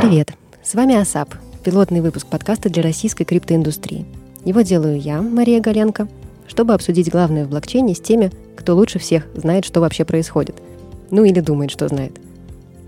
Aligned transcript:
Привет! 0.00 0.32
С 0.62 0.76
вами 0.76 0.94
АСАП, 0.94 1.34
пилотный 1.64 2.00
выпуск 2.00 2.28
подкаста 2.28 2.70
для 2.70 2.84
российской 2.84 3.24
криптоиндустрии. 3.24 4.06
Его 4.44 4.60
делаю 4.60 4.96
я, 4.96 5.20
Мария 5.20 5.60
Галенко, 5.60 6.06
чтобы 6.46 6.74
обсудить 6.74 7.10
главное 7.10 7.44
в 7.44 7.48
блокчейне 7.48 7.96
с 7.96 8.00
теми, 8.00 8.30
кто 8.54 8.76
лучше 8.76 9.00
всех 9.00 9.26
знает, 9.34 9.64
что 9.64 9.80
вообще 9.80 10.04
происходит. 10.04 10.54
Ну 11.10 11.24
или 11.24 11.40
думает, 11.40 11.72
что 11.72 11.88
знает. 11.88 12.12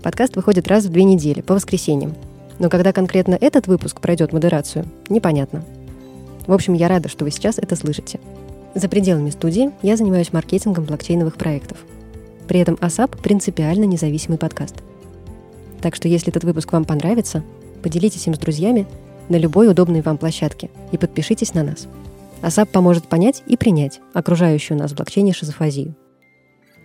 Подкаст 0.01 0.37
выходит 0.37 0.69
раз 0.69 0.85
в 0.85 0.89
две 0.89 1.03
недели, 1.03 1.41
по 1.41 1.53
воскресеньям. 1.53 2.15
Но 2.59 2.69
когда 2.69 2.93
конкретно 2.93 3.37
этот 3.41 3.67
выпуск 3.67 3.99
пройдет 3.99 4.31
модерацию, 4.31 4.85
непонятно. 5.09 5.65
В 6.47 6.53
общем, 6.53 6.75
я 6.75 6.87
рада, 6.87 7.09
что 7.09 7.25
вы 7.25 7.31
сейчас 7.31 7.57
это 7.57 7.75
слышите. 7.75 8.21
За 8.73 8.87
пределами 8.87 9.31
студии 9.31 9.71
я 9.81 9.97
занимаюсь 9.97 10.31
маркетингом 10.31 10.85
блокчейновых 10.85 11.35
проектов. 11.35 11.77
При 12.47 12.61
этом 12.61 12.75
ASAP– 12.75 13.21
принципиально 13.21 13.83
независимый 13.83 14.37
подкаст. 14.37 14.75
Так 15.81 15.95
что 15.95 16.07
если 16.07 16.29
этот 16.29 16.43
выпуск 16.43 16.71
вам 16.71 16.85
понравится, 16.85 17.43
поделитесь 17.81 18.27
им 18.27 18.35
с 18.35 18.37
друзьями 18.37 18.87
на 19.29 19.35
любой 19.35 19.69
удобной 19.69 20.01
вам 20.01 20.17
площадке 20.17 20.69
и 20.91 20.97
подпишитесь 20.97 21.53
на 21.53 21.63
нас. 21.63 21.87
ASAP 22.41 22.67
поможет 22.67 23.07
понять 23.07 23.43
и 23.45 23.57
принять 23.57 23.99
окружающую 24.13 24.77
нас 24.77 24.91
в 24.91 24.95
блокчейне 24.95 25.33
шизофазию. 25.33 25.95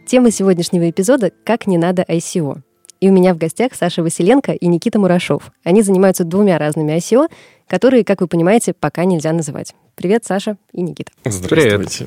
Тема 0.07 0.31
сегодняшнего 0.31 0.89
эпизода 0.89 1.33
«Как 1.45 1.67
не 1.67 1.79
надо 1.79 2.03
ICO». 2.03 2.61
И 3.01 3.11
у 3.11 3.13
меня 3.13 3.35
в 3.35 3.39
гостях 3.39 3.75
Саша 3.75 4.03
Василенко 4.03 4.53
и 4.53 4.67
Никита 4.69 4.99
Мурашов. 4.99 5.51
Они 5.65 5.83
занимаются 5.83 6.25
двумя 6.25 6.59
разными 6.59 6.97
ICO, 6.97 7.29
которые, 7.67 8.05
как 8.05 8.21
вы 8.21 8.29
понимаете, 8.29 8.73
пока 8.73 9.05
нельзя 9.05 9.33
называть. 9.33 9.75
Привет, 9.97 10.25
Саша 10.25 10.57
и 10.73 10.81
Никита. 10.81 11.11
Здравствуйте. 11.25 12.07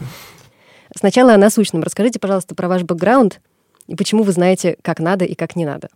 Сначала 0.95 1.33
о 1.33 1.37
насущном. 1.37 1.83
Расскажите, 1.83 2.19
пожалуйста, 2.19 2.55
про 2.55 2.67
ваш 2.67 2.83
бэкграунд 2.83 3.41
и 3.87 3.95
почему 3.95 4.23
вы 4.23 4.31
знаете, 4.31 4.77
как 4.81 4.99
надо 4.99 5.25
и 5.25 5.35
как 5.35 5.55
не 5.55 5.65
надо. 5.65 5.89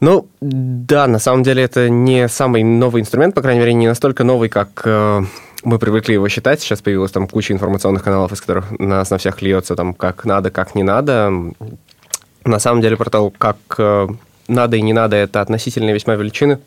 Ну, 0.00 0.28
да, 0.40 1.06
на 1.06 1.18
самом 1.18 1.42
деле 1.42 1.62
это 1.62 1.88
не 1.88 2.28
самый 2.28 2.62
новый 2.62 3.00
инструмент, 3.00 3.34
по 3.34 3.40
крайней 3.40 3.60
мере, 3.60 3.72
не 3.72 3.88
настолько 3.88 4.24
новый, 4.24 4.48
как 4.50 4.82
э, 4.84 5.22
мы 5.64 5.78
привыкли 5.78 6.12
его 6.12 6.28
считать. 6.28 6.60
Сейчас 6.60 6.82
появилась 6.82 7.12
там 7.12 7.26
куча 7.26 7.54
информационных 7.54 8.02
каналов, 8.02 8.30
из 8.32 8.40
которых 8.40 8.70
нас 8.78 9.10
на 9.10 9.18
всех 9.18 9.40
льется 9.40 9.74
там 9.74 9.94
как 9.94 10.24
надо, 10.24 10.50
как 10.50 10.74
не 10.74 10.82
надо. 10.82 11.32
На 12.44 12.58
самом 12.58 12.82
деле 12.82 12.96
про 12.96 13.08
то, 13.08 13.30
как 13.30 13.56
э, 13.78 14.08
надо 14.48 14.76
и 14.76 14.82
не 14.82 14.92
надо, 14.92 15.16
это 15.16 15.40
относительные 15.40 15.94
весьма 15.94 16.14
величины. 16.14 16.58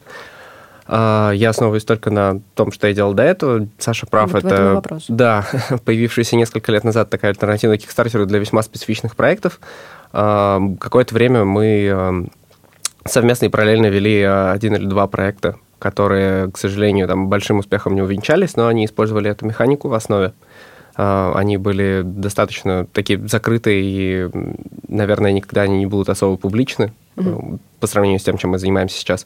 Э, 0.87 1.31
я 1.35 1.51
основываюсь 1.51 1.85
только 1.85 2.09
на 2.09 2.41
том, 2.55 2.71
что 2.71 2.87
я 2.87 2.93
делал 2.93 3.13
до 3.13 3.23
этого. 3.23 3.67
Саша 3.77 4.07
прав, 4.07 4.33
Вот 4.33 4.43
это 4.43 4.81
да, 5.07 5.45
появившаяся 5.85 6.35
несколько 6.35 6.71
лет 6.71 6.83
назад 6.83 7.11
такая 7.11 7.31
альтернатива 7.31 7.73
Kickstarter 7.73 8.25
для 8.25 8.39
весьма 8.39 8.63
специфичных 8.63 9.15
проектов. 9.15 9.59
Э, 10.13 10.59
Какое-то 10.79 11.13
время 11.13 11.45
мы 11.45 11.65
э, 11.85 12.23
совместно 13.05 13.45
и 13.45 13.49
параллельно 13.49 13.87
вели 13.87 14.19
э, 14.21 14.51
один 14.51 14.75
или 14.75 14.85
два 14.85 15.07
проекта, 15.07 15.57
которые, 15.79 16.51
к 16.51 16.57
сожалению, 16.57 17.07
там 17.07 17.29
большим 17.29 17.59
успехом 17.59 17.95
не 17.95 18.01
увенчались, 18.01 18.55
но 18.55 18.67
они 18.67 18.85
использовали 18.85 19.29
эту 19.29 19.45
механику 19.45 19.87
в 19.87 19.93
основе. 19.93 20.33
Э, 20.97 21.31
Они 21.35 21.57
были 21.57 22.01
достаточно 22.03 22.85
такие 22.91 23.19
закрытые, 23.27 23.81
и, 23.83 24.29
наверное, 24.87 25.31
никогда 25.31 25.61
они 25.61 25.79
не 25.79 25.85
будут 25.85 26.09
особо 26.09 26.37
публичны 26.37 26.93
э, 27.17 27.37
по 27.79 27.87
сравнению 27.87 28.19
с 28.19 28.23
тем, 28.23 28.37
чем 28.37 28.51
мы 28.51 28.59
занимаемся 28.59 28.97
сейчас. 28.97 29.25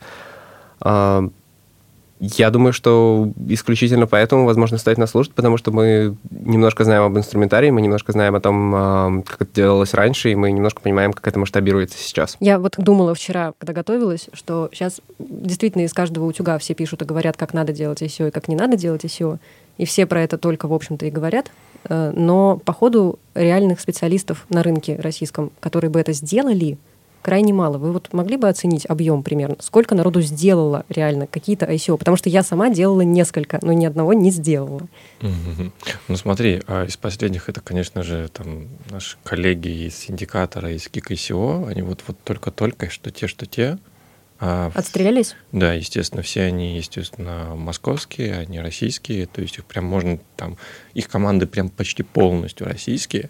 Я 2.25 2.52
думаю, 2.52 2.71
что 2.71 3.33
исключительно 3.49 4.07
поэтому, 4.07 4.45
возможно, 4.45 4.77
стоит 4.77 4.97
нас 4.97 5.11
слушать, 5.11 5.33
потому 5.33 5.57
что 5.57 5.71
мы 5.71 6.16
немножко 6.31 6.85
знаем 6.85 7.03
об 7.03 7.17
инструментарии, 7.17 7.69
мы 7.69 7.81
немножко 7.81 8.13
знаем 8.13 8.33
о 8.35 8.39
том, 8.39 9.23
как 9.27 9.41
это 9.41 9.52
делалось 9.53 9.93
раньше, 9.93 10.31
и 10.31 10.35
мы 10.35 10.51
немножко 10.51 10.79
понимаем, 10.79 11.11
как 11.11 11.27
это 11.27 11.38
масштабируется 11.38 11.97
сейчас. 11.97 12.38
Я 12.39 12.59
вот 12.59 12.75
думала 12.77 13.13
вчера, 13.13 13.51
когда 13.57 13.73
готовилась, 13.73 14.29
что 14.31 14.69
сейчас 14.71 15.01
действительно 15.19 15.81
из 15.81 15.91
каждого 15.91 16.23
утюга 16.23 16.57
все 16.59 16.73
пишут 16.73 17.01
и 17.01 17.05
говорят, 17.05 17.35
как 17.35 17.53
надо 17.53 17.73
делать 17.73 18.01
ICO 18.01 18.29
и 18.29 18.31
как 18.31 18.47
не 18.47 18.55
надо 18.55 18.78
делать 18.78 19.03
ICO. 19.03 19.40
И 19.78 19.85
все 19.85 20.05
про 20.05 20.22
это 20.22 20.38
только, 20.38 20.69
в 20.69 20.73
общем-то, 20.73 21.05
и 21.05 21.11
говорят. 21.11 21.51
Э, 21.90 22.13
Но, 22.16 22.57
по 22.63 22.72
ходу, 22.72 23.19
реальных 23.35 23.81
специалистов 23.81 24.45
на 24.47 24.63
рынке 24.63 24.95
российском, 24.95 25.51
которые 25.59 25.91
бы 25.91 26.00
это 26.00 26.13
сделали, 26.13 26.78
крайне 27.23 27.53
мало. 27.53 27.78
Вы 27.78 27.91
вот 27.91 28.13
могли 28.13 28.38
бы 28.38 28.47
оценить 28.47 28.85
объем 28.88 29.23
примерно? 29.23 29.56
Сколько 29.59 29.95
народу 29.95 30.22
сделало 30.22 30.85
реально 30.89 31.25
какие-то 31.25 31.66
ICO? 31.66 31.97
Потому 31.97 32.17
что 32.17 32.29
я 32.29 32.44
сама 32.44 32.69
делала 32.69 33.01
несколько, 33.01 33.59
но 33.63 33.73
ни 33.73 33.85
одного 33.85 34.13
не 34.13 34.29
сделала. 34.29 34.81
Ну 35.22 36.16
смотри, 36.16 36.61
а 36.67 36.85
из 36.85 36.97
последних 36.97 37.50
это, 37.50 37.61
конечно 37.61 38.03
же, 38.03 38.28
там 38.31 38.67
наши 38.91 39.17
коллеги 39.23 39.88
из 39.88 40.06
индикатора, 40.09 40.72
из 40.72 40.88
KIK.ICO, 40.88 41.69
они 41.69 41.81
вот, 41.81 42.03
вот 42.07 42.17
только-только, 42.23 42.89
что 42.89 43.09
те, 43.09 43.28
что 43.28 43.45
те. 43.45 43.78
А 44.40 44.72
Отстрелялись? 44.75 45.35
да, 45.53 45.73
естественно, 45.73 46.22
все 46.22 46.41
они, 46.41 46.75
естественно, 46.75 47.55
московские, 47.55 48.40
они 48.40 48.59
российские, 48.59 49.25
то 49.25 49.41
есть 49.41 49.57
их 49.57 49.63
прям 49.63 49.85
можно 49.85 50.19
там, 50.35 50.57
их 50.94 51.07
команды 51.07 51.47
прям 51.47 51.69
почти 51.69 52.03
полностью 52.03 52.67
российские. 52.67 53.29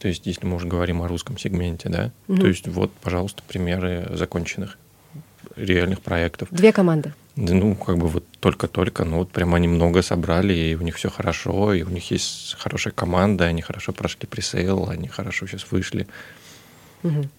То 0.00 0.08
есть, 0.08 0.26
если 0.26 0.46
мы 0.46 0.56
уже 0.56 0.66
говорим 0.66 1.02
о 1.02 1.08
русском 1.08 1.36
сегменте, 1.36 1.90
да, 1.90 2.10
Мгм. 2.26 2.40
то 2.40 2.46
есть 2.48 2.66
вот, 2.66 2.90
пожалуйста, 3.02 3.42
примеры 3.46 4.08
законченных 4.14 4.78
реальных 5.56 6.00
проектов. 6.00 6.48
Две 6.50 6.72
команды. 6.72 7.12
Да, 7.36 7.52
ну, 7.54 7.74
как 7.74 7.98
бы 7.98 8.08
вот 8.08 8.24
только-только, 8.40 9.04
ну, 9.04 9.18
вот 9.18 9.30
прям 9.30 9.54
они 9.54 9.68
много 9.68 10.00
собрали, 10.00 10.54
и 10.54 10.74
у 10.74 10.80
них 10.80 10.96
все 10.96 11.10
хорошо, 11.10 11.74
и 11.74 11.82
у 11.82 11.90
них 11.90 12.10
есть 12.10 12.56
хорошая 12.58 12.94
команда, 12.94 13.44
они 13.44 13.60
хорошо 13.60 13.92
прошли 13.92 14.26
пресейл, 14.26 14.88
они 14.88 15.06
хорошо 15.06 15.46
сейчас 15.46 15.70
вышли. 15.70 16.06
Мгм. 17.02 17.30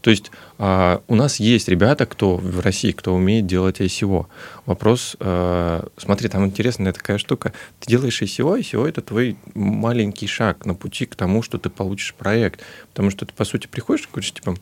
То 0.00 0.10
есть 0.10 0.30
а, 0.58 1.02
у 1.08 1.14
нас 1.14 1.40
есть 1.40 1.68
ребята, 1.68 2.06
кто 2.06 2.36
в 2.36 2.60
России, 2.60 2.92
кто 2.92 3.14
умеет 3.14 3.46
делать 3.46 3.80
ICO. 3.80 4.26
Вопрос, 4.66 5.16
а, 5.20 5.86
смотри, 5.96 6.28
там 6.28 6.46
интересная 6.46 6.92
такая 6.92 7.18
штука. 7.18 7.52
Ты 7.80 7.90
делаешь 7.90 8.22
ICO, 8.22 8.58
ICO 8.58 8.88
это 8.88 9.02
твой 9.02 9.36
маленький 9.54 10.26
шаг 10.26 10.64
на 10.66 10.74
пути 10.74 11.06
к 11.06 11.14
тому, 11.14 11.42
что 11.42 11.58
ты 11.58 11.70
получишь 11.70 12.14
проект. 12.14 12.60
Потому 12.90 13.10
что 13.10 13.26
ты, 13.26 13.32
по 13.34 13.44
сути, 13.44 13.66
приходишь 13.66 14.04
и 14.04 14.08
говоришь, 14.10 14.32
типа, 14.32 14.56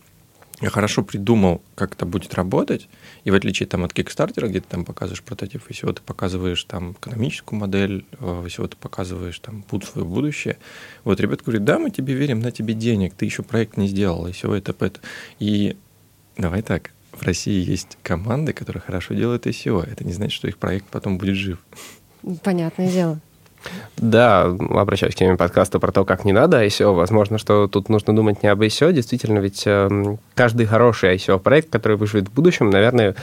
я 0.60 0.70
хорошо 0.70 1.02
придумал, 1.02 1.62
как 1.74 1.94
это 1.94 2.04
будет 2.04 2.34
работать, 2.34 2.88
и 3.24 3.30
в 3.30 3.34
отличие 3.34 3.69
там, 3.69 3.84
от 3.84 3.92
Kickstarter, 3.92 4.48
где 4.48 4.60
ты 4.60 4.66
там 4.69 4.84
показываешь 4.84 5.22
прототип, 5.22 5.62
и 5.69 5.72
всего 5.72 5.92
ты 5.92 6.02
показываешь 6.02 6.64
там 6.64 6.92
экономическую 6.92 7.60
модель, 7.60 8.04
э, 8.19 8.44
всего 8.48 8.66
ты 8.66 8.76
показываешь 8.76 9.38
там 9.38 9.64
свое 9.84 10.06
будущее. 10.06 10.58
Вот 11.04 11.20
ребята 11.20 11.44
говорят, 11.44 11.64
да, 11.64 11.78
мы 11.78 11.91
тебе 11.91 12.14
верим, 12.14 12.41
на 12.41 12.50
тебе 12.50 12.74
денег, 12.74 13.14
ты 13.14 13.24
еще 13.24 13.42
проект 13.42 13.76
не 13.76 13.86
сделал, 13.86 14.26
и 14.26 14.32
все 14.32 14.52
это, 14.52 14.74
это. 14.80 15.00
И 15.38 15.76
давай 16.36 16.62
так, 16.62 16.90
в 17.12 17.22
России 17.22 17.64
есть 17.64 17.96
команды, 18.02 18.52
которые 18.52 18.80
хорошо 18.80 19.14
делают 19.14 19.46
ICO. 19.46 19.84
Это 19.84 20.04
не 20.04 20.12
значит, 20.12 20.34
что 20.34 20.48
их 20.48 20.58
проект 20.58 20.86
потом 20.86 21.19
будет 21.19 21.36
жив. 21.36 21.58
Понятное 22.42 22.90
дело. 22.90 23.20
Да, 23.96 24.42
обращаюсь 24.42 25.14
к 25.14 25.19
теме 25.19 25.36
подкаста 25.36 25.78
про 25.78 25.92
то, 25.92 26.04
как 26.04 26.24
не 26.24 26.32
надо 26.32 26.64
ICO. 26.64 26.94
Возможно, 26.94 27.38
что 27.38 27.66
тут 27.66 27.88
нужно 27.88 28.14
думать 28.14 28.42
не 28.42 28.48
об 28.48 28.62
ICO. 28.62 28.92
Действительно, 28.92 29.38
ведь 29.38 29.64
эм, 29.66 30.19
каждый 30.34 30.66
хороший 30.66 31.16
ICO-проект, 31.16 31.70
который 31.70 31.96
выживет 31.96 32.28
в 32.28 32.32
будущем, 32.32 32.70
наверное, 32.70 33.16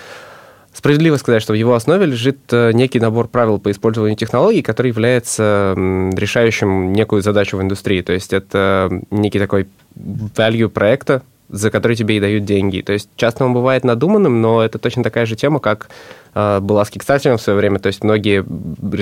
справедливо 0.73 1.15
сказать, 1.15 1.41
что 1.41 1.53
в 1.53 1.55
его 1.55 1.73
основе 1.73 2.05
лежит 2.05 2.39
э, 2.51 2.71
некий 2.73 2.99
набор 2.99 3.29
правил 3.29 3.59
по 3.59 3.71
использованию 3.71 4.17
технологий, 4.17 4.61
который 4.61 4.87
является 4.87 5.73
решающим 5.75 6.91
некую 6.91 7.21
задачу 7.21 7.57
в 7.57 7.61
индустрии. 7.61 8.01
То 8.01 8.13
есть 8.13 8.33
это 8.33 8.89
некий 9.11 9.39
такой 9.39 9.67
value 9.95 10.67
проекта, 10.67 11.21
за 11.49 11.71
который 11.71 11.95
тебе 11.95 12.17
и 12.17 12.19
дают 12.19 12.45
деньги. 12.45 12.81
То 12.81 12.93
есть 12.93 13.09
часто 13.15 13.45
он 13.45 13.53
бывает 13.53 13.83
надуманным, 13.83 14.41
но 14.41 14.63
это 14.63 14.79
точно 14.79 15.03
такая 15.03 15.25
же 15.25 15.35
тема, 15.35 15.59
как 15.59 15.89
э, 16.33 16.59
была 16.59 16.85
с 16.85 16.89
Kickstarter 16.89 17.37
в 17.37 17.41
свое 17.41 17.57
время. 17.57 17.79
То 17.79 17.87
есть 17.87 18.03
многие 18.03 18.43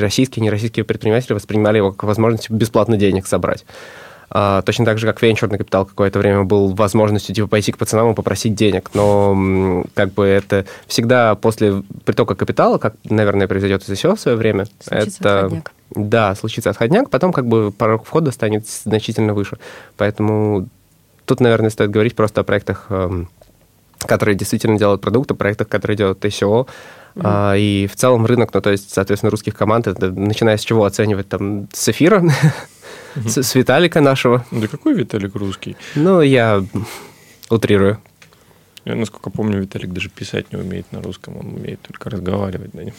российские 0.02 0.44
и 0.44 0.46
нероссийские 0.46 0.84
предприниматели 0.84 1.34
воспринимали 1.34 1.78
его 1.78 1.92
как 1.92 2.04
возможность 2.04 2.50
бесплатно 2.50 2.98
денег 2.98 3.28
собрать. 3.28 3.66
А, 4.36 4.64
точно 4.64 4.84
так 4.86 4.98
же, 4.98 5.06
как 5.06 5.22
венчурный 5.22 5.60
капитал 5.60 5.86
какое-то 5.86 6.18
время 6.18 6.44
был 6.44 6.74
возможностью 6.74 7.36
типа 7.36 7.48
пойти 7.48 7.72
к 7.72 7.78
пацанам 7.78 8.12
и 8.12 8.16
попросить 8.16 8.56
денег. 8.56 8.90
Но 8.96 9.86
как 9.94 10.12
бы 10.14 10.26
это 10.26 10.66
всегда 10.88 11.36
после 11.36 11.84
притока 12.04 12.34
капитала, 12.34 12.80
как, 12.80 12.96
наверное, 13.04 13.48
произойдет 13.48 13.88
из 13.88 13.90
ICO 13.90 14.16
в 14.16 14.20
свое 14.20 14.36
время, 14.36 14.66
Случится 14.80 15.20
это... 15.20 15.38
отходняк. 15.38 15.72
Да, 15.92 16.34
случится 16.34 16.72
отходняк, 16.72 17.12
потом 17.12 17.32
как 17.32 17.46
бы 17.46 17.72
порог 17.72 18.06
входа 18.06 18.32
станет 18.32 18.68
значительно 18.68 19.36
выше. 19.36 19.60
Поэтому 19.98 20.68
тут, 21.26 21.40
наверное, 21.40 21.70
стоит 21.70 21.92
говорить 21.92 22.16
просто 22.16 22.42
о 22.42 22.44
проектах, 22.44 22.88
эм, 22.90 23.30
которые 24.00 24.36
действительно 24.36 24.78
делают 24.78 25.02
продукты, 25.02 25.34
проектах, 25.34 25.68
которые 25.68 25.98
делают 25.98 26.24
ICO. 26.24 26.68
А, 27.16 27.56
и 27.56 27.88
в 27.88 27.96
целом 27.96 28.26
рынок, 28.26 28.54
ну, 28.54 28.62
то 28.62 28.72
есть, 28.72 28.92
соответственно, 28.92 29.30
русских 29.30 29.56
команд, 29.56 29.88
это 29.88 30.12
начиная 30.12 30.58
с 30.58 30.62
чего 30.62 30.86
оценивать 30.86 31.30
там 31.30 31.68
с 31.72 31.90
эфира, 31.90 32.24
с, 33.16 33.44
с 33.44 33.56
Виталика 33.56 34.02
нашего. 34.02 34.46
Да 34.52 34.68
какой 34.68 34.96
Виталик 34.96 35.36
русский? 35.36 35.78
Ну, 35.96 36.22
я 36.22 36.64
утрирую. 37.50 38.00
Я, 38.86 38.96
насколько 38.96 39.30
помню, 39.30 39.62
Виталик 39.62 39.94
даже 39.94 40.10
писать 40.10 40.52
не 40.52 40.60
умеет 40.60 40.92
на 40.92 41.02
русском, 41.02 41.38
он 41.38 41.54
умеет 41.54 41.82
только 41.82 42.10
разговаривать 42.10 42.74
на 42.74 42.82
нем. 42.82 42.94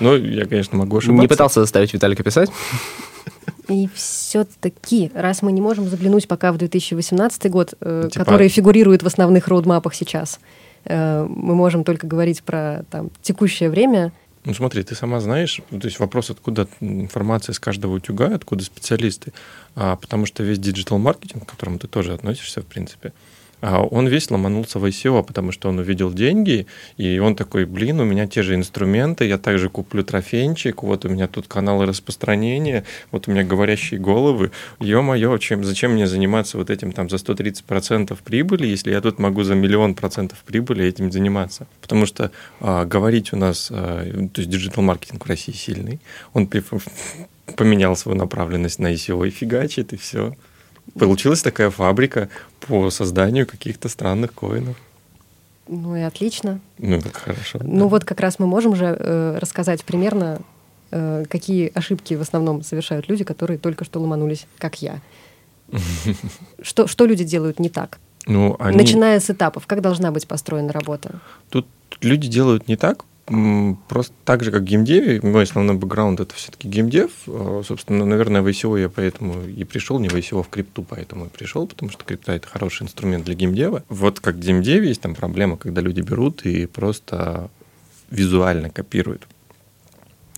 Но 0.00 0.16
я, 0.16 0.46
конечно, 0.46 0.78
могу 0.78 0.96
ошибаться. 0.96 1.20
Не 1.20 1.28
пытался 1.28 1.60
заставить 1.60 1.92
Виталика 1.92 2.22
писать. 2.22 2.50
И 3.70 3.88
все-таки, 3.94 5.10
раз 5.14 5.42
мы 5.42 5.52
не 5.52 5.60
можем 5.60 5.88
заглянуть 5.88 6.26
пока 6.26 6.52
в 6.52 6.58
2018 6.58 7.50
год, 7.50 7.74
э, 7.80 8.08
Типа- 8.10 8.24
который 8.24 8.48
фигурирует 8.48 9.02
в 9.02 9.06
основных 9.06 9.48
роудмапах 9.48 9.94
сейчас, 9.94 10.40
э, 10.84 11.26
мы 11.28 11.54
можем 11.54 11.84
только 11.84 12.06
говорить 12.06 12.42
про 12.42 12.84
там, 12.90 13.10
текущее 13.22 13.70
время. 13.70 14.12
Ну 14.44 14.54
смотри, 14.54 14.82
ты 14.82 14.94
сама 14.94 15.20
знаешь, 15.20 15.60
то 15.70 15.86
есть 15.86 16.00
вопрос, 16.00 16.30
откуда 16.30 16.66
информация 16.80 17.52
с 17.52 17.60
каждого 17.60 17.94
утюга, 17.94 18.34
откуда 18.34 18.64
специалисты, 18.64 19.32
а, 19.76 19.96
потому 19.96 20.24
что 20.24 20.42
весь 20.42 20.58
digital-маркетинг, 20.58 21.44
к 21.44 21.50
которому 21.50 21.78
ты 21.78 21.88
тоже 21.88 22.14
относишься, 22.14 22.62
в 22.62 22.66
принципе, 22.66 23.12
он 23.60 24.08
весь 24.08 24.30
ломанулся 24.30 24.78
в 24.78 24.84
ICO, 24.84 25.22
потому 25.22 25.52
что 25.52 25.68
он 25.68 25.78
увидел 25.78 26.12
деньги, 26.12 26.66
и 26.96 27.18
он 27.18 27.36
такой, 27.36 27.64
блин, 27.64 28.00
у 28.00 28.04
меня 28.04 28.26
те 28.26 28.42
же 28.42 28.54
инструменты, 28.54 29.26
я 29.26 29.38
также 29.38 29.68
куплю 29.68 30.02
трафичек, 30.02 30.82
вот 30.82 31.04
у 31.04 31.08
меня 31.08 31.26
тут 31.26 31.46
каналы 31.48 31.86
распространения, 31.86 32.84
вот 33.10 33.28
у 33.28 33.30
меня 33.30 33.44
говорящие 33.44 34.00
головы, 34.00 34.50
ё-моё, 34.80 35.36
чем, 35.38 35.64
зачем 35.64 35.92
мне 35.92 36.06
заниматься 36.06 36.58
вот 36.58 36.70
этим 36.70 36.92
там 36.92 37.08
за 37.10 37.16
130% 37.16 38.16
прибыли, 38.24 38.66
если 38.66 38.90
я 38.90 39.00
тут 39.00 39.18
могу 39.18 39.42
за 39.42 39.54
миллион 39.54 39.94
процентов 39.94 40.38
прибыли 40.46 40.84
этим 40.84 41.12
заниматься? 41.12 41.66
Потому 41.80 42.06
что 42.06 42.30
а, 42.60 42.84
говорить 42.84 43.32
у 43.32 43.36
нас, 43.36 43.68
а, 43.70 44.04
то 44.28 44.40
есть 44.40 44.50
digital-маркетинг 44.50 45.24
в 45.24 45.28
России 45.28 45.52
сильный, 45.52 46.00
он 46.32 46.48
поменял 47.56 47.96
свою 47.96 48.16
направленность 48.16 48.78
на 48.78 48.92
ICO 48.92 49.26
и 49.26 49.30
фигачит, 49.30 49.92
и 49.92 49.96
все. 49.96 50.34
Получилась 50.98 51.42
такая 51.42 51.70
фабрика 51.70 52.28
по 52.60 52.90
созданию 52.90 53.46
каких-то 53.46 53.88
странных 53.88 54.32
коинов. 54.34 54.76
Ну 55.68 55.94
и 55.96 56.00
отлично. 56.00 56.60
Ну, 56.78 57.00
так 57.00 57.16
хорошо. 57.16 57.60
Ну 57.62 57.84
да. 57.84 57.86
вот 57.86 58.04
как 58.04 58.20
раз 58.20 58.38
мы 58.38 58.46
можем 58.46 58.74
же 58.74 58.86
э, 58.86 59.38
рассказать 59.38 59.84
примерно, 59.84 60.40
э, 60.90 61.24
какие 61.28 61.70
ошибки 61.74 62.14
в 62.14 62.20
основном 62.20 62.64
совершают 62.64 63.08
люди, 63.08 63.22
которые 63.22 63.56
только 63.56 63.84
что 63.84 64.00
ломанулись, 64.00 64.46
как 64.58 64.82
я. 64.82 65.00
Что, 66.62 66.88
что 66.88 67.06
люди 67.06 67.22
делают 67.22 67.60
не 67.60 67.68
так? 67.68 68.00
Ну, 68.26 68.56
они... 68.58 68.76
Начиная 68.76 69.20
с 69.20 69.30
этапов, 69.30 69.68
как 69.68 69.80
должна 69.80 70.10
быть 70.10 70.26
построена 70.26 70.72
работа? 70.72 71.20
Тут 71.48 71.68
люди 72.00 72.28
делают 72.28 72.66
не 72.66 72.76
так, 72.76 73.04
Просто 73.88 74.12
так 74.24 74.42
же, 74.42 74.50
как 74.50 74.64
геймдеве, 74.64 75.20
мой 75.22 75.44
основной 75.44 75.76
бэкграунд 75.76 76.18
это 76.18 76.34
все-таки 76.34 76.66
геймдев. 76.66 77.10
А, 77.28 77.62
собственно, 77.64 78.04
наверное, 78.04 78.42
в 78.42 78.48
ICO 78.48 78.80
я 78.80 78.88
поэтому 78.88 79.44
и 79.44 79.62
пришел, 79.62 80.00
не 80.00 80.08
в 80.08 80.14
ICO, 80.14 80.40
а 80.40 80.42
в 80.42 80.48
крипту 80.48 80.82
поэтому 80.82 81.26
и 81.26 81.28
пришел, 81.28 81.66
потому 81.68 81.92
что 81.92 82.04
крипта 82.04 82.32
это 82.32 82.48
хороший 82.48 82.84
инструмент 82.84 83.24
для 83.24 83.34
геймдева. 83.34 83.84
Вот 83.88 84.18
как 84.18 84.34
в 84.34 84.40
геймдеве 84.40 84.88
есть 84.88 85.02
там 85.02 85.14
проблема, 85.14 85.56
когда 85.56 85.80
люди 85.80 86.00
берут 86.00 86.44
и 86.44 86.66
просто 86.66 87.50
визуально 88.10 88.68
копируют. 88.68 89.28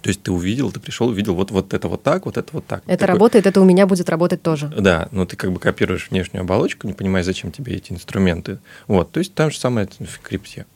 То 0.02 0.08
есть 0.08 0.22
ты 0.22 0.32
увидел, 0.32 0.70
ты 0.70 0.80
пришел, 0.80 1.08
увидел 1.08 1.34
вот, 1.34 1.50
вот 1.50 1.72
это 1.72 1.88
вот 1.88 2.02
так, 2.02 2.26
вот 2.26 2.36
это 2.36 2.48
вот 2.52 2.66
так. 2.66 2.82
Это 2.86 2.98
Такой... 2.98 3.12
работает, 3.14 3.46
это 3.46 3.60
у 3.60 3.64
меня 3.64 3.86
будет 3.86 4.10
работать 4.10 4.42
тоже. 4.42 4.66
Да, 4.76 5.08
но 5.12 5.24
ты 5.24 5.36
как 5.36 5.52
бы 5.52 5.60
копируешь 5.60 6.10
внешнюю 6.10 6.42
оболочку, 6.42 6.88
не 6.88 6.92
понимая, 6.92 7.22
зачем 7.22 7.52
тебе 7.52 7.76
эти 7.76 7.92
инструменты. 7.92 8.58
Вот, 8.88 9.12
то 9.12 9.20
есть 9.20 9.32
там 9.34 9.50
же 9.50 9.58
самое 9.58 9.88
в 9.98 10.18
крипте. 10.18 10.66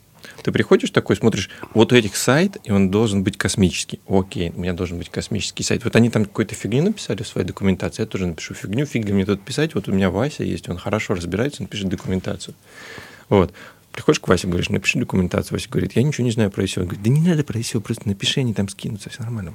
Ты 0.47 0.53
приходишь 0.53 0.91
такой, 0.91 1.17
смотришь, 1.17 1.51
вот 1.75 1.93
у 1.93 1.97
этих 1.97 2.15
сайт, 2.15 2.59
и 2.63 2.71
он 2.71 2.89
должен 2.89 3.25
быть 3.25 3.37
космический. 3.37 3.99
Окей, 4.07 4.53
у 4.55 4.61
меня 4.61 4.75
должен 4.75 4.97
быть 4.97 5.09
космический 5.09 5.65
сайт. 5.65 5.83
Вот 5.83 5.97
они 5.97 6.09
там 6.09 6.25
какую-то 6.25 6.55
фигню 6.55 6.85
написали 6.85 7.25
в 7.25 7.27
своей 7.27 7.45
документации, 7.45 8.03
я 8.03 8.07
тоже 8.07 8.29
напишу 8.29 8.55
фигню, 8.55 8.87
фиг 8.87 9.05
для 9.05 9.13
мне 9.13 9.27
тут 9.27 9.43
писать. 9.43 9.75
Вот 9.75 9.89
у 9.89 9.93
меня 9.93 10.09
Вася 10.09 10.45
есть, 10.45 10.69
он 10.69 10.79
хорошо 10.79 11.15
разбирается, 11.15 11.65
он 11.65 11.67
пишет 11.67 11.89
документацию. 11.89 12.55
Вот. 13.29 13.53
Приходишь 13.91 14.21
к 14.21 14.29
Васе, 14.29 14.47
говоришь, 14.47 14.69
напиши 14.69 15.01
документацию. 15.01 15.55
Вася 15.55 15.69
говорит, 15.69 15.97
я 15.97 16.05
ничего 16.05 16.25
не 16.25 16.31
знаю 16.31 16.53
про 16.53 16.63
ICO. 16.63 16.83
Он 16.83 16.85
говорит, 16.85 17.03
да 17.03 17.11
не 17.11 17.23
надо 17.23 17.43
про 17.43 17.59
ICO, 17.59 17.81
просто 17.81 18.07
напиши, 18.07 18.39
они 18.39 18.55
там 18.55 18.69
скинутся, 18.69 19.11
все 19.11 19.25
нормально 19.25 19.53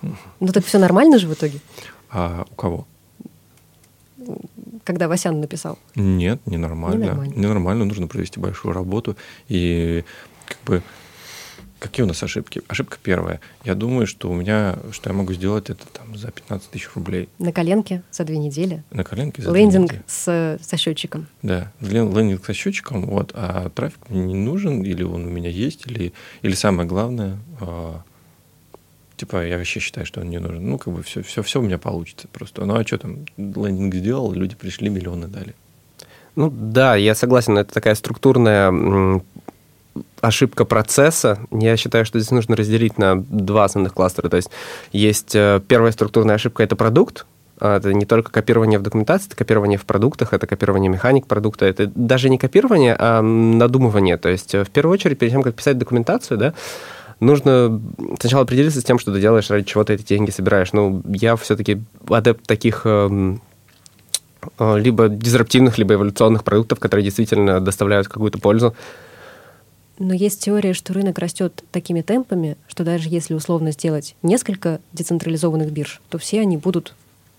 Ну 0.00 0.48
так 0.50 0.64
все 0.64 0.78
нормально 0.78 1.18
же 1.18 1.28
в 1.28 1.34
итоге? 1.34 1.60
А 2.08 2.46
у 2.50 2.54
кого? 2.54 2.86
Когда 4.84 5.08
Васян 5.08 5.40
написал? 5.40 5.78
Нет, 5.94 6.40
ненормально. 6.46 7.04
Ненормально. 7.04 7.34
ненормально, 7.34 7.84
нужно 7.84 8.06
провести 8.06 8.40
большую 8.40 8.72
работу. 8.74 9.16
И 9.48 10.04
как 10.46 10.58
бы 10.64 10.82
Какие 11.82 12.04
у 12.04 12.06
нас 12.06 12.22
ошибки? 12.22 12.62
Ошибка 12.68 12.96
первая. 13.02 13.40
Я 13.64 13.74
думаю, 13.74 14.06
что 14.06 14.30
у 14.30 14.34
меня, 14.34 14.78
что 14.92 15.10
я 15.10 15.16
могу 15.16 15.32
сделать 15.32 15.68
это 15.68 15.84
там 15.92 16.16
за 16.16 16.30
15 16.30 16.70
тысяч 16.70 16.88
рублей. 16.94 17.28
На 17.40 17.52
коленке 17.52 18.04
за 18.12 18.22
две 18.22 18.38
недели? 18.38 18.84
На 18.92 19.02
коленке 19.02 19.42
за 19.42 19.50
Лендинг 19.50 19.88
две 19.88 19.98
недели. 19.98 20.04
с, 20.06 20.58
со 20.62 20.76
счетчиком? 20.76 21.26
Да, 21.42 21.72
лендинг 21.80 22.46
со 22.46 22.54
счетчиком, 22.54 23.06
вот, 23.06 23.32
а 23.34 23.68
трафик 23.70 23.98
мне 24.10 24.22
не 24.22 24.34
нужен, 24.34 24.84
или 24.84 25.02
он 25.02 25.26
у 25.26 25.28
меня 25.28 25.50
есть, 25.50 25.84
или, 25.88 26.12
или 26.42 26.54
самое 26.54 26.88
главное, 26.88 27.38
а, 27.60 28.02
типа, 29.22 29.46
я 29.46 29.56
вообще 29.56 29.78
считаю, 29.78 30.04
что 30.04 30.20
он 30.20 30.30
не 30.30 30.38
нужен. 30.38 30.68
Ну, 30.68 30.78
как 30.78 30.92
бы 30.92 31.02
все, 31.04 31.22
все, 31.22 31.42
все 31.42 31.60
у 31.60 31.62
меня 31.62 31.78
получится 31.78 32.26
просто. 32.32 32.64
Ну, 32.64 32.74
а 32.74 32.84
что 32.84 32.98
там, 32.98 33.18
лендинг 33.36 33.94
сделал, 33.94 34.32
люди 34.32 34.56
пришли, 34.56 34.88
миллионы 34.88 35.28
дали. 35.28 35.54
Ну, 36.34 36.50
да, 36.50 36.96
я 36.96 37.14
согласен, 37.14 37.56
это 37.56 37.72
такая 37.72 37.94
структурная 37.94 39.22
ошибка 40.20 40.64
процесса. 40.64 41.38
Я 41.52 41.76
считаю, 41.76 42.04
что 42.04 42.18
здесь 42.18 42.32
нужно 42.32 42.56
разделить 42.56 42.98
на 42.98 43.16
два 43.16 43.64
основных 43.64 43.94
кластера. 43.94 44.28
То 44.28 44.38
есть 44.38 44.50
есть 44.92 45.36
э, 45.36 45.60
первая 45.68 45.92
структурная 45.92 46.34
ошибка– 46.34 46.62
это 46.64 46.74
продукт, 46.74 47.26
а, 47.60 47.76
это 47.76 47.94
не 47.94 48.06
только 48.06 48.32
копирование 48.32 48.80
в 48.80 48.82
документации, 48.82 49.28
это 49.28 49.36
копирование 49.36 49.78
в 49.78 49.84
продуктах, 49.84 50.32
это 50.32 50.48
копирование 50.48 50.90
механик 50.90 51.28
продукта. 51.28 51.64
Это 51.66 51.86
даже 51.86 52.28
не 52.28 52.38
копирование, 52.38 52.96
а 52.98 53.22
надумывание. 53.22 54.16
То 54.16 54.30
есть 54.30 54.52
э, 54.54 54.64
в 54.64 54.70
первую 54.70 54.94
очередь, 54.94 55.18
перед 55.18 55.32
тем, 55.32 55.42
как 55.42 55.54
писать 55.54 55.78
документацию, 55.78 56.38
да, 56.38 56.54
нужно 57.22 57.80
сначала 58.20 58.42
определиться 58.42 58.80
с 58.80 58.84
тем, 58.84 58.98
что 58.98 59.12
ты 59.12 59.20
делаешь, 59.20 59.50
ради 59.50 59.64
чего 59.64 59.84
ты 59.84 59.94
эти 59.94 60.02
деньги 60.02 60.30
собираешь. 60.30 60.72
Ну, 60.72 61.02
я 61.06 61.36
все-таки 61.36 61.80
адепт 62.08 62.46
таких 62.46 62.82
эм, 62.84 63.40
э, 64.58 64.78
либо 64.78 65.08
дизраптивных, 65.08 65.78
либо 65.78 65.94
эволюционных 65.94 66.44
продуктов, 66.44 66.80
которые 66.80 67.04
действительно 67.04 67.60
доставляют 67.60 68.08
какую-то 68.08 68.38
пользу. 68.38 68.74
Но 69.98 70.14
есть 70.14 70.40
теория, 70.44 70.72
что 70.72 70.94
рынок 70.94 71.18
растет 71.18 71.62
такими 71.70 72.00
темпами, 72.00 72.56
что 72.66 72.82
даже 72.82 73.08
если 73.08 73.34
условно 73.34 73.72
сделать 73.72 74.16
несколько 74.22 74.80
децентрализованных 74.92 75.70
бирж, 75.70 76.00
то 76.08 76.18
все 76.18 76.40
они 76.40 76.56
будут 76.56 76.94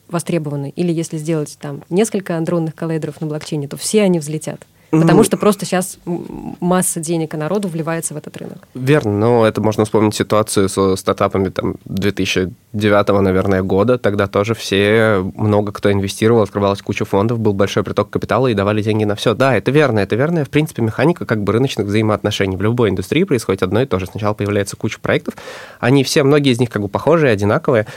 востребованы. 0.07 0.71
Или 0.75 0.93
если 0.93 1.17
сделать 1.17 1.57
там 1.59 1.83
несколько 1.89 2.37
андронных 2.37 2.75
коллайдеров 2.75 3.19
на 3.19 3.27
блокчейне, 3.27 3.67
то 3.67 3.75
все 3.75 4.03
они 4.03 4.19
взлетят. 4.19 4.65
Потому 5.01 5.17
ну, 5.17 5.23
что 5.23 5.37
просто 5.37 5.65
сейчас 5.65 5.97
масса 6.05 6.99
денег 6.99 7.33
и 7.33 7.37
народу 7.37 7.67
вливается 7.67 8.13
в 8.13 8.17
этот 8.17 8.37
рынок. 8.37 8.67
Верно, 8.75 9.11
но 9.11 9.47
это 9.47 9.59
можно 9.59 9.85
вспомнить 9.85 10.13
ситуацию 10.13 10.69
со 10.69 10.95
стартапами 10.95 11.49
там, 11.49 11.77
2009, 11.85 13.21
наверное, 13.21 13.63
года. 13.63 13.97
Тогда 13.97 14.27
тоже 14.27 14.53
все, 14.53 15.25
много 15.35 15.71
кто 15.71 15.91
инвестировал, 15.91 16.43
открывалась 16.43 16.83
куча 16.83 17.05
фондов, 17.05 17.39
был 17.39 17.53
большой 17.53 17.83
приток 17.83 18.11
капитала 18.11 18.47
и 18.47 18.53
давали 18.53 18.83
деньги 18.83 19.03
на 19.03 19.15
все. 19.15 19.33
Да, 19.33 19.57
это 19.57 19.71
верно, 19.71 19.97
это 19.97 20.15
верно. 20.15 20.45
В 20.45 20.51
принципе, 20.51 20.83
механика 20.83 21.25
как 21.25 21.43
бы 21.43 21.53
рыночных 21.53 21.87
взаимоотношений. 21.87 22.55
В 22.55 22.61
любой 22.61 22.89
индустрии 22.89 23.23
происходит 23.23 23.63
одно 23.63 23.81
и 23.81 23.87
то 23.87 23.97
же. 23.97 24.05
Сначала 24.05 24.35
появляется 24.35 24.75
куча 24.75 24.99
проектов, 24.99 25.33
они 25.79 26.03
все, 26.03 26.21
многие 26.21 26.51
из 26.51 26.59
них 26.59 26.69
как 26.69 26.83
бы 26.83 26.87
похожие, 26.87 27.33
одинаковые, 27.33 27.87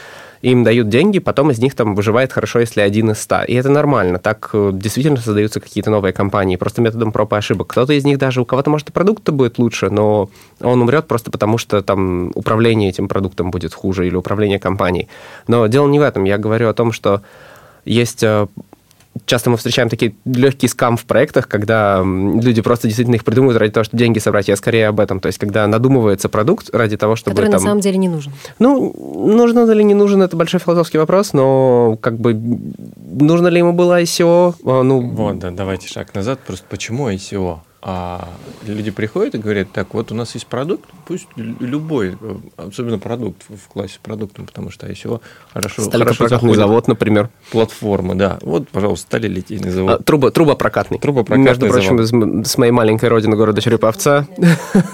им 0.42 0.64
дают 0.64 0.88
деньги, 0.88 1.18
потом 1.18 1.50
из 1.50 1.58
них 1.58 1.74
там 1.74 1.94
выживает 1.94 2.32
хорошо, 2.32 2.60
если 2.60 2.80
один 2.80 3.10
из 3.10 3.18
ста. 3.18 3.44
И 3.44 3.54
это 3.54 3.68
нормально. 3.68 4.18
Так 4.18 4.50
э, 4.52 4.70
действительно 4.72 5.18
создаются 5.18 5.60
какие-то 5.60 5.90
новые 5.90 6.12
компании, 6.12 6.56
просто 6.56 6.82
методом 6.82 7.12
проб 7.12 7.32
и 7.32 7.36
ошибок. 7.36 7.68
Кто-то 7.68 7.92
из 7.92 8.04
них 8.04 8.18
даже, 8.18 8.40
у 8.40 8.44
кого-то, 8.44 8.70
может, 8.70 8.88
и 8.88 8.92
продукт 8.92 9.28
будет 9.30 9.58
лучше, 9.58 9.90
но 9.90 10.30
он 10.60 10.82
умрет 10.82 11.06
просто 11.06 11.30
потому, 11.30 11.58
что 11.58 11.82
там 11.82 12.30
управление 12.34 12.90
этим 12.90 13.08
продуктом 13.08 13.50
будет 13.50 13.74
хуже 13.74 14.06
или 14.06 14.14
управление 14.14 14.58
компанией. 14.58 15.08
Но 15.48 15.66
дело 15.66 15.88
не 15.88 15.98
в 15.98 16.02
этом. 16.02 16.24
Я 16.24 16.38
говорю 16.38 16.68
о 16.68 16.74
том, 16.74 16.92
что 16.92 17.22
есть 17.84 18.22
э, 18.22 18.46
часто 19.24 19.50
мы 19.50 19.56
встречаем 19.56 19.88
такие 19.88 20.14
легкий 20.24 20.68
скам 20.68 20.96
в 20.96 21.04
проектах, 21.04 21.48
когда 21.48 22.02
люди 22.04 22.60
просто 22.62 22.86
действительно 22.88 23.16
их 23.16 23.24
придумывают 23.24 23.58
ради 23.58 23.72
того, 23.72 23.84
чтобы 23.84 23.98
деньги 23.98 24.18
собрать. 24.18 24.48
Я 24.48 24.56
скорее 24.56 24.88
об 24.88 25.00
этом. 25.00 25.20
То 25.20 25.26
есть, 25.26 25.38
когда 25.38 25.66
надумывается 25.66 26.28
продукт 26.28 26.74
ради 26.74 26.96
того, 26.96 27.16
чтобы... 27.16 27.36
Который 27.36 27.50
там... 27.50 27.60
на 27.60 27.66
самом 27.66 27.80
деле 27.80 27.98
не 27.98 28.08
нужен. 28.08 28.32
Ну, 28.58 28.94
нужно 29.36 29.70
или 29.70 29.82
не 29.82 29.94
нужен, 29.94 30.22
это 30.22 30.36
большой 30.36 30.60
философский 30.60 30.98
вопрос, 30.98 31.32
но 31.32 31.98
как 32.00 32.18
бы 32.18 32.34
нужно 32.34 33.48
ли 33.48 33.58
ему 33.58 33.72
было 33.72 34.00
ICO? 34.02 34.54
А, 34.64 34.82
ну... 34.82 35.00
Вот, 35.00 35.38
да, 35.38 35.50
давайте 35.50 35.88
шаг 35.88 36.14
назад. 36.14 36.40
Просто 36.46 36.64
почему 36.68 37.08
ICO? 37.10 37.60
А 37.82 38.28
люди 38.64 38.90
приходят 38.90 39.34
и 39.34 39.38
говорят, 39.38 39.70
так, 39.72 39.94
вот 39.94 40.10
у 40.10 40.14
нас 40.14 40.34
есть 40.34 40.46
продукт, 40.46 40.88
пусть 41.06 41.28
любой, 41.36 42.16
особенно 42.56 42.98
продукт 42.98 43.42
в 43.48 43.68
классе 43.68 43.98
продуктом, 44.02 44.46
потому 44.46 44.70
что 44.70 44.88
ICO 44.88 45.20
хорошо, 45.52 45.88
хорошо 45.90 46.26
заходит. 46.26 46.56
завод, 46.56 46.88
например. 46.88 47.28
Платформа, 47.52 48.16
да. 48.16 48.38
Вот, 48.42 48.68
пожалуйста, 48.70 49.06
сталелитейный 49.06 49.70
завод. 49.70 50.00
А, 50.00 50.02
труба, 50.02 50.30
трубопрокатный. 50.30 50.98
Трубопрокатный 50.98 51.44
Между 51.44 51.68
прочим, 51.68 52.02
завод. 52.04 52.46
с 52.46 52.58
моей 52.58 52.72
маленькой 52.72 53.08
родины 53.10 53.36
города 53.36 53.60
Череповца. 53.60 54.26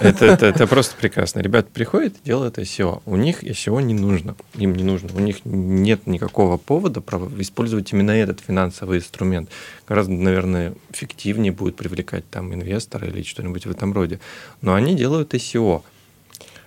Это, 0.00 0.26
это, 0.26 0.46
это 0.46 0.66
просто 0.66 0.94
прекрасно. 0.96 1.40
Ребята 1.40 1.68
приходят 1.72 2.14
и 2.22 2.26
делают 2.26 2.58
ICO. 2.58 3.00
У 3.06 3.16
них 3.16 3.42
ICO 3.44 3.80
не 3.80 3.94
нужно. 3.94 4.34
Им 4.56 4.74
не 4.74 4.82
нужно. 4.82 5.08
У 5.14 5.20
них 5.20 5.44
нет 5.44 6.06
никакого 6.06 6.56
повода 6.56 7.02
использовать 7.38 7.92
именно 7.92 8.10
этот 8.10 8.40
финансовый 8.40 8.98
инструмент. 8.98 9.48
Гораздо, 9.88 10.12
наверное, 10.12 10.74
эффективнее 10.92 11.52
будет 11.52 11.76
привлекать 11.76 12.28
там 12.28 12.52
инвесторов 12.52 12.71
инвестора 12.72 13.08
или 13.08 13.22
что-нибудь 13.22 13.66
в 13.66 13.70
этом 13.70 13.92
роде. 13.92 14.18
Но 14.60 14.74
они 14.74 14.94
делают 14.94 15.34
ICO. 15.34 15.82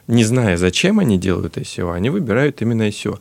Не 0.08 0.24
зная, 0.24 0.58
зачем 0.58 1.00
они 1.00 1.18
делают 1.18 1.58
ICO, 1.58 1.94
они 1.94 2.10
выбирают 2.10 2.62
именно 2.62 2.88
ICO. 2.88 3.20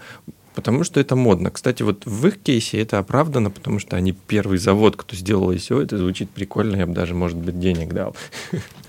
Потому 0.55 0.85
что 0.85 1.01
это 1.01 1.17
модно. 1.17 1.51
Кстати, 1.51 1.83
вот 1.83 2.07
в 2.07 2.27
их 2.29 2.41
кейсе 2.41 2.81
это 2.81 2.99
оправдано, 2.99 3.51
потому 3.51 3.81
что 3.81 3.97
они 3.97 4.13
первый 4.13 4.59
завод, 4.59 4.95
кто 4.97 5.17
сделал 5.17 5.51
ICO, 5.51 5.83
это 5.83 5.99
звучит 5.99 6.31
прикольно, 6.31 6.77
я 6.77 6.87
бы 6.87 6.93
даже, 6.93 7.15
может 7.15 7.37
быть, 7.39 7.59
денег 7.59 7.93
дал. 7.93 8.15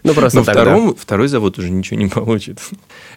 Ну, 0.04 0.14
просто 0.14 0.40
Но 0.40 0.46
тогда. 0.46 0.62
второму, 0.62 0.94
второй 0.94 1.28
завод 1.28 1.58
уже 1.58 1.72
ничего 1.72 2.00
не 2.00 2.06
получит. 2.08 2.60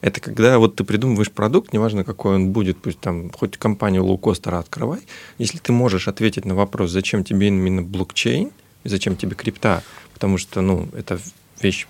Это 0.00 0.22
когда 0.22 0.58
вот 0.58 0.76
ты 0.76 0.84
придумываешь 0.84 1.30
продукт, 1.30 1.74
неважно, 1.74 2.04
какой 2.04 2.36
он 2.36 2.52
будет, 2.52 2.78
пусть 2.78 3.00
там 3.00 3.30
хоть 3.30 3.58
компанию 3.58 4.02
лоукостера 4.06 4.58
открывай, 4.58 5.00
если 5.36 5.58
ты 5.58 5.72
можешь 5.72 6.08
ответить 6.08 6.46
на 6.46 6.54
вопрос, 6.54 6.90
зачем 6.90 7.24
тебе 7.24 7.48
именно 7.48 7.82
блокчейн, 7.82 8.50
зачем 8.84 9.16
тебе 9.16 9.34
крипта, 9.34 9.82
потому 10.18 10.36
что, 10.36 10.62
ну, 10.62 10.88
это 10.94 11.20
вещь 11.60 11.86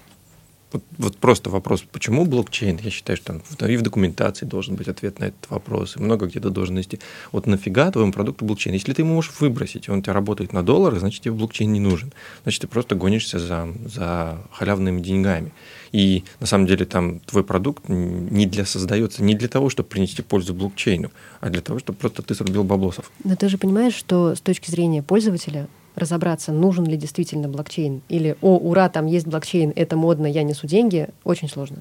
вот, 0.70 0.82
вот 0.98 1.16
просто 1.16 1.48
вопрос, 1.48 1.82
почему 1.90 2.26
блокчейн? 2.26 2.78
Я 2.82 2.90
считаю, 2.90 3.16
что 3.16 3.40
там 3.56 3.68
и 3.70 3.76
в 3.78 3.80
документации 3.80 4.44
должен 4.44 4.74
быть 4.74 4.86
ответ 4.86 5.18
на 5.18 5.26
этот 5.26 5.48
вопрос, 5.48 5.96
и 5.96 6.00
много 6.00 6.26
где-то 6.26 6.50
должен 6.50 6.74
нести. 6.74 7.00
Вот 7.32 7.46
нафига 7.46 7.90
твоему 7.90 8.12
продукту 8.12 8.44
блокчейн? 8.44 8.74
Если 8.74 8.92
ты 8.92 9.00
его 9.00 9.14
можешь 9.14 9.32
выбросить, 9.40 9.88
он 9.88 10.00
у 10.00 10.02
тебя 10.02 10.12
работает 10.12 10.52
на 10.52 10.62
доллары, 10.62 10.98
значит, 10.98 11.22
тебе 11.22 11.32
блокчейн 11.32 11.72
не 11.72 11.80
нужен. 11.80 12.12
Значит, 12.42 12.60
ты 12.60 12.66
просто 12.66 12.96
гонишься 12.96 13.38
за, 13.38 13.72
за 13.86 14.38
халявными 14.52 15.00
деньгами. 15.00 15.52
И 15.92 16.24
на 16.38 16.46
самом 16.46 16.66
деле 16.66 16.84
там 16.84 17.20
твой 17.20 17.44
продукт 17.44 17.88
не 17.88 18.44
для 18.44 18.66
создается 18.66 19.22
не 19.22 19.32
для 19.32 19.48
того, 19.48 19.70
чтобы 19.70 19.88
принести 19.88 20.20
пользу 20.20 20.52
блокчейну, 20.52 21.10
а 21.40 21.48
для 21.48 21.62
того, 21.62 21.78
чтобы 21.78 21.98
просто 21.98 22.20
ты 22.20 22.34
срубил 22.34 22.64
баблосов. 22.64 23.10
Но 23.24 23.36
ты 23.36 23.48
же 23.48 23.56
понимаешь, 23.56 23.94
что 23.94 24.34
с 24.34 24.40
точки 24.42 24.70
зрения 24.70 25.02
пользователя 25.02 25.66
разобраться, 25.98 26.52
нужен 26.52 26.86
ли 26.86 26.96
действительно 26.96 27.48
блокчейн, 27.48 28.02
или 28.08 28.36
«О, 28.40 28.56
ура, 28.56 28.88
там 28.88 29.06
есть 29.06 29.26
блокчейн, 29.26 29.72
это 29.74 29.96
модно, 29.96 30.26
я 30.26 30.42
несу 30.42 30.66
деньги», 30.66 31.08
очень 31.24 31.48
сложно. 31.48 31.78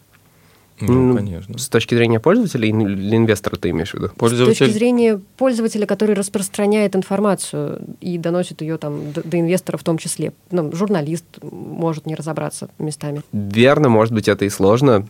Ну, 0.80 0.94
Ну, 0.94 1.16
конечно. 1.16 1.58
С 1.58 1.70
точки 1.70 1.96
зрения 1.96 2.20
пользователя 2.20 2.68
или 2.68 3.16
инвестора 3.16 3.56
ты 3.56 3.72
имеешь 3.72 3.92
в 3.92 3.94
виду? 3.96 4.10
С 4.10 4.12
Пользователь... 4.12 4.60
точки 4.60 4.72
зрения 4.72 5.20
пользователя, 5.38 5.88
который 5.88 6.14
распространяет 6.14 6.96
информацию 6.96 7.82
и 8.00 8.18
доносит 8.18 8.62
ее 8.62 8.78
там 8.78 9.12
до, 9.12 9.24
до 9.24 9.40
инвестора 9.40 9.78
в 9.78 9.84
том 9.84 9.98
числе. 9.98 10.34
Ну, 10.52 10.72
журналист 10.74 11.26
может 11.42 12.06
не 12.06 12.14
разобраться 12.14 12.70
местами. 12.78 13.24
Верно, 13.32 13.90
может 13.90 14.14
быть, 14.14 14.28
это 14.28 14.46
и 14.46 14.50
сложно. 14.50 15.08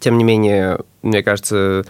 Тем 0.00 0.18
не 0.18 0.24
менее, 0.24 0.80
мне 1.02 1.22
кажется, 1.22 1.84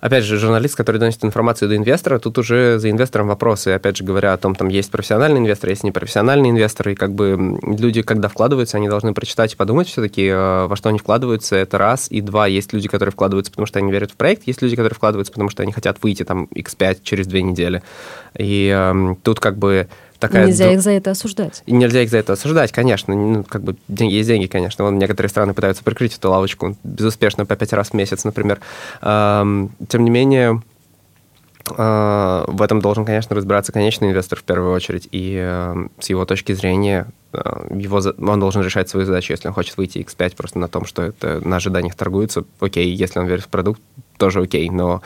опять 0.00 0.24
же, 0.24 0.38
журналист, 0.38 0.76
который 0.76 0.98
доносит 0.98 1.24
информацию 1.24 1.68
до 1.68 1.76
инвестора, 1.76 2.18
тут 2.18 2.38
уже 2.38 2.78
за 2.78 2.90
инвестором 2.90 3.28
вопросы. 3.28 3.68
Опять 3.68 3.96
же, 3.96 4.04
говоря 4.04 4.32
о 4.32 4.36
том, 4.36 4.54
там 4.54 4.68
есть 4.68 4.90
профессиональный 4.90 5.40
инвестор, 5.40 5.70
есть 5.70 5.84
непрофессиональный 5.84 6.50
инвестор, 6.50 6.90
и 6.90 6.94
как 6.94 7.12
бы 7.12 7.58
люди, 7.62 8.02
когда 8.02 8.28
вкладываются, 8.28 8.76
они 8.76 8.88
должны 8.88 9.14
прочитать 9.14 9.54
и 9.54 9.56
подумать 9.56 9.88
все-таки, 9.88 10.26
э, 10.26 10.66
во 10.66 10.76
что 10.76 10.88
они 10.88 10.98
вкладываются, 10.98 11.56
это 11.56 11.78
раз. 11.78 12.08
И 12.10 12.20
два, 12.20 12.46
есть 12.46 12.72
люди, 12.72 12.88
которые 12.88 13.12
вкладываются, 13.12 13.52
потому 13.52 13.66
что 13.66 13.78
они 13.78 13.90
верят 13.90 14.10
в 14.10 14.16
проект, 14.16 14.46
есть 14.46 14.62
люди, 14.62 14.76
которые 14.76 14.96
вкладываются, 14.96 15.32
потому 15.32 15.50
что 15.50 15.62
они 15.62 15.72
хотят 15.72 16.02
выйти 16.02 16.24
там 16.24 16.48
X5 16.54 16.98
через 17.02 17.26
две 17.26 17.42
недели. 17.42 17.82
И 18.36 18.68
эм, 18.68 19.16
тут 19.16 19.40
как 19.40 19.56
бы 19.58 19.88
такая... 20.18 20.46
Нельзя 20.46 20.72
их 20.72 20.80
за 20.80 20.90
это 20.92 21.12
осуждать. 21.12 21.62
и 21.66 21.72
нельзя 21.72 22.02
их 22.02 22.10
за 22.10 22.18
это 22.18 22.34
осуждать, 22.34 22.72
конечно. 22.72 23.14
Ну, 23.14 23.44
как 23.44 23.62
бы 23.62 23.76
деньги 23.88 24.14
есть 24.14 24.28
деньги, 24.28 24.46
конечно. 24.46 24.84
Вон 24.84 24.98
некоторые 24.98 25.30
страны 25.30 25.54
пытаются 25.54 25.84
прикрыть 25.84 26.16
эту 26.16 26.30
лавочку 26.30 26.76
безуспешно 26.84 27.46
по 27.46 27.56
пять 27.56 27.72
раз 27.72 27.90
в 27.90 27.94
месяц, 27.94 28.24
например. 28.24 28.60
Ам, 29.00 29.70
Тем 29.88 30.04
не 30.04 30.10
менее, 30.10 30.62
а, 31.74 32.44
в 32.46 32.62
этом 32.62 32.80
должен, 32.80 33.04
конечно, 33.04 33.34
разбираться 33.34 33.72
конечный 33.72 34.10
инвестор 34.10 34.38
в 34.38 34.44
первую 34.44 34.72
очередь. 34.72 35.08
И 35.10 35.36
ам, 35.38 35.90
с 35.98 36.08
его 36.10 36.24
точки 36.24 36.52
зрения 36.52 37.08
а, 37.32 37.66
его, 37.74 38.00
он 38.18 38.40
должен 38.40 38.62
решать 38.62 38.88
свою 38.88 39.06
задачу, 39.06 39.32
если 39.32 39.48
он 39.48 39.54
хочет 39.54 39.76
выйти 39.76 39.98
X5 39.98 40.36
просто 40.36 40.58
на 40.58 40.68
том, 40.68 40.84
что 40.84 41.02
это 41.02 41.46
на 41.46 41.56
ожиданиях 41.56 41.94
торгуется. 41.94 42.44
Окей, 42.60 42.92
если 42.92 43.18
он 43.18 43.26
верит 43.26 43.44
в 43.44 43.48
продукт, 43.48 43.80
тоже 44.16 44.42
окей, 44.42 44.70
но 44.70 45.02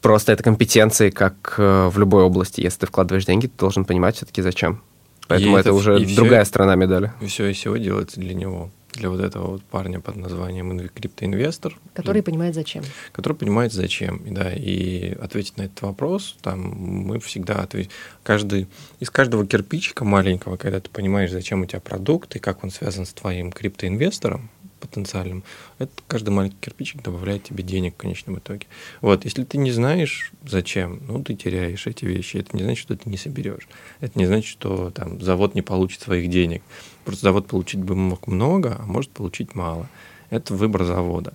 просто 0.00 0.32
это 0.32 0.42
компетенции, 0.42 1.10
как 1.10 1.54
э, 1.58 1.88
в 1.88 1.98
любой 1.98 2.22
области. 2.24 2.60
Если 2.60 2.80
ты 2.80 2.86
вкладываешь 2.86 3.24
деньги, 3.26 3.46
ты 3.46 3.56
должен 3.58 3.84
понимать 3.84 4.16
все-таки 4.16 4.42
зачем. 4.42 4.82
Поэтому 5.28 5.56
И 5.56 5.60
это, 5.60 5.68
это 5.68 5.74
уже 5.74 6.00
и 6.00 6.14
другая 6.16 6.40
это- 6.40 6.48
сторона 6.48 6.74
медали. 6.74 7.12
И 7.20 7.26
все 7.26 7.50
ICO 7.50 7.78
делается 7.78 8.18
для 8.18 8.32
него, 8.32 8.70
для 8.94 9.10
вот 9.10 9.20
этого 9.20 9.50
вот 9.52 9.62
парня 9.64 10.00
под 10.00 10.16
названием 10.16 10.72
инв- 10.72 10.88
криптоинвестор, 10.94 11.76
Который 11.92 12.22
понимает, 12.22 12.54
зачем. 12.54 12.82
который 13.12 13.34
понимает 13.34 13.74
зачем, 13.74 14.16
и 14.18 14.30
да, 14.30 14.50
и 14.50 15.12
ответить 15.20 15.58
на 15.58 15.62
этот 15.62 15.82
вопрос, 15.82 16.34
там 16.40 16.60
мы 16.60 17.20
всегда 17.20 17.56
ответим. 17.56 17.90
Каждый 18.22 18.68
из 19.00 19.10
каждого 19.10 19.46
кирпичика 19.46 20.06
маленького, 20.06 20.56
когда 20.56 20.80
ты 20.80 20.88
понимаешь, 20.88 21.30
зачем 21.30 21.60
у 21.60 21.66
тебя 21.66 21.80
продукт 21.80 22.34
и 22.36 22.38
как 22.38 22.64
он 22.64 22.70
связан 22.70 23.04
с 23.04 23.12
твоим 23.12 23.52
криптоинвестором 23.52 24.48
потенциальным, 24.78 25.44
это 25.78 25.92
каждый 26.06 26.30
маленький 26.30 26.56
кирпичик 26.60 27.02
добавляет 27.02 27.44
тебе 27.44 27.62
денег 27.62 27.94
в 27.94 27.98
конечном 27.98 28.38
итоге. 28.38 28.66
Вот, 29.00 29.24
если 29.24 29.44
ты 29.44 29.58
не 29.58 29.70
знаешь, 29.70 30.32
зачем, 30.46 31.00
ну, 31.06 31.22
ты 31.22 31.34
теряешь 31.34 31.86
эти 31.86 32.04
вещи. 32.04 32.38
Это 32.38 32.56
не 32.56 32.62
значит, 32.62 32.82
что 32.82 32.96
ты 32.96 33.08
не 33.08 33.16
соберешь. 33.16 33.68
Это 34.00 34.18
не 34.18 34.26
значит, 34.26 34.50
что 34.50 34.90
там 34.90 35.20
завод 35.20 35.54
не 35.54 35.62
получит 35.62 36.00
своих 36.00 36.30
денег. 36.30 36.62
Просто 37.04 37.24
завод 37.24 37.46
получить 37.46 37.80
бы 37.80 37.94
мог 37.94 38.26
много, 38.26 38.76
а 38.78 38.86
может 38.86 39.10
получить 39.10 39.54
мало. 39.54 39.88
Это 40.30 40.54
выбор 40.54 40.84
завода. 40.84 41.34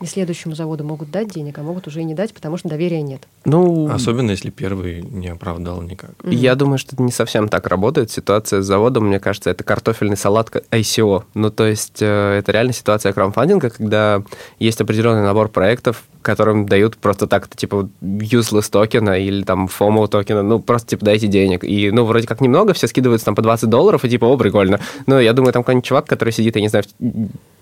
И 0.00 0.06
следующему 0.06 0.54
заводу 0.54 0.84
могут 0.84 1.10
дать 1.10 1.28
денег, 1.28 1.58
а 1.58 1.62
могут 1.62 1.86
уже 1.86 2.00
и 2.00 2.04
не 2.04 2.14
дать, 2.14 2.34
потому 2.34 2.56
что 2.56 2.68
доверия 2.68 3.00
нет. 3.00 3.22
Ну, 3.44 3.88
Особенно, 3.90 4.32
если 4.32 4.50
первый 4.50 5.02
не 5.02 5.28
оправдал 5.28 5.82
никак. 5.82 6.10
я 6.24 6.54
думаю, 6.56 6.78
что 6.78 6.96
это 6.96 7.02
не 7.02 7.12
совсем 7.12 7.48
так 7.48 7.66
работает. 7.66 8.10
Ситуация 8.10 8.60
с 8.60 8.66
заводом, 8.66 9.06
мне 9.06 9.20
кажется, 9.20 9.50
это 9.50 9.62
картофельный 9.62 10.16
салат 10.16 10.50
ICO. 10.70 11.24
Ну, 11.34 11.50
то 11.50 11.66
есть 11.66 12.02
э, 12.02 12.38
это 12.38 12.52
реально 12.52 12.72
ситуация 12.72 13.12
краудфандинга, 13.12 13.70
когда 13.70 14.22
есть 14.58 14.80
определенный 14.80 15.22
набор 15.22 15.48
проектов, 15.48 16.02
которым 16.24 16.66
дают 16.66 16.96
просто 16.96 17.26
так, 17.26 17.48
типа, 17.54 17.88
useless 18.02 18.70
токена 18.70 19.18
или 19.18 19.42
там 19.42 19.66
FOMO 19.66 20.08
токена, 20.08 20.42
ну, 20.42 20.58
просто, 20.58 20.90
типа, 20.90 21.04
дайте 21.04 21.28
денег. 21.28 21.62
И, 21.64 21.90
ну, 21.90 22.04
вроде 22.04 22.26
как 22.26 22.40
немного, 22.40 22.72
все 22.72 22.88
скидываются 22.88 23.26
там 23.26 23.34
по 23.34 23.42
20 23.42 23.68
долларов, 23.68 24.04
и 24.04 24.08
типа, 24.08 24.24
о, 24.24 24.36
прикольно. 24.36 24.80
Но 25.06 25.20
я 25.20 25.32
думаю, 25.32 25.52
там 25.52 25.62
какой-нибудь 25.62 25.86
чувак, 25.86 26.06
который 26.06 26.32
сидит, 26.32 26.56
я 26.56 26.62
не 26.62 26.68
знаю, 26.68 26.84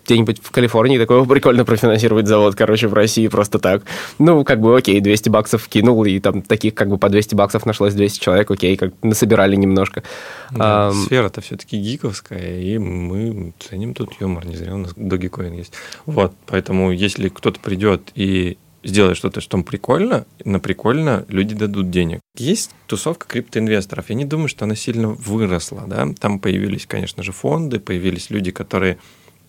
где-нибудь 0.04 0.40
в 0.42 0.50
Калифорнии, 0.50 0.99
такой, 0.99 1.21
о, 1.21 1.25
прикольно 1.25 1.64
профинансировать 1.64 2.26
завод, 2.26 2.54
короче, 2.54 2.88
в 2.88 2.95
России 2.95 3.28
просто 3.28 3.59
так. 3.59 3.83
Ну, 4.19 4.45
как 4.45 4.61
бы, 4.61 4.76
окей, 4.76 5.00
200 5.00 5.28
баксов 5.28 5.69
кинул, 5.69 6.04
и 6.04 6.19
там 6.21 6.42
таких, 6.42 6.75
как 6.75 6.88
бы, 6.88 6.99
по 6.99 7.09
200 7.09 7.35
баксов 7.35 7.66
нашлось 7.66 7.95
200 7.95 8.21
человек, 8.21 8.50
окей, 8.50 8.76
как 8.76 8.92
насобирали 9.02 9.57
немножко. 9.57 10.02
Да, 10.50 10.88
Ам, 10.88 10.95
Сфера-то 10.95 11.40
все-таки 11.40 11.76
гиковская, 11.76 12.61
и 12.61 12.78
мы 12.78 13.52
ценим 13.59 13.95
тут 13.95 14.14
юмор, 14.21 14.45
не 14.47 14.57
зря 14.57 14.75
у 14.75 14.78
нас 14.78 14.92
Dogecoin 14.92 15.57
есть. 15.57 15.73
Вот, 16.07 16.33
поэтому 16.47 16.92
если 16.92 17.28
кто-то 17.28 17.61
придет 17.61 18.11
и 18.14 18.52
сделает 18.83 19.17
что-то, 19.17 19.41
что 19.41 19.53
там 19.53 19.65
прикольно, 19.65 20.27
на 20.45 20.61
прикольно 20.61 21.25
люди 21.29 21.55
дадут 21.55 21.91
денег. 21.91 22.21
Есть 22.37 22.71
тусовка 22.87 23.27
криптоинвесторов. 23.27 24.09
Я 24.11 24.15
не 24.15 24.25
думаю, 24.25 24.49
что 24.49 24.65
она 24.65 24.75
сильно 24.75 25.09
выросла. 25.09 25.85
Да? 25.87 26.09
Там 26.19 26.39
появились, 26.39 26.87
конечно 26.87 27.23
же, 27.23 27.33
фонды, 27.33 27.81
появились 27.81 28.31
люди, 28.31 28.51
которые 28.51 28.99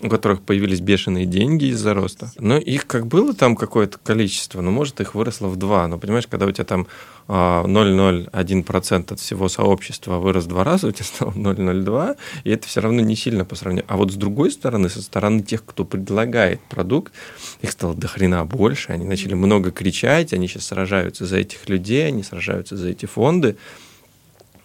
у 0.03 0.09
которых 0.09 0.41
появились 0.41 0.81
бешеные 0.81 1.25
деньги 1.25 1.65
из-за 1.65 1.93
роста. 1.93 2.31
Но 2.37 2.57
их 2.57 2.85
как 2.85 3.07
было 3.07 3.33
там 3.33 3.55
какое-то 3.55 3.97
количество, 4.03 4.59
но 4.59 4.69
может 4.69 4.99
их 4.99 5.15
выросло 5.15 5.47
в 5.47 5.55
два. 5.55 5.87
Но 5.87 5.97
понимаешь, 5.97 6.27
когда 6.27 6.45
у 6.45 6.51
тебя 6.51 6.65
там 6.65 6.87
а, 7.29 7.63
0,01% 7.65 9.13
от 9.13 9.19
всего 9.19 9.47
сообщества 9.47 10.17
вырос 10.17 10.45
два 10.45 10.65
раза, 10.65 10.87
у 10.87 10.91
тебя 10.91 11.05
стало 11.05 11.31
0,02, 11.35 12.17
и 12.43 12.49
это 12.49 12.67
все 12.67 12.81
равно 12.81 12.99
не 12.99 13.15
сильно 13.15 13.45
по 13.45 13.55
сравнению. 13.55 13.85
А 13.87 13.95
вот 13.95 14.11
с 14.11 14.15
другой 14.15 14.51
стороны, 14.51 14.89
со 14.89 15.01
стороны 15.01 15.41
тех, 15.41 15.63
кто 15.63 15.85
предлагает 15.85 16.59
продукт, 16.61 17.13
их 17.61 17.71
стало 17.71 17.95
до 17.95 18.07
хрена 18.07 18.43
больше, 18.43 18.91
они 18.91 19.05
начали 19.05 19.35
много 19.35 19.71
кричать, 19.71 20.33
они 20.33 20.49
сейчас 20.49 20.65
сражаются 20.65 21.25
за 21.25 21.37
этих 21.37 21.69
людей, 21.69 22.05
они 22.07 22.23
сражаются 22.23 22.75
за 22.75 22.89
эти 22.89 23.05
фонды. 23.05 23.55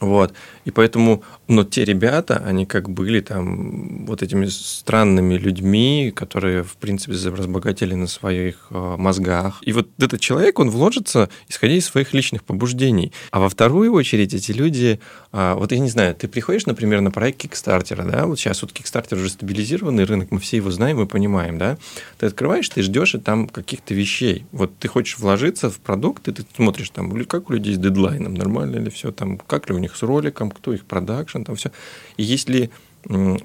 Вот. 0.00 0.32
И 0.68 0.70
поэтому, 0.70 1.22
но 1.48 1.64
те 1.64 1.82
ребята, 1.86 2.42
они 2.44 2.66
как 2.66 2.90
были 2.90 3.20
там 3.22 4.04
вот 4.04 4.22
этими 4.22 4.44
странными 4.44 5.36
людьми, 5.36 6.12
которые, 6.14 6.62
в 6.62 6.76
принципе, 6.76 7.14
разбогатели 7.30 7.94
на 7.94 8.06
своих 8.06 8.66
э, 8.68 8.96
мозгах. 8.98 9.62
И 9.62 9.72
вот 9.72 9.88
этот 9.98 10.20
человек, 10.20 10.58
он 10.58 10.68
вложится, 10.68 11.30
исходя 11.48 11.72
из 11.72 11.86
своих 11.86 12.12
личных 12.12 12.44
побуждений. 12.44 13.14
А 13.30 13.40
во 13.40 13.48
вторую 13.48 13.94
очередь 13.94 14.34
эти 14.34 14.52
люди, 14.52 15.00
а, 15.32 15.54
вот 15.54 15.72
я 15.72 15.78
не 15.78 15.88
знаю, 15.88 16.14
ты 16.14 16.28
приходишь, 16.28 16.66
например, 16.66 17.00
на 17.00 17.10
проект 17.10 17.38
Кикстартера, 17.38 18.04
да, 18.04 18.26
вот 18.26 18.38
сейчас 18.38 18.60
вот 18.60 18.72
Кикстартер 18.72 19.16
уже 19.16 19.30
стабилизированный 19.30 20.04
рынок, 20.04 20.30
мы 20.30 20.38
все 20.38 20.58
его 20.58 20.70
знаем 20.70 21.00
и 21.00 21.06
понимаем, 21.06 21.56
да, 21.56 21.78
ты 22.18 22.26
открываешь, 22.26 22.68
ты 22.68 22.82
ждешь 22.82 23.14
и 23.14 23.18
там 23.18 23.48
каких-то 23.48 23.94
вещей. 23.94 24.44
Вот 24.52 24.76
ты 24.78 24.86
хочешь 24.88 25.18
вложиться 25.18 25.70
в 25.70 25.78
продукт, 25.78 26.28
и 26.28 26.32
ты 26.32 26.44
смотришь 26.54 26.90
там, 26.90 27.10
как 27.24 27.48
у 27.48 27.54
людей 27.54 27.74
с 27.74 27.78
дедлайном, 27.78 28.34
нормально 28.34 28.76
ли 28.76 28.90
все 28.90 29.12
там, 29.12 29.38
как 29.38 29.70
ли 29.70 29.74
у 29.74 29.78
них 29.78 29.96
с 29.96 30.02
роликом, 30.02 30.52
кто 30.58 30.72
их 30.72 30.84
продакшн, 30.84 31.42
там 31.42 31.56
все. 31.56 31.70
И 32.16 32.22
если 32.22 32.70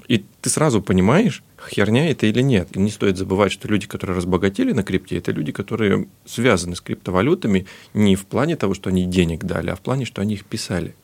и 0.08 0.24
ты 0.42 0.50
сразу 0.50 0.82
понимаешь, 0.82 1.42
херня 1.70 2.10
это 2.10 2.26
или 2.26 2.42
нет. 2.42 2.76
И 2.76 2.78
не 2.78 2.90
стоит 2.90 3.16
забывать, 3.16 3.52
что 3.52 3.68
люди, 3.68 3.86
которые 3.86 4.16
разбогатели 4.16 4.72
на 4.72 4.82
крипте, 4.82 5.16
это 5.16 5.32
люди, 5.32 5.52
которые 5.52 6.08
связаны 6.26 6.76
с 6.76 6.80
криптовалютами 6.80 7.66
не 7.94 8.16
в 8.16 8.26
плане 8.26 8.56
того, 8.56 8.74
что 8.74 8.90
они 8.90 9.06
денег 9.06 9.44
дали, 9.44 9.70
а 9.70 9.76
в 9.76 9.80
плане, 9.80 10.04
что 10.04 10.20
они 10.22 10.34
их 10.34 10.44
писали. 10.44 10.94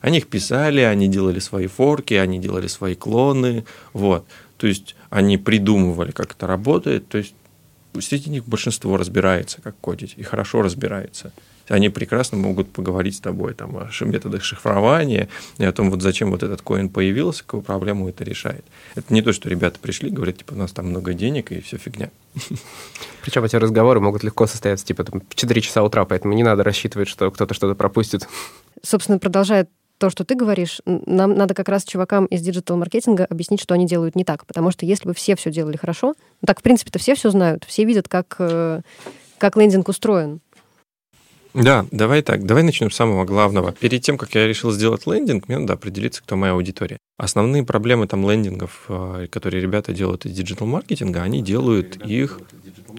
Они 0.00 0.18
их 0.18 0.28
писали, 0.28 0.80
они 0.80 1.08
делали 1.08 1.40
свои 1.40 1.66
форки, 1.66 2.14
они 2.14 2.38
делали 2.38 2.68
свои 2.68 2.94
клоны, 2.94 3.64
вот. 3.92 4.26
То 4.56 4.66
есть 4.66 4.96
они 5.10 5.36
придумывали, 5.36 6.10
как 6.10 6.32
это 6.32 6.46
работает. 6.46 7.06
То 7.08 7.18
есть 7.18 7.34
среди 8.00 8.30
них 8.30 8.46
большинство 8.46 8.96
разбирается, 8.96 9.60
как 9.60 9.76
кодить, 9.80 10.14
и 10.16 10.22
хорошо 10.22 10.62
разбирается 10.62 11.32
они 11.70 11.88
прекрасно 11.88 12.36
могут 12.36 12.72
поговорить 12.72 13.16
с 13.16 13.20
тобой 13.20 13.54
там, 13.54 13.76
о 13.76 13.88
методах 14.04 14.42
шифрования 14.42 15.28
и 15.58 15.64
о 15.64 15.72
том, 15.72 15.90
вот 15.90 16.02
зачем 16.02 16.30
вот 16.30 16.42
этот 16.42 16.62
коин 16.62 16.88
появился, 16.88 17.44
какую 17.44 17.62
проблему 17.62 18.08
это 18.08 18.24
решает. 18.24 18.64
Это 18.96 19.14
не 19.14 19.22
то, 19.22 19.32
что 19.32 19.48
ребята 19.48 19.78
пришли, 19.78 20.10
говорят, 20.10 20.38
типа, 20.38 20.54
у 20.54 20.56
нас 20.56 20.72
там 20.72 20.88
много 20.88 21.14
денег 21.14 21.52
и 21.52 21.60
все 21.60 21.78
фигня. 21.78 22.10
Причем 23.22 23.44
эти 23.44 23.56
разговоры 23.56 24.00
могут 24.00 24.24
легко 24.24 24.46
состояться, 24.46 24.84
типа, 24.84 25.04
там, 25.04 25.22
в 25.28 25.34
4 25.34 25.60
часа 25.60 25.82
утра, 25.82 26.04
поэтому 26.04 26.34
не 26.34 26.42
надо 26.42 26.64
рассчитывать, 26.64 27.08
что 27.08 27.30
кто-то 27.30 27.54
что-то 27.54 27.74
пропустит. 27.76 28.26
Собственно, 28.82 29.18
продолжает 29.18 29.70
то, 29.98 30.08
что 30.08 30.24
ты 30.24 30.34
говоришь, 30.34 30.80
нам 30.86 31.34
надо 31.34 31.54
как 31.54 31.68
раз 31.68 31.84
чувакам 31.84 32.24
из 32.24 32.40
digital-маркетинга 32.40 33.26
объяснить, 33.26 33.60
что 33.60 33.74
они 33.74 33.86
делают 33.86 34.16
не 34.16 34.24
так. 34.24 34.46
Потому 34.46 34.70
что 34.70 34.86
если 34.86 35.06
бы 35.06 35.14
все 35.14 35.36
все 35.36 35.52
делали 35.52 35.76
хорошо, 35.76 36.14
ну 36.40 36.46
так, 36.46 36.60
в 36.60 36.62
принципе-то, 36.62 36.98
все 36.98 37.14
все 37.14 37.30
знают, 37.30 37.64
все 37.64 37.84
видят, 37.84 38.08
как, 38.08 38.36
э, 38.38 38.80
как 39.36 39.56
лендинг 39.56 39.88
устроен. 39.88 40.40
Да, 41.54 41.86
давай 41.90 42.22
так, 42.22 42.44
давай 42.44 42.62
начнем 42.62 42.90
с 42.90 42.96
самого 42.96 43.24
главного. 43.24 43.72
Перед 43.72 44.02
тем, 44.02 44.16
как 44.18 44.34
я 44.34 44.46
решил 44.46 44.70
сделать 44.70 45.06
лендинг, 45.06 45.48
мне 45.48 45.58
надо 45.58 45.72
определиться, 45.72 46.22
кто 46.22 46.36
моя 46.36 46.52
аудитория. 46.52 46.98
Основные 47.18 47.64
проблемы 47.64 48.06
там 48.06 48.28
лендингов, 48.28 48.84
э, 48.88 49.26
которые 49.30 49.60
ребята 49.60 49.92
делают 49.92 50.26
из 50.26 50.32
digital-маркетинга, 50.32 51.22
они 51.22 51.42
делают 51.42 51.96
их, 52.06 52.40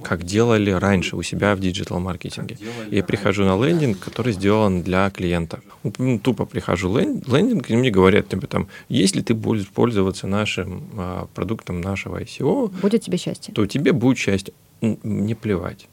как 0.03 0.23
делали 0.23 0.71
раньше 0.71 1.15
у 1.15 1.23
себя 1.23 1.55
в 1.55 1.59
диджитал-маркетинге. 1.59 2.57
Я 2.89 3.03
прихожу 3.03 3.45
на 3.45 3.61
лендинг, 3.63 3.99
который 3.99 4.33
сделан 4.33 4.83
для 4.83 5.09
клиента. 5.09 5.61
Ну, 5.97 6.19
тупо 6.19 6.45
прихожу 6.45 6.95
лендинг, 6.95 7.69
и 7.69 7.75
мне 7.75 7.89
говорят, 7.89 8.29
типа, 8.29 8.47
там, 8.47 8.67
если 8.89 9.21
ты 9.21 9.33
будешь 9.33 9.67
пользоваться 9.69 10.27
нашим 10.27 10.89
а, 10.97 11.27
продуктом 11.33 11.81
нашего 11.81 12.21
ICO, 12.21 12.71
будет 12.81 13.01
тебе 13.01 13.17
счастье. 13.17 13.53
То 13.53 13.65
тебе 13.65 13.91
будет 13.93 14.17
счастье. 14.17 14.53
Не 14.81 15.35
плевать. 15.35 15.87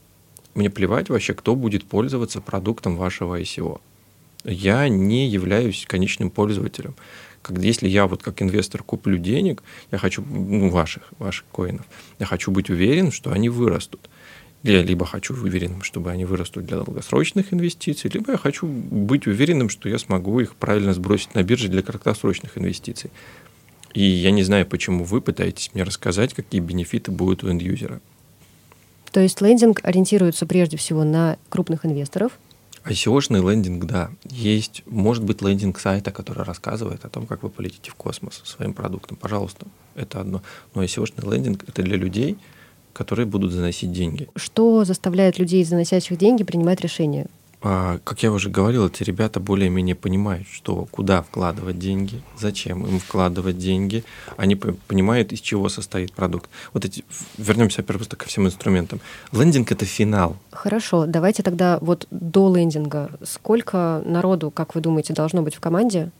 Мне 0.58 0.70
плевать 0.70 1.08
вообще, 1.08 1.34
кто 1.34 1.54
будет 1.54 1.84
пользоваться 1.84 2.40
продуктом 2.40 2.96
вашего 2.96 3.40
ICO. 3.40 3.80
Я 4.42 4.88
не 4.88 5.28
являюсь 5.28 5.86
конечным 5.86 6.30
пользователем. 6.30 6.96
Когда, 7.42 7.64
если 7.64 7.88
я 7.88 8.08
вот 8.08 8.24
как 8.24 8.42
инвестор 8.42 8.82
куплю 8.82 9.18
денег, 9.18 9.62
я 9.92 9.98
хочу, 9.98 10.20
ну, 10.20 10.68
ваших, 10.68 11.12
ваших 11.20 11.46
коинов, 11.52 11.86
я 12.18 12.26
хочу 12.26 12.50
быть 12.50 12.70
уверен, 12.70 13.12
что 13.12 13.30
они 13.30 13.48
вырастут. 13.48 14.10
Я 14.64 14.82
либо 14.82 15.06
хочу 15.06 15.32
уверенным, 15.32 15.84
чтобы 15.84 16.10
они 16.10 16.24
вырастут 16.24 16.66
для 16.66 16.78
долгосрочных 16.78 17.54
инвестиций, 17.54 18.10
либо 18.12 18.32
я 18.32 18.36
хочу 18.36 18.66
быть 18.66 19.28
уверенным, 19.28 19.68
что 19.68 19.88
я 19.88 19.96
смогу 19.96 20.40
их 20.40 20.56
правильно 20.56 20.92
сбросить 20.92 21.36
на 21.36 21.44
бирже 21.44 21.68
для 21.68 21.82
краткосрочных 21.82 22.58
инвестиций. 22.58 23.12
И 23.94 24.02
я 24.02 24.32
не 24.32 24.42
знаю, 24.42 24.66
почему 24.66 25.04
вы 25.04 25.20
пытаетесь 25.20 25.70
мне 25.72 25.84
рассказать, 25.84 26.34
какие 26.34 26.60
бенефиты 26.60 27.12
будут 27.12 27.44
у 27.44 27.48
энд-юзера. 27.48 28.00
То 29.12 29.20
есть 29.20 29.40
лендинг 29.40 29.80
ориентируется 29.82 30.46
прежде 30.46 30.76
всего 30.76 31.04
на 31.04 31.38
крупных 31.48 31.86
инвесторов. 31.86 32.32
ICO-шный 32.84 33.40
лендинг, 33.40 33.84
да. 33.84 34.10
Есть, 34.24 34.82
может 34.86 35.24
быть, 35.24 35.42
лендинг 35.42 35.78
сайта, 35.78 36.10
который 36.10 36.44
рассказывает 36.44 37.04
о 37.04 37.08
том, 37.08 37.26
как 37.26 37.42
вы 37.42 37.50
полетите 37.50 37.90
в 37.90 37.94
космос 37.94 38.40
своим 38.44 38.72
продуктом. 38.72 39.16
Пожалуйста, 39.16 39.66
это 39.94 40.20
одно. 40.20 40.42
Но 40.74 40.82
ICO-шный 40.82 41.30
лендинг— 41.30 41.64
это 41.68 41.82
для 41.82 41.96
людей, 41.96 42.38
которые 42.92 43.26
будут 43.26 43.52
заносить 43.52 43.92
деньги. 43.92 44.28
Что 44.36 44.84
заставляет 44.84 45.38
людей, 45.38 45.64
заносящих 45.64 46.18
деньги, 46.18 46.44
принимать 46.44 46.80
решение? 46.80 47.26
А, 47.60 47.98
как 48.04 48.22
я 48.22 48.30
уже 48.30 48.50
говорил, 48.50 48.86
эти 48.86 49.02
ребята 49.02 49.40
более-менее 49.40 49.96
понимают, 49.96 50.46
что 50.46 50.86
куда 50.90 51.22
вкладывать 51.22 51.78
деньги, 51.78 52.22
зачем 52.38 52.86
им 52.86 53.00
вкладывать 53.00 53.58
деньги. 53.58 54.04
Они 54.36 54.54
понимают, 54.54 55.32
из 55.32 55.40
чего 55.40 55.68
состоит 55.68 56.12
продукт. 56.12 56.48
Вот 56.72 56.84
эти, 56.84 57.04
вернемся 57.36 57.82
просто 57.82 58.16
ко 58.16 58.26
всем 58.26 58.46
инструментам. 58.46 59.00
Лендинг— 59.32 59.72
это 59.72 59.84
финал. 59.84 60.36
Хорошо, 60.52 61.06
давайте 61.06 61.42
тогда 61.42 61.78
вот 61.80 62.06
до 62.10 62.54
лендинга. 62.54 63.10
Сколько 63.24 64.02
народу, 64.04 64.52
как 64.52 64.76
вы 64.76 64.80
думаете, 64.80 65.12
должно 65.12 65.42
быть 65.42 65.56
в 65.56 65.60
команде, 65.60 66.10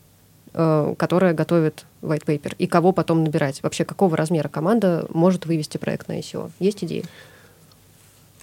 э, 0.53 0.95
которая 0.97 1.33
готовит 1.33 1.85
white 2.01 2.25
paper? 2.25 2.53
И 2.57 2.67
кого 2.67 2.91
потом 2.91 3.23
набирать? 3.23 3.63
Вообще, 3.63 3.85
какого 3.85 4.17
размера 4.17 4.49
команда 4.49 5.05
может 5.09 5.45
вывести 5.45 5.77
проект 5.77 6.09
на 6.09 6.19
ICO? 6.19 6.51
Есть 6.59 6.83
идеи? 6.83 7.05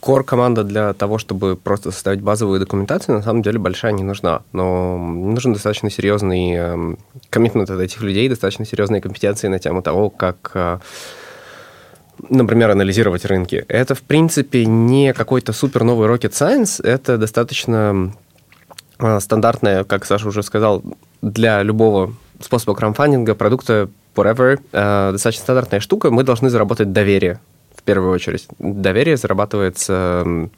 Core 0.00 0.24
команда 0.24 0.62
для 0.62 0.92
того, 0.92 1.18
чтобы 1.18 1.56
просто 1.56 1.90
составить 1.90 2.20
базовую 2.20 2.60
документацию, 2.60 3.16
на 3.16 3.22
самом 3.22 3.42
деле 3.42 3.58
большая 3.58 3.92
не 3.92 4.02
нужна. 4.02 4.42
Но 4.52 4.98
нужен 4.98 5.52
достаточно 5.52 5.90
серьезный 5.90 6.96
коммитмент 7.30 7.70
от 7.70 7.80
этих 7.80 8.02
людей, 8.02 8.28
достаточно 8.28 8.64
серьезные 8.64 9.00
компетенции 9.00 9.48
на 9.48 9.58
тему 9.58 9.82
того, 9.82 10.10
как 10.10 10.50
э, 10.54 10.78
например, 12.28 12.70
анализировать 12.70 13.24
рынки. 13.24 13.64
Это, 13.68 13.94
в 13.94 14.02
принципе, 14.02 14.64
не 14.66 15.12
какой-то 15.12 15.52
супер 15.52 15.84
новый 15.84 16.08
rocket 16.08 16.32
science, 16.32 16.84
это 16.84 17.18
достаточно 17.18 18.12
э, 18.98 19.20
стандартная, 19.20 19.84
как 19.84 20.04
Саша 20.04 20.28
уже 20.28 20.42
сказал, 20.42 20.82
для 21.22 21.62
любого 21.62 22.14
способа 22.40 22.74
краудфандинга, 22.74 23.34
продукта, 23.34 23.88
whatever, 24.14 24.60
э, 24.72 25.12
достаточно 25.12 25.42
стандартная 25.42 25.80
штука. 25.80 26.10
Мы 26.10 26.22
должны 26.22 26.50
заработать 26.50 26.92
доверие 26.92 27.40
первую 27.86 28.12
очередь. 28.12 28.46
Доверие 28.58 29.16
зарабатывается 29.16 30.50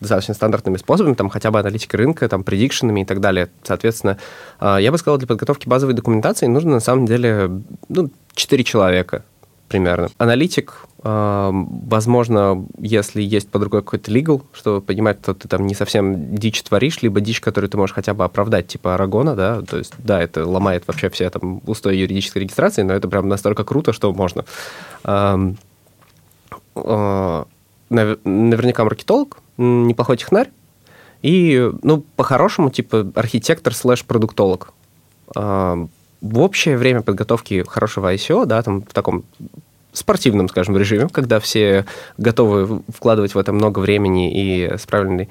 достаточно 0.00 0.34
стандартными 0.34 0.76
способами, 0.76 1.14
там 1.14 1.30
хотя 1.30 1.50
бы 1.50 1.58
аналитикой 1.58 1.98
рынка, 1.98 2.28
там, 2.28 2.44
предикшенами 2.44 3.00
и 3.00 3.04
так 3.04 3.20
далее. 3.20 3.48
Соответственно, 3.62 4.18
а, 4.60 4.76
я 4.78 4.92
бы 4.92 4.98
сказал, 4.98 5.18
для 5.18 5.26
подготовки 5.26 5.68
базовой 5.68 5.94
документации 5.94 6.46
нужно 6.46 6.72
на 6.72 6.80
самом 6.80 7.06
деле 7.06 7.50
ну, 7.88 8.10
4 8.34 8.64
человека 8.64 9.24
примерно. 9.68 10.08
Аналитик, 10.18 10.86
а, 11.02 11.50
возможно, 11.52 12.66
если 12.78 13.22
есть 13.22 13.48
под 13.48 13.62
рукой 13.62 13.82
какой-то 13.82 14.10
legal, 14.10 14.42
чтобы 14.52 14.80
понимать, 14.82 15.18
что 15.22 15.34
ты 15.34 15.48
там 15.48 15.66
не 15.66 15.74
совсем 15.74 16.34
дичь 16.34 16.62
творишь, 16.62 17.02
либо 17.02 17.20
дичь, 17.20 17.40
которую 17.40 17.70
ты 17.70 17.76
можешь 17.76 17.94
хотя 17.94 18.14
бы 18.14 18.24
оправдать, 18.24 18.68
типа 18.68 18.94
Арагона, 18.94 19.34
да, 19.34 19.62
то 19.62 19.78
есть, 19.78 19.94
да, 19.98 20.22
это 20.22 20.46
ломает 20.46 20.84
вообще 20.86 21.08
все 21.08 21.30
там 21.30 21.62
устои 21.66 21.96
юридической 21.96 22.38
регистрации, 22.38 22.82
но 22.82 22.92
это 22.92 23.08
прям 23.08 23.28
настолько 23.28 23.64
круто, 23.64 23.92
что 23.92 24.12
можно. 24.12 24.44
Э, 26.74 27.44
наверняка 27.90 28.84
маркетолог, 28.84 29.38
неплохой 29.56 30.16
технарь, 30.16 30.50
и, 31.22 31.70
ну, 31.82 32.04
по-хорошему, 32.16 32.70
типа, 32.70 33.12
архитектор 33.14 33.74
слэш-продуктолог. 33.74 34.72
Э, 35.36 35.86
в 36.20 36.38
общее 36.40 36.76
время 36.76 37.02
подготовки 37.02 37.64
хорошего 37.68 38.12
ICO, 38.12 38.46
да, 38.46 38.62
там 38.62 38.82
в 38.82 38.92
таком 38.92 39.24
спортивном, 39.92 40.48
скажем, 40.48 40.76
режиме, 40.76 41.08
когда 41.08 41.38
все 41.38 41.86
готовы 42.18 42.82
вкладывать 42.88 43.34
в 43.34 43.38
это 43.38 43.52
много 43.52 43.78
времени 43.78 44.32
и 44.32 44.76
с 44.76 44.86
правильной 44.86 45.28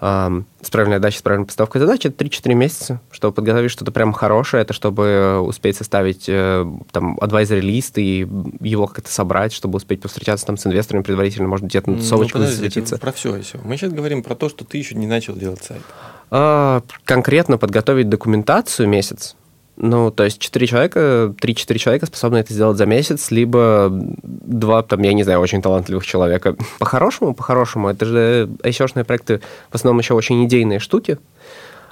с 0.00 0.70
правильной 0.70 0.96
отдачей, 0.96 1.18
с 1.18 1.22
правильной 1.22 1.46
поставкой 1.46 1.80
задач, 1.80 2.06
это 2.06 2.24
3-4 2.24 2.54
месяца, 2.54 3.00
чтобы 3.10 3.34
подготовить 3.34 3.70
что-то 3.70 3.92
прям 3.92 4.14
хорошее, 4.14 4.62
это 4.62 4.72
чтобы 4.72 5.40
успеть 5.40 5.76
составить 5.76 6.24
э, 6.26 6.64
там 6.90 7.18
advisory 7.18 7.60
лист 7.60 7.98
и 7.98 8.26
его 8.60 8.86
как-то 8.86 9.12
собрать, 9.12 9.52
чтобы 9.52 9.76
успеть 9.76 10.00
повстречаться 10.00 10.46
там 10.46 10.56
с 10.56 10.66
инвесторами 10.66 11.02
предварительно, 11.02 11.48
может 11.48 11.64
быть, 11.64 11.72
где-то 11.72 11.90
на 11.90 11.96
тусовочку 11.98 12.38
ну, 12.38 12.46
засветиться. 12.46 12.96
Про 12.96 13.12
все 13.12 13.36
и 13.36 13.42
все. 13.42 13.58
Мы 13.62 13.76
сейчас 13.76 13.92
говорим 13.92 14.22
про 14.22 14.34
то, 14.34 14.48
что 14.48 14.64
ты 14.64 14.78
еще 14.78 14.94
не 14.94 15.06
начал 15.06 15.34
делать 15.34 15.62
сайт. 15.62 15.82
А, 16.30 16.82
конкретно 17.04 17.58
подготовить 17.58 18.08
документацию 18.08 18.88
месяц, 18.88 19.36
ну, 19.82 20.10
то 20.10 20.24
есть 20.24 20.38
четыре 20.38 20.66
человека, 20.66 21.34
три-четыре 21.40 21.80
человека 21.80 22.04
способны 22.04 22.36
это 22.36 22.52
сделать 22.52 22.76
за 22.76 22.84
месяц, 22.84 23.30
либо 23.30 23.88
два, 23.90 24.82
там, 24.82 25.00
я 25.02 25.14
не 25.14 25.22
знаю, 25.22 25.40
очень 25.40 25.62
талантливых 25.62 26.04
человека. 26.04 26.54
По-хорошему, 26.78 27.34
по-хорошему, 27.34 27.88
это 27.88 28.04
же 28.04 28.50
ICO-шные 28.62 29.04
проекты 29.04 29.40
в 29.70 29.74
основном 29.74 30.00
еще 30.00 30.12
очень 30.12 30.44
идейные 30.44 30.80
штуки, 30.80 31.16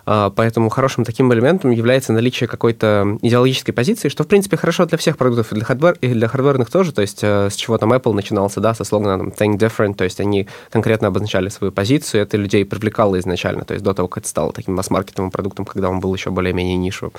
поэтому 0.08 0.70
хорошим 0.70 1.04
таким 1.04 1.32
элементом 1.34 1.70
является 1.70 2.12
наличие 2.12 2.48
какой-то 2.48 3.18
идеологической 3.20 3.74
позиции, 3.74 4.08
что, 4.08 4.24
в 4.24 4.26
принципе, 4.26 4.56
хорошо 4.56 4.86
для 4.86 4.96
всех 4.96 5.18
продуктов, 5.18 5.52
и 5.52 5.54
для, 5.54 5.64
hardware, 5.64 5.98
и 6.00 6.08
для 6.08 6.28
хардверных 6.28 6.70
тоже. 6.70 6.92
То 6.92 7.02
есть 7.02 7.20
э, 7.22 7.50
с 7.50 7.54
чего 7.54 7.76
там 7.76 7.92
Apple 7.92 8.14
начинался, 8.14 8.60
да, 8.60 8.72
со 8.74 8.84
слоганом 8.84 9.28
Think 9.28 9.58
Different, 9.58 9.94
то 9.94 10.04
есть 10.04 10.20
они 10.20 10.48
конкретно 10.70 11.08
обозначали 11.08 11.50
свою 11.50 11.72
позицию, 11.72 12.22
это 12.22 12.36
людей 12.38 12.64
привлекало 12.64 13.18
изначально, 13.18 13.64
то 13.64 13.74
есть 13.74 13.84
до 13.84 13.92
того, 13.92 14.08
как 14.08 14.22
это 14.22 14.28
стало 14.28 14.52
таким 14.52 14.74
масс-маркетовым 14.74 15.30
продуктом, 15.30 15.66
когда 15.66 15.90
он 15.90 16.00
был 16.00 16.14
еще 16.14 16.30
более-менее 16.30 16.76
нишевым. 16.76 17.12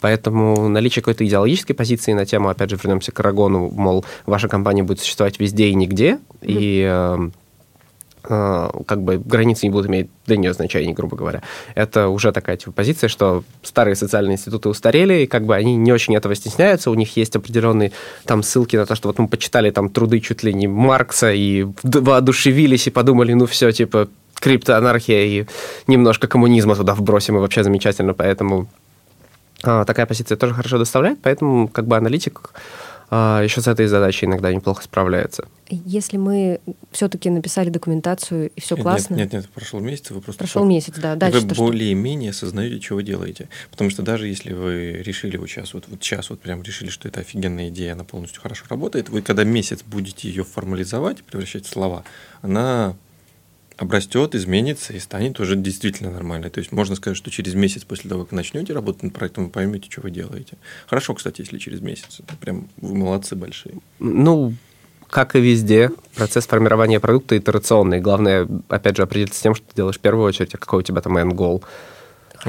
Поэтому 0.00 0.68
наличие 0.68 1.02
какой-то 1.02 1.26
идеологической 1.26 1.74
позиции 1.74 2.12
на 2.12 2.26
тему, 2.26 2.48
опять 2.48 2.70
же, 2.70 2.76
вернемся 2.76 3.10
к 3.10 3.20
Арагону, 3.20 3.70
мол, 3.70 4.04
ваша 4.24 4.48
компания 4.48 4.84
будет 4.84 5.00
существовать 5.00 5.40
везде 5.40 5.66
и 5.66 5.74
нигде, 5.74 6.18
mm-hmm. 6.42 6.46
и 6.46 6.86
э, 6.88 6.96
Э, 7.16 7.30
как 8.28 9.02
бы 9.02 9.18
границы 9.18 9.66
не 9.66 9.70
будут 9.70 9.88
иметь 9.88 10.08
для 10.26 10.36
нее 10.36 10.52
значения, 10.52 10.92
грубо 10.92 11.16
говоря. 11.16 11.42
Это 11.74 12.08
уже 12.08 12.32
такая 12.32 12.56
типа 12.56 12.72
позиция, 12.72 13.08
что 13.08 13.44
старые 13.62 13.94
социальные 13.94 14.34
институты 14.34 14.68
устарели, 14.68 15.22
и 15.22 15.26
как 15.26 15.44
бы 15.44 15.54
они 15.54 15.76
не 15.76 15.92
очень 15.92 16.16
этого 16.16 16.34
стесняются, 16.34 16.90
у 16.90 16.94
них 16.94 17.16
есть 17.16 17.36
определенные 17.36 17.92
там 18.24 18.42
ссылки 18.42 18.76
на 18.76 18.86
то, 18.86 18.94
что 18.94 19.08
вот 19.08 19.18
мы 19.18 19.28
почитали 19.28 19.70
там 19.70 19.88
труды 19.88 20.20
чуть 20.20 20.42
ли 20.42 20.52
не 20.52 20.66
Маркса 20.66 21.32
и 21.32 21.66
воодушевились 21.82 22.86
и 22.86 22.90
подумали, 22.90 23.32
ну 23.32 23.46
все, 23.46 23.70
типа 23.72 24.08
криптоанархия 24.34 25.24
и 25.24 25.46
немножко 25.86 26.26
коммунизма 26.26 26.74
туда 26.74 26.94
вбросим, 26.94 27.36
и 27.36 27.40
вообще 27.40 27.62
замечательно, 27.62 28.12
поэтому 28.12 28.68
а, 29.62 29.84
такая 29.84 30.06
позиция 30.06 30.36
тоже 30.36 30.54
хорошо 30.54 30.78
доставляет, 30.78 31.18
поэтому 31.22 31.68
как 31.68 31.86
бы 31.86 31.96
аналитик 31.96 32.50
еще 33.10 33.60
с 33.60 33.68
этой 33.68 33.86
задачей 33.86 34.26
иногда 34.26 34.52
неплохо 34.52 34.82
справляется. 34.82 35.48
Если 35.68 36.16
мы 36.16 36.60
все-таки 36.92 37.30
написали 37.30 37.70
документацию 37.70 38.50
и 38.50 38.60
все 38.60 38.76
классно. 38.76 39.14
Нет, 39.14 39.32
нет, 39.32 39.42
нет, 39.44 39.50
прошел 39.50 39.80
месяц, 39.80 40.10
вы 40.10 40.20
просто 40.20 40.38
прошел 40.38 40.64
месяц, 40.64 40.94
да. 40.96 41.14
Дальше 41.16 41.40
вы 41.40 41.54
более-менее 41.54 42.30
осознаете, 42.30 42.80
что 42.84 42.96
вы 42.96 43.02
делаете, 43.02 43.48
потому 43.70 43.90
что 43.90 44.02
даже 44.02 44.26
если 44.28 44.52
вы 44.52 45.02
решили 45.04 45.36
вот 45.36 45.48
сейчас, 45.48 45.74
вот, 45.74 45.84
вот 45.88 46.02
сейчас 46.02 46.30
вот 46.30 46.40
прям 46.40 46.62
решили, 46.62 46.88
что 46.88 47.08
это 47.08 47.20
офигенная 47.20 47.68
идея, 47.68 47.92
она 47.92 48.04
полностью 48.04 48.42
хорошо 48.42 48.64
работает, 48.68 49.08
вы 49.08 49.22
когда 49.22 49.44
месяц 49.44 49.82
будете 49.82 50.28
ее 50.28 50.44
формализовать, 50.44 51.22
превращать 51.24 51.66
в 51.66 51.68
слова, 51.68 52.04
она 52.42 52.96
обрастет, 53.76 54.34
изменится 54.34 54.92
и 54.92 54.98
станет 54.98 55.38
уже 55.40 55.56
действительно 55.56 56.10
нормальной. 56.10 56.50
То 56.50 56.58
есть 56.58 56.72
можно 56.72 56.96
сказать, 56.96 57.16
что 57.16 57.30
через 57.30 57.54
месяц 57.54 57.84
после 57.84 58.08
того, 58.08 58.24
как 58.24 58.32
начнете 58.32 58.72
работать 58.72 59.02
над 59.02 59.12
проектом, 59.12 59.44
вы 59.44 59.50
поймете, 59.50 59.90
что 59.90 60.00
вы 60.00 60.10
делаете. 60.10 60.56
Хорошо, 60.86 61.14
кстати, 61.14 61.42
если 61.42 61.58
через 61.58 61.80
месяц. 61.80 62.20
Это 62.20 62.36
прям 62.36 62.68
вы 62.78 62.94
молодцы 62.94 63.36
большие. 63.36 63.74
Ну, 63.98 64.54
как 65.08 65.36
и 65.36 65.40
везде, 65.40 65.90
процесс 66.14 66.46
формирования 66.46 67.00
продукта 67.00 67.36
итерационный. 67.36 68.00
Главное, 68.00 68.48
опять 68.68 68.96
же, 68.96 69.02
определиться 69.02 69.38
с 69.38 69.42
тем, 69.42 69.54
что 69.54 69.66
ты 69.66 69.76
делаешь 69.76 69.96
в 69.96 70.00
первую 70.00 70.26
очередь, 70.26 70.54
а 70.54 70.58
какой 70.58 70.80
у 70.80 70.82
тебя 70.82 71.00
там 71.00 71.16
end 71.18 71.32
goal. 71.32 71.62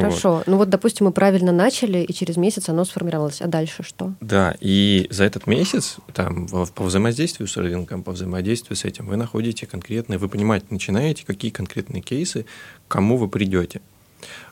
Хорошо. 0.02 0.36
Вот. 0.36 0.48
Ну 0.48 0.58
вот, 0.58 0.70
допустим, 0.70 1.08
мы 1.08 1.12
правильно 1.12 1.52
начали, 1.52 2.00
и 2.00 2.14
через 2.14 2.38
месяц 2.38 2.70
оно 2.70 2.86
сформировалось. 2.86 3.42
А 3.42 3.48
дальше 3.48 3.84
что? 3.84 4.14
Да, 4.22 4.56
и 4.60 5.08
за 5.10 5.24
этот 5.24 5.48
месяц 5.48 5.98
там, 6.14 6.48
по 6.48 6.84
взаимодействию 6.84 7.48
с 7.48 7.58
рынком, 7.58 8.04
по 8.04 8.12
взаимодействию 8.12 8.76
с 8.76 8.86
этим, 8.86 9.08
вы 9.08 9.18
находите 9.18 9.66
конкретные, 9.66 10.18
вы 10.18 10.30
понимаете, 10.30 10.68
начинаете, 10.70 11.26
какие 11.26 11.52
конкретные 11.52 12.02
кейсы, 12.02 12.46
к 12.88 12.92
кому 12.92 13.18
вы 13.18 13.28
придете. 13.28 13.82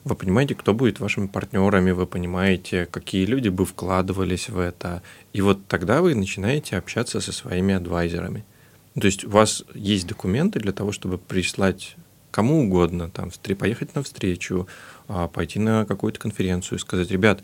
Вы 0.04 0.16
понимаете, 0.16 0.54
кто 0.56 0.74
будет 0.74 1.00
вашими 1.00 1.28
партнерами, 1.28 1.92
вы 1.92 2.06
понимаете, 2.06 2.86
какие 2.86 3.26
люди 3.26 3.50
бы 3.50 3.66
вкладывались 3.66 4.50
в 4.50 4.60
это. 4.60 5.02
И 5.34 5.42
вот 5.42 5.68
тогда 5.68 6.02
вы 6.02 6.14
начинаете 6.14 6.78
общаться 6.78 7.20
со 7.20 7.32
своими 7.32 7.74
адвайзерами. 7.74 8.46
То 9.00 9.08
есть 9.08 9.26
у 9.26 9.30
вас 9.30 9.64
есть 9.74 10.08
документы 10.08 10.60
для 10.60 10.72
того, 10.72 10.92
чтобы 10.92 11.18
прислать 11.18 11.96
кому 12.32 12.64
угодно, 12.64 13.10
там, 13.10 13.32
поехать 13.58 13.96
на 13.96 14.04
встречу, 14.04 14.68
пойти 15.34 15.60
на 15.60 15.86
какую-то 15.86 16.20
конференцию 16.20 16.78
и 16.78 16.82
сказать, 16.82 17.12
ребят, 17.12 17.42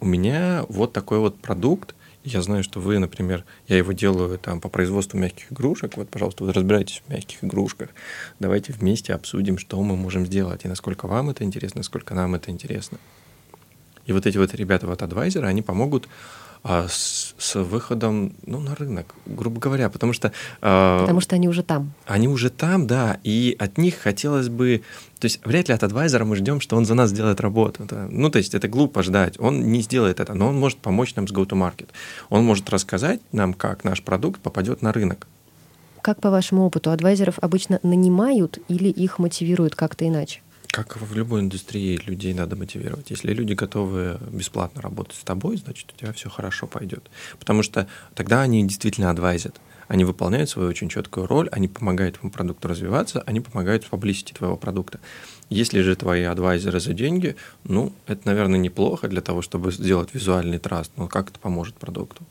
у 0.00 0.06
меня 0.06 0.64
вот 0.68 0.92
такой 0.92 1.18
вот 1.18 1.38
продукт, 1.38 1.94
я 2.24 2.40
знаю, 2.40 2.62
что 2.62 2.80
вы, 2.80 2.98
например, 2.98 3.44
я 3.66 3.78
его 3.78 3.92
делаю 3.92 4.38
там 4.38 4.60
по 4.60 4.68
производству 4.68 5.18
мягких 5.18 5.52
игрушек, 5.52 5.96
вот, 5.96 6.08
пожалуйста, 6.08 6.44
вы 6.44 6.52
разбираетесь 6.52 7.02
в 7.06 7.10
мягких 7.10 7.42
игрушках, 7.42 7.90
давайте 8.38 8.72
вместе 8.72 9.12
обсудим, 9.12 9.58
что 9.58 9.82
мы 9.82 9.96
можем 9.96 10.26
сделать, 10.26 10.64
и 10.64 10.68
насколько 10.68 11.08
вам 11.08 11.30
это 11.30 11.44
интересно, 11.44 11.80
насколько 11.80 12.14
нам 12.14 12.34
это 12.34 12.50
интересно. 12.50 12.98
И 14.06 14.12
вот 14.12 14.26
эти 14.26 14.38
вот 14.38 14.54
ребята, 14.54 14.86
вот 14.86 15.02
адвайзеры, 15.02 15.46
они 15.46 15.62
помогут 15.62 16.08
а, 16.64 16.86
с, 16.88 17.34
с 17.38 17.60
выходом 17.60 18.34
ну, 18.46 18.60
на 18.60 18.76
рынок, 18.76 19.14
грубо 19.26 19.60
говоря, 19.60 19.90
потому 19.90 20.12
что... 20.12 20.32
А, 20.60 21.00
потому 21.00 21.20
что 21.20 21.34
они 21.34 21.48
уже 21.48 21.62
там. 21.64 21.92
Они 22.06 22.28
уже 22.28 22.50
там, 22.50 22.86
да, 22.86 23.18
и 23.24 23.56
от 23.58 23.78
них 23.78 23.96
хотелось 23.96 24.48
бы... 24.48 24.82
То 25.18 25.26
есть 25.26 25.44
вряд 25.44 25.68
ли 25.68 25.74
от 25.74 25.82
адвайзера 25.82 26.24
мы 26.24 26.36
ждем, 26.36 26.60
что 26.60 26.76
он 26.76 26.84
за 26.84 26.94
нас 26.94 27.10
сделает 27.10 27.40
работу. 27.40 27.84
Это, 27.84 28.08
ну, 28.10 28.30
то 28.30 28.38
есть 28.38 28.54
это 28.54 28.68
глупо 28.68 29.02
ждать. 29.02 29.40
Он 29.40 29.72
не 29.72 29.82
сделает 29.82 30.20
это, 30.20 30.34
но 30.34 30.48
он 30.48 30.58
может 30.58 30.78
помочь 30.78 31.14
нам 31.16 31.26
с 31.26 31.32
go-to-market. 31.32 31.88
Он 32.28 32.44
может 32.44 32.70
рассказать 32.70 33.20
нам, 33.32 33.54
как 33.54 33.82
наш 33.82 34.02
продукт 34.02 34.40
попадет 34.40 34.82
на 34.82 34.92
рынок. 34.92 35.26
Как 36.00 36.20
по 36.20 36.30
вашему 36.30 36.64
опыту, 36.64 36.90
адвайзеров 36.90 37.38
обычно 37.40 37.80
нанимают 37.82 38.58
или 38.68 38.88
их 38.88 39.18
мотивируют 39.18 39.74
как-то 39.74 40.06
иначе? 40.06 40.42
Как 40.72 40.96
в 40.96 41.14
любой 41.14 41.42
индустрии 41.42 42.00
людей 42.06 42.32
надо 42.32 42.56
мотивировать. 42.56 43.10
Если 43.10 43.34
люди 43.34 43.52
готовы 43.52 44.18
бесплатно 44.30 44.80
работать 44.80 45.16
с 45.16 45.22
тобой, 45.22 45.58
значит, 45.58 45.92
у 45.94 46.00
тебя 46.00 46.14
все 46.14 46.30
хорошо 46.30 46.66
пойдет. 46.66 47.10
Потому 47.38 47.62
что 47.62 47.86
тогда 48.14 48.40
они 48.40 48.66
действительно 48.66 49.10
адвайзят. 49.10 49.60
Они 49.88 50.04
выполняют 50.04 50.48
свою 50.48 50.70
очень 50.70 50.88
четкую 50.88 51.26
роль, 51.26 51.50
они 51.52 51.68
помогают 51.68 52.16
твоему 52.16 52.32
продукту 52.32 52.68
развиваться, 52.68 53.22
они 53.26 53.40
помогают 53.40 53.84
в 53.84 53.90
публисити 53.90 54.32
твоего 54.32 54.56
продукта. 54.56 54.98
Если 55.50 55.82
же 55.82 55.94
твои 55.94 56.22
адвайзеры 56.22 56.80
за 56.80 56.94
деньги, 56.94 57.36
ну, 57.64 57.92
это, 58.06 58.26
наверное, 58.26 58.58
неплохо 58.58 59.08
для 59.08 59.20
того, 59.20 59.42
чтобы 59.42 59.72
сделать 59.72 60.14
визуальный 60.14 60.58
траст, 60.58 60.90
но 60.96 61.06
как 61.06 61.28
это 61.28 61.38
поможет 61.38 61.74
продукту? 61.74 62.24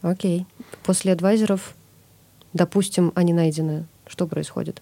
Окей. 0.00 0.46
После 0.82 1.12
адвайзеров, 1.12 1.74
допустим, 2.54 3.12
они 3.14 3.34
найдены. 3.34 3.84
Что 4.06 4.26
происходит? 4.26 4.80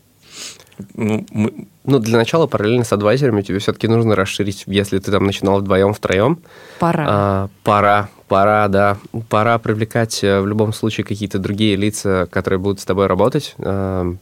Ну, 0.94 1.26
мы... 1.30 1.66
ну, 1.84 1.98
для 1.98 2.18
начала 2.18 2.46
параллельно 2.46 2.84
с 2.84 2.92
адвайзерами 2.92 3.42
тебе 3.42 3.58
все-таки 3.58 3.88
нужно 3.88 4.14
расширить, 4.14 4.64
если 4.66 4.98
ты 4.98 5.10
там 5.10 5.26
начинал 5.26 5.58
вдвоем, 5.58 5.92
втроем. 5.92 6.38
Пора. 6.78 7.06
А, 7.08 7.48
пора, 7.64 8.08
пора, 8.28 8.68
да. 8.68 8.96
Пора 9.28 9.58
привлекать 9.58 10.22
э, 10.22 10.40
в 10.40 10.46
любом 10.46 10.72
случае 10.72 11.04
какие-то 11.04 11.38
другие 11.38 11.76
лица, 11.76 12.28
которые 12.30 12.60
будут 12.60 12.80
с 12.80 12.84
тобой 12.84 13.06
работать. 13.06 13.54
А, 13.58 14.14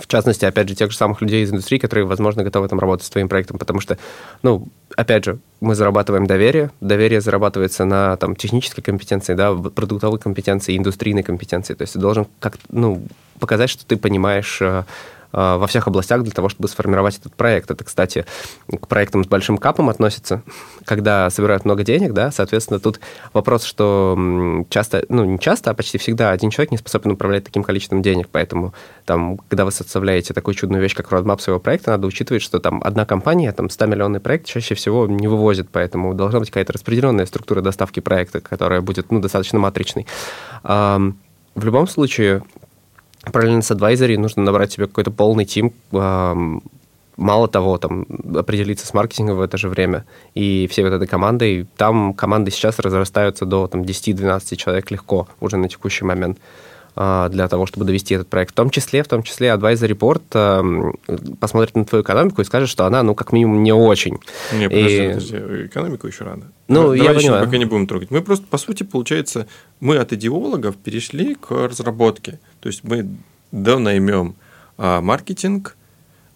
в 0.00 0.06
частности, 0.06 0.44
опять 0.44 0.68
же, 0.68 0.74
тех 0.74 0.90
же 0.90 0.96
самых 0.96 1.20
людей 1.20 1.42
из 1.42 1.50
индустрии, 1.50 1.78
которые, 1.78 2.04
возможно, 2.04 2.44
готовы 2.44 2.68
там 2.68 2.78
работать 2.78 3.06
с 3.06 3.10
твоим 3.10 3.28
проектом, 3.28 3.58
потому 3.58 3.80
что, 3.80 3.98
ну, 4.42 4.68
опять 4.96 5.24
же, 5.24 5.38
мы 5.60 5.74
зарабатываем 5.74 6.26
доверие, 6.26 6.70
доверие 6.80 7.20
зарабатывается 7.20 7.84
на 7.84 8.16
там 8.16 8.36
технической 8.36 8.84
компетенции, 8.84 9.34
да, 9.34 9.54
продуктовой 9.54 10.18
компетенции, 10.18 10.76
индустрийной 10.76 11.22
компетенции, 11.22 11.74
то 11.74 11.82
есть 11.82 11.94
ты 11.94 11.98
должен 11.98 12.26
как 12.40 12.58
ну, 12.68 13.02
показать, 13.38 13.70
что 13.70 13.86
ты 13.86 13.96
понимаешь 13.96 14.58
э, 14.60 14.84
во 15.36 15.66
всех 15.66 15.86
областях 15.86 16.22
для 16.22 16.32
того, 16.32 16.48
чтобы 16.48 16.66
сформировать 16.68 17.18
этот 17.18 17.34
проект. 17.34 17.70
Это, 17.70 17.84
кстати, 17.84 18.24
к 18.68 18.88
проектам 18.88 19.22
с 19.22 19.26
большим 19.26 19.58
капом 19.58 19.90
относится, 19.90 20.42
когда 20.84 21.28
собирают 21.28 21.66
много 21.66 21.84
денег, 21.84 22.14
да, 22.14 22.30
соответственно, 22.30 22.80
тут 22.80 23.00
вопрос, 23.34 23.64
что 23.64 24.64
часто, 24.70 25.04
ну, 25.10 25.24
не 25.24 25.38
часто, 25.38 25.70
а 25.70 25.74
почти 25.74 25.98
всегда 25.98 26.30
один 26.30 26.48
человек 26.50 26.70
не 26.70 26.78
способен 26.78 27.10
управлять 27.12 27.44
таким 27.44 27.62
количеством 27.62 28.00
денег, 28.00 28.28
поэтому 28.32 28.72
там, 29.04 29.36
когда 29.36 29.66
вы 29.66 29.72
составляете 29.72 30.32
такую 30.32 30.54
чудную 30.54 30.82
вещь, 30.82 30.94
как 30.94 31.12
roadmap 31.12 31.40
своего 31.40 31.60
проекта, 31.60 31.90
надо 31.90 32.06
учитывать, 32.06 32.42
что 32.42 32.58
там 32.58 32.80
одна 32.82 33.04
компания, 33.04 33.52
там 33.52 33.66
100-миллионный 33.66 34.20
проект 34.20 34.46
чаще 34.46 34.74
всего 34.74 35.06
не 35.06 35.28
вывозит, 35.28 35.68
поэтому 35.70 36.14
должна 36.14 36.40
быть 36.40 36.48
какая-то 36.48 36.72
распределенная 36.72 37.26
структура 37.26 37.60
доставки 37.60 38.00
проекта, 38.00 38.40
которая 38.40 38.80
будет, 38.80 39.12
ну, 39.12 39.20
достаточно 39.20 39.58
матричной. 39.58 40.06
В 40.62 41.64
любом 41.64 41.88
случае, 41.88 42.42
параллельно 43.32 43.62
с 43.62 43.70
адвайзери 43.70 44.16
нужно 44.16 44.42
набрать 44.42 44.72
себе 44.72 44.86
какой-то 44.86 45.10
полный 45.10 45.44
тим, 45.44 45.72
мало 47.16 47.48
того, 47.48 47.78
там, 47.78 48.06
определиться 48.34 48.86
с 48.86 48.94
маркетингом 48.94 49.36
в 49.36 49.40
это 49.40 49.56
же 49.56 49.68
время. 49.68 50.04
И 50.34 50.68
всей 50.70 50.84
вот 50.84 50.92
этой 50.92 51.08
командой, 51.08 51.66
там 51.76 52.14
команды 52.14 52.50
сейчас 52.50 52.78
разрастаются 52.78 53.46
до 53.46 53.66
там, 53.66 53.82
10-12 53.82 54.56
человек 54.56 54.90
легко 54.90 55.28
уже 55.40 55.56
на 55.56 55.68
текущий 55.68 56.04
момент 56.04 56.38
а, 56.94 57.28
для 57.28 57.48
того, 57.48 57.66
чтобы 57.66 57.86
довести 57.86 58.14
этот 58.14 58.28
проект. 58.28 58.52
В 58.52 58.54
том 58.54 58.70
числе, 58.70 59.02
в 59.02 59.08
том 59.08 59.22
числе 59.22 59.48
Advisor 59.48 59.88
Report 59.88 61.36
посмотрит 61.38 61.74
на 61.76 61.84
твою 61.84 62.02
экономику 62.02 62.42
и 62.42 62.44
скажет, 62.44 62.68
что 62.68 62.86
она, 62.86 63.02
ну, 63.02 63.14
как 63.14 63.32
минимум, 63.32 63.62
не 63.62 63.72
очень. 63.72 64.18
Не, 64.52 64.68
подожди, 64.68 65.04
и... 65.04 65.08
подожди, 65.08 65.36
экономику 65.66 66.06
еще 66.06 66.24
рано. 66.24 66.52
Ну, 66.68 66.82
Давай 66.82 66.98
я 66.98 67.10
еще 67.10 67.20
понимаю. 67.20 67.44
пока 67.44 67.58
не 67.58 67.64
будем 67.64 67.86
трогать. 67.86 68.10
Мы 68.10 68.22
просто, 68.22 68.46
по 68.46 68.58
сути, 68.58 68.82
получается, 68.82 69.46
мы 69.80 69.98
от 69.98 70.12
идеологов 70.12 70.76
перешли 70.76 71.34
к 71.34 71.50
разработке. 71.50 72.40
То 72.60 72.68
есть 72.68 72.84
мы 72.84 73.08
донаймем 73.52 74.34
а, 74.78 75.00
маркетинг, 75.00 75.76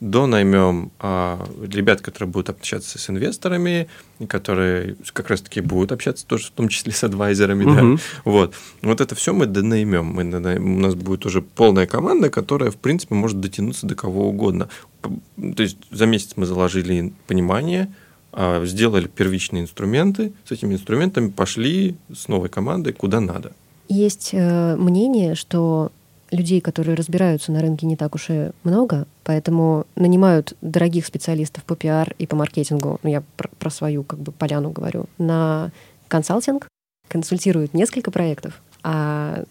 донаймем 0.00 0.90
а, 0.98 1.46
ребят, 1.60 2.00
которые 2.00 2.30
будут 2.30 2.48
общаться 2.48 2.98
с 2.98 3.10
инвесторами, 3.10 3.88
которые 4.28 4.96
как 5.12 5.28
раз-таки 5.28 5.60
будут 5.60 5.92
общаться 5.92 6.26
тоже 6.26 6.46
в 6.46 6.50
том 6.50 6.68
числе 6.68 6.92
с 6.92 7.04
адвайзерами. 7.04 7.64
Uh-huh. 7.64 7.96
Да? 7.96 8.02
Вот. 8.24 8.54
вот 8.82 9.00
это 9.00 9.14
все 9.14 9.32
мы 9.34 9.46
донаймем. 9.46 10.06
Мы, 10.06 10.24
у 10.24 10.78
нас 10.80 10.94
будет 10.94 11.26
уже 11.26 11.42
полная 11.42 11.86
команда, 11.86 12.30
которая, 12.30 12.70
в 12.70 12.76
принципе, 12.76 13.14
может 13.14 13.40
дотянуться 13.40 13.86
до 13.86 13.94
кого 13.94 14.28
угодно. 14.28 14.68
То 15.02 15.62
есть 15.62 15.76
за 15.90 16.06
месяц 16.06 16.32
мы 16.36 16.46
заложили 16.46 17.12
понимание, 17.26 17.92
а, 18.32 18.64
сделали 18.64 19.06
первичные 19.06 19.64
инструменты, 19.64 20.32
с 20.44 20.52
этими 20.52 20.74
инструментами 20.74 21.28
пошли 21.28 21.96
с 22.14 22.28
новой 22.28 22.48
командой 22.48 22.92
куда 22.92 23.20
надо. 23.20 23.52
Есть 23.88 24.30
э, 24.32 24.76
мнение, 24.76 25.34
что 25.34 25.90
людей, 26.30 26.60
которые 26.60 26.94
разбираются 26.94 27.52
на 27.52 27.60
рынке, 27.60 27.86
не 27.86 27.96
так 27.96 28.14
уж 28.14 28.30
и 28.30 28.50
много, 28.62 29.06
поэтому 29.24 29.86
нанимают 29.96 30.56
дорогих 30.60 31.06
специалистов 31.06 31.64
по 31.64 31.76
пиар 31.76 32.14
и 32.18 32.26
по 32.26 32.36
маркетингу, 32.36 33.00
ну, 33.02 33.10
я 33.10 33.22
про, 33.36 33.48
про 33.58 33.70
свою 33.70 34.04
как 34.04 34.20
бы 34.20 34.32
поляну 34.32 34.70
говорю, 34.70 35.06
на 35.18 35.72
консалтинг, 36.08 36.68
консультируют 37.08 37.74
несколько 37.74 38.10
проектов, 38.10 38.60
а 38.82 39.44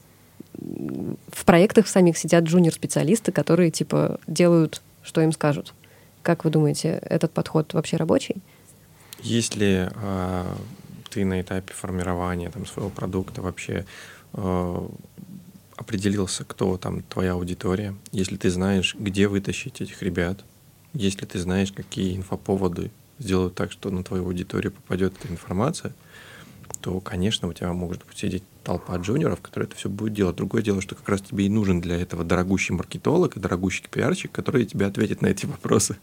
в 0.53 1.45
проектах 1.45 1.87
самих 1.87 2.17
сидят 2.17 2.45
джуниор-специалисты, 2.45 3.31
которые 3.31 3.71
типа 3.71 4.19
делают, 4.27 4.81
что 5.03 5.21
им 5.21 5.31
скажут. 5.31 5.73
Как 6.21 6.43
вы 6.43 6.49
думаете, 6.49 6.99
этот 7.03 7.31
подход 7.31 7.73
вообще 7.73 7.97
рабочий? 7.97 8.41
Если 9.21 9.89
э, 9.93 10.45
ты 11.09 11.25
на 11.25 11.41
этапе 11.41 11.73
формирования 11.73 12.49
там, 12.49 12.65
своего 12.65 12.89
продукта 12.89 13.41
вообще 13.41 13.85
э, 14.33 14.87
определился, 15.79 16.43
кто 16.43 16.77
там 16.77 17.01
твоя 17.03 17.33
аудитория, 17.33 17.95
если 18.11 18.35
ты 18.35 18.49
знаешь, 18.49 18.95
где 18.99 19.27
вытащить 19.27 19.81
этих 19.81 20.01
ребят, 20.01 20.43
если 20.93 21.25
ты 21.25 21.39
знаешь, 21.39 21.71
какие 21.71 22.17
инфоповоды 22.17 22.91
сделают 23.17 23.55
так, 23.55 23.71
что 23.71 23.89
на 23.89 24.03
твою 24.03 24.25
аудиторию 24.25 24.73
попадет 24.73 25.13
эта 25.17 25.31
информация, 25.31 25.93
то, 26.81 26.99
конечно, 26.99 27.47
у 27.47 27.53
тебя 27.53 27.71
может 27.73 28.05
быть 28.05 28.17
сидеть 28.17 28.43
толпа 28.63 28.97
джуниоров, 28.97 29.41
которые 29.41 29.67
это 29.67 29.77
все 29.77 29.89
будут 29.89 30.13
делать. 30.13 30.35
Другое 30.35 30.61
дело, 30.61 30.81
что 30.81 30.95
как 30.95 31.07
раз 31.09 31.21
тебе 31.21 31.45
и 31.45 31.49
нужен 31.49 31.81
для 31.81 31.97
этого 31.97 32.23
дорогущий 32.23 32.73
маркетолог 32.73 33.37
и 33.37 33.39
дорогущий 33.39 33.85
пиарщик, 33.89 34.31
который 34.31 34.65
тебе 34.65 34.85
ответит 34.85 35.21
на 35.21 35.27
эти 35.27 35.45
вопросы. 35.45 35.97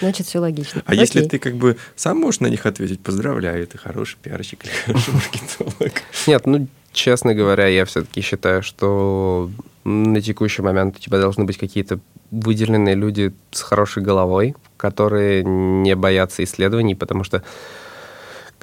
Значит, 0.00 0.26
все 0.26 0.40
логично. 0.40 0.82
А 0.86 0.92
Окей. 0.92 1.00
если 1.00 1.24
ты 1.24 1.38
как 1.38 1.56
бы 1.56 1.76
сам 1.94 2.18
можешь 2.18 2.40
на 2.40 2.48
них 2.48 2.66
ответить, 2.66 3.00
поздравляю, 3.00 3.66
ты 3.66 3.78
хороший 3.78 4.18
пиарщик 4.20 4.64
или 4.64 4.72
хороший 4.72 5.12
маркетолог. 5.14 5.92
Нет, 6.26 6.46
ну, 6.46 6.68
честно 6.94 7.34
говоря, 7.34 7.66
я 7.66 7.84
все-таки 7.84 8.22
считаю, 8.22 8.62
что 8.62 9.50
на 9.84 10.20
текущий 10.22 10.62
момент 10.62 10.96
у 10.96 11.00
тебя 11.00 11.18
должны 11.18 11.44
быть 11.44 11.58
какие-то 11.58 11.98
выделенные 12.30 12.94
люди 12.94 13.34
с 13.50 13.60
хорошей 13.60 14.02
головой, 14.02 14.54
которые 14.78 15.44
не 15.44 15.94
боятся 15.94 16.42
исследований, 16.42 16.94
потому 16.94 17.24
что 17.24 17.42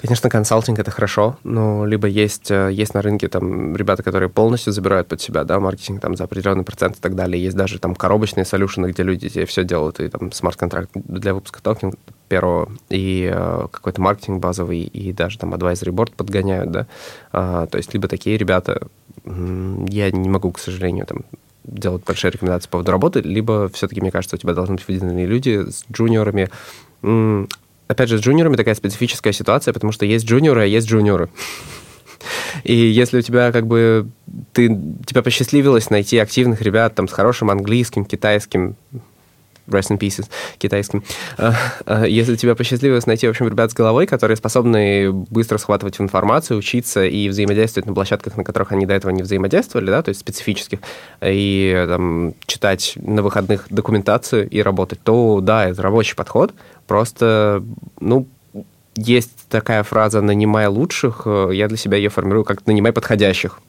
Конечно, 0.01 0.31
консалтинг 0.31 0.79
это 0.79 0.89
хорошо, 0.89 1.37
но 1.43 1.85
либо 1.85 2.07
есть, 2.07 2.49
э, 2.49 2.71
есть 2.71 2.95
на 2.95 3.03
рынке 3.03 3.27
там 3.27 3.75
ребята, 3.75 4.01
которые 4.01 4.29
полностью 4.29 4.73
забирают 4.73 5.07
под 5.07 5.21
себя, 5.21 5.43
да, 5.43 5.59
маркетинг 5.59 6.01
там 6.01 6.15
за 6.15 6.23
определенный 6.23 6.63
процент 6.63 6.97
и 6.97 6.99
так 6.99 7.13
далее. 7.15 7.41
Есть 7.41 7.55
даже 7.55 7.77
там 7.77 7.93
коробочные 7.93 8.43
солюшены, 8.43 8.87
где 8.87 9.03
люди 9.03 9.29
тебе 9.29 9.45
все 9.45 9.63
делают, 9.63 9.99
и 9.99 10.07
там 10.07 10.31
смарт-контракт 10.31 10.89
для 10.95 11.35
выпуска 11.35 11.61
токена 11.61 11.93
первого, 12.29 12.71
и 12.89 13.31
э, 13.31 13.67
какой-то 13.71 14.01
маркетинг 14.01 14.41
базовый, 14.41 14.81
и 14.81 15.13
даже 15.13 15.37
там 15.37 15.53
advisory 15.53 15.91
board 15.91 16.13
подгоняют, 16.17 16.71
да. 16.71 16.87
А, 17.31 17.67
то 17.67 17.77
есть 17.77 17.93
либо 17.93 18.07
такие 18.07 18.37
ребята, 18.37 18.87
я 19.23 20.09
не 20.09 20.29
могу, 20.29 20.51
к 20.51 20.57
сожалению, 20.57 21.05
там 21.05 21.19
делать 21.63 22.03
большие 22.03 22.31
рекомендации 22.31 22.67
по 22.67 22.71
поводу 22.71 22.91
работы, 22.91 23.21
либо 23.21 23.69
все-таки, 23.69 24.01
мне 24.01 24.09
кажется, 24.09 24.35
у 24.35 24.39
тебя 24.39 24.55
должны 24.55 24.75
быть 24.75 24.87
выделенные 24.87 25.27
люди 25.27 25.69
с 25.69 25.85
джуниорами, 25.91 26.49
опять 27.91 28.09
же, 28.09 28.17
с 28.17 28.21
джуниорами 28.21 28.55
такая 28.55 28.75
специфическая 28.75 29.33
ситуация, 29.33 29.73
потому 29.73 29.91
что 29.91 30.05
есть 30.05 30.25
джуниоры, 30.25 30.63
а 30.63 30.65
есть 30.65 30.87
джуниоры. 30.87 31.29
И 32.63 32.75
если 32.75 33.19
у 33.19 33.21
тебя 33.21 33.51
как 33.51 33.67
бы 33.67 34.09
ты, 34.53 34.67
тебя 35.05 35.23
посчастливилось 35.23 35.89
найти 35.89 36.17
активных 36.17 36.61
ребят 36.61 36.95
там 36.95 37.07
с 37.07 37.11
хорошим 37.11 37.49
английским, 37.49 38.05
китайским, 38.05 38.75
rest 39.67 39.91
in 39.91 39.97
pieces, 39.97 40.29
китайским. 40.57 41.03
А, 41.37 41.53
а, 41.85 42.05
если 42.05 42.35
тебе 42.35 42.55
посчастливилось 42.55 43.05
найти, 43.05 43.27
в 43.27 43.29
общем, 43.31 43.47
ребят 43.47 43.71
с 43.71 43.73
головой, 43.73 44.07
которые 44.07 44.37
способны 44.37 45.11
быстро 45.11 45.57
схватывать 45.57 45.99
информацию, 45.99 46.57
учиться 46.57 47.05
и 47.05 47.29
взаимодействовать 47.29 47.87
на 47.87 47.93
площадках, 47.93 48.37
на 48.37 48.43
которых 48.43 48.71
они 48.71 48.85
до 48.85 48.93
этого 48.93 49.11
не 49.11 49.23
взаимодействовали, 49.23 49.87
да, 49.87 50.01
то 50.01 50.09
есть 50.09 50.21
специфических, 50.21 50.79
и 51.21 51.85
там, 51.87 52.33
читать 52.45 52.93
на 52.95 53.21
выходных 53.21 53.67
документацию 53.69 54.49
и 54.49 54.61
работать, 54.61 54.99
то 55.03 55.39
да, 55.41 55.67
это 55.67 55.81
рабочий 55.81 56.15
подход, 56.15 56.53
просто, 56.87 57.63
ну, 57.99 58.27
есть 58.95 59.31
такая 59.49 59.83
фраза 59.83 60.21
«нанимай 60.21 60.67
лучших», 60.67 61.25
я 61.25 61.67
для 61.67 61.77
себя 61.77 61.97
ее 61.97 62.09
формирую 62.09 62.43
как 62.43 62.65
«нанимай 62.67 62.91
подходящих». 62.91 63.59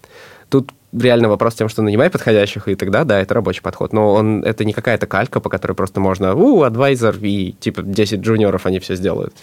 Тут 0.53 0.71
реально 0.93 1.31
вопрос 1.31 1.55
в 1.55 1.57
том, 1.57 1.71
что 1.71 1.81
нанимай 1.81 2.11
подходящих, 2.11 2.69
и 2.69 2.75
тогда, 2.75 3.05
да, 3.05 3.19
это 3.19 3.33
рабочий 3.33 3.63
подход. 3.63 3.95
Но 3.95 4.13
он, 4.13 4.45
это 4.45 4.67
не 4.67 4.75
какая-то 4.75 5.07
калька, 5.07 5.41
по 5.41 5.49
которой 5.49 5.73
просто 5.73 5.99
можно, 5.99 6.35
у, 6.35 6.63
адвайзер, 6.63 7.17
и 7.23 7.53
типа 7.53 7.81
10 7.83 8.21
джуниоров, 8.21 8.67
они 8.67 8.79
все 8.79 8.95
сделают. 8.95 9.35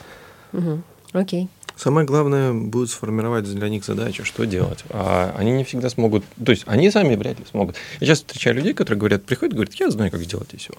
Угу. 0.53 0.83
Окей. 1.13 1.47
Самое 1.75 2.05
главное 2.05 2.53
будет 2.53 2.91
сформировать 2.91 3.45
для 3.45 3.69
них 3.69 3.83
задачу, 3.85 4.23
что 4.23 4.45
делать. 4.45 4.83
А 4.91 5.33
они 5.35 5.51
не 5.51 5.63
всегда 5.63 5.89
смогут, 5.89 6.23
то 6.45 6.51
есть 6.51 6.61
они 6.67 6.91
сами 6.91 7.15
вряд 7.15 7.39
ли 7.39 7.45
смогут. 7.49 7.75
Я 7.99 8.05
сейчас 8.05 8.19
встречаю 8.19 8.57
людей, 8.57 8.75
которые 8.75 8.99
говорят, 8.99 9.23
приходят, 9.23 9.55
говорят, 9.55 9.73
я 9.73 9.89
знаю, 9.89 10.11
как 10.11 10.21
сделать 10.21 10.53
ICO. 10.53 10.77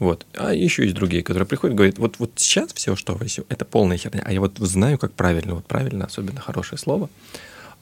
Вот. 0.00 0.26
А 0.34 0.52
еще 0.52 0.82
есть 0.82 0.96
другие, 0.96 1.22
которые 1.22 1.46
приходят 1.46 1.74
и 1.74 1.76
говорят, 1.76 1.98
вот, 1.98 2.16
вот 2.18 2.32
сейчас 2.34 2.72
все, 2.72 2.96
что 2.96 3.14
в 3.14 3.22
ICO, 3.22 3.46
это 3.48 3.64
полная 3.64 3.96
херня, 3.96 4.24
а 4.26 4.32
я 4.32 4.40
вот 4.40 4.58
знаю, 4.58 4.98
как 4.98 5.12
правильно, 5.12 5.54
вот 5.54 5.66
правильно, 5.66 6.06
особенно 6.06 6.40
хорошее 6.40 6.80
слово, 6.80 7.08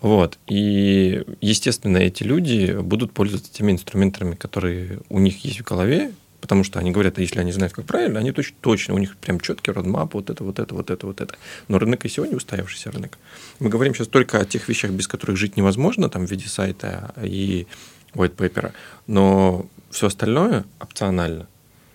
вот. 0.01 0.39
И, 0.47 1.25
естественно, 1.41 1.99
эти 1.99 2.23
люди 2.23 2.79
будут 2.81 3.13
пользоваться 3.13 3.53
теми 3.53 3.73
инструментами, 3.73 4.35
которые 4.35 5.01
у 5.09 5.19
них 5.19 5.45
есть 5.45 5.61
в 5.61 5.65
голове, 5.65 6.13
потому 6.41 6.65
что 6.65 6.79
они 6.79 6.91
говорят, 6.91 7.19
а 7.19 7.21
если 7.21 7.39
они 7.39 7.53
знают, 7.53 7.75
как 7.75 7.85
правильно, 7.85 8.19
они 8.19 8.33
точно, 8.33 8.57
точно 8.61 8.95
у 8.95 8.99
них 8.99 9.17
прям 9.17 9.41
четкий 9.41 9.73
родмап, 9.73 10.15
вот 10.15 10.31
это, 10.31 10.43
вот 10.43 10.59
это, 10.59 10.75
вот 10.75 10.91
это, 10.91 11.07
вот 11.07 11.21
это. 11.21 11.35
Но 11.69 11.79
рынок 11.79 12.05
и 12.05 12.09
сегодня 12.09 12.37
устоявшийся 12.37 12.91
рынок. 12.91 13.19
Мы 13.59 13.69
говорим 13.69 13.95
сейчас 13.95 14.09
только 14.09 14.41
о 14.41 14.45
тех 14.45 14.69
вещах, 14.69 14.91
без 14.91 15.07
которых 15.07 15.37
жить 15.37 15.57
невозможно, 15.57 16.09
там, 16.09 16.27
в 16.27 16.31
виде 16.31 16.49
сайта 16.49 17.15
и 17.23 17.67
white 18.15 18.37
paper, 18.37 18.73
но 19.07 19.67
все 19.91 20.07
остальное 20.07 20.65
опционально. 20.79 21.47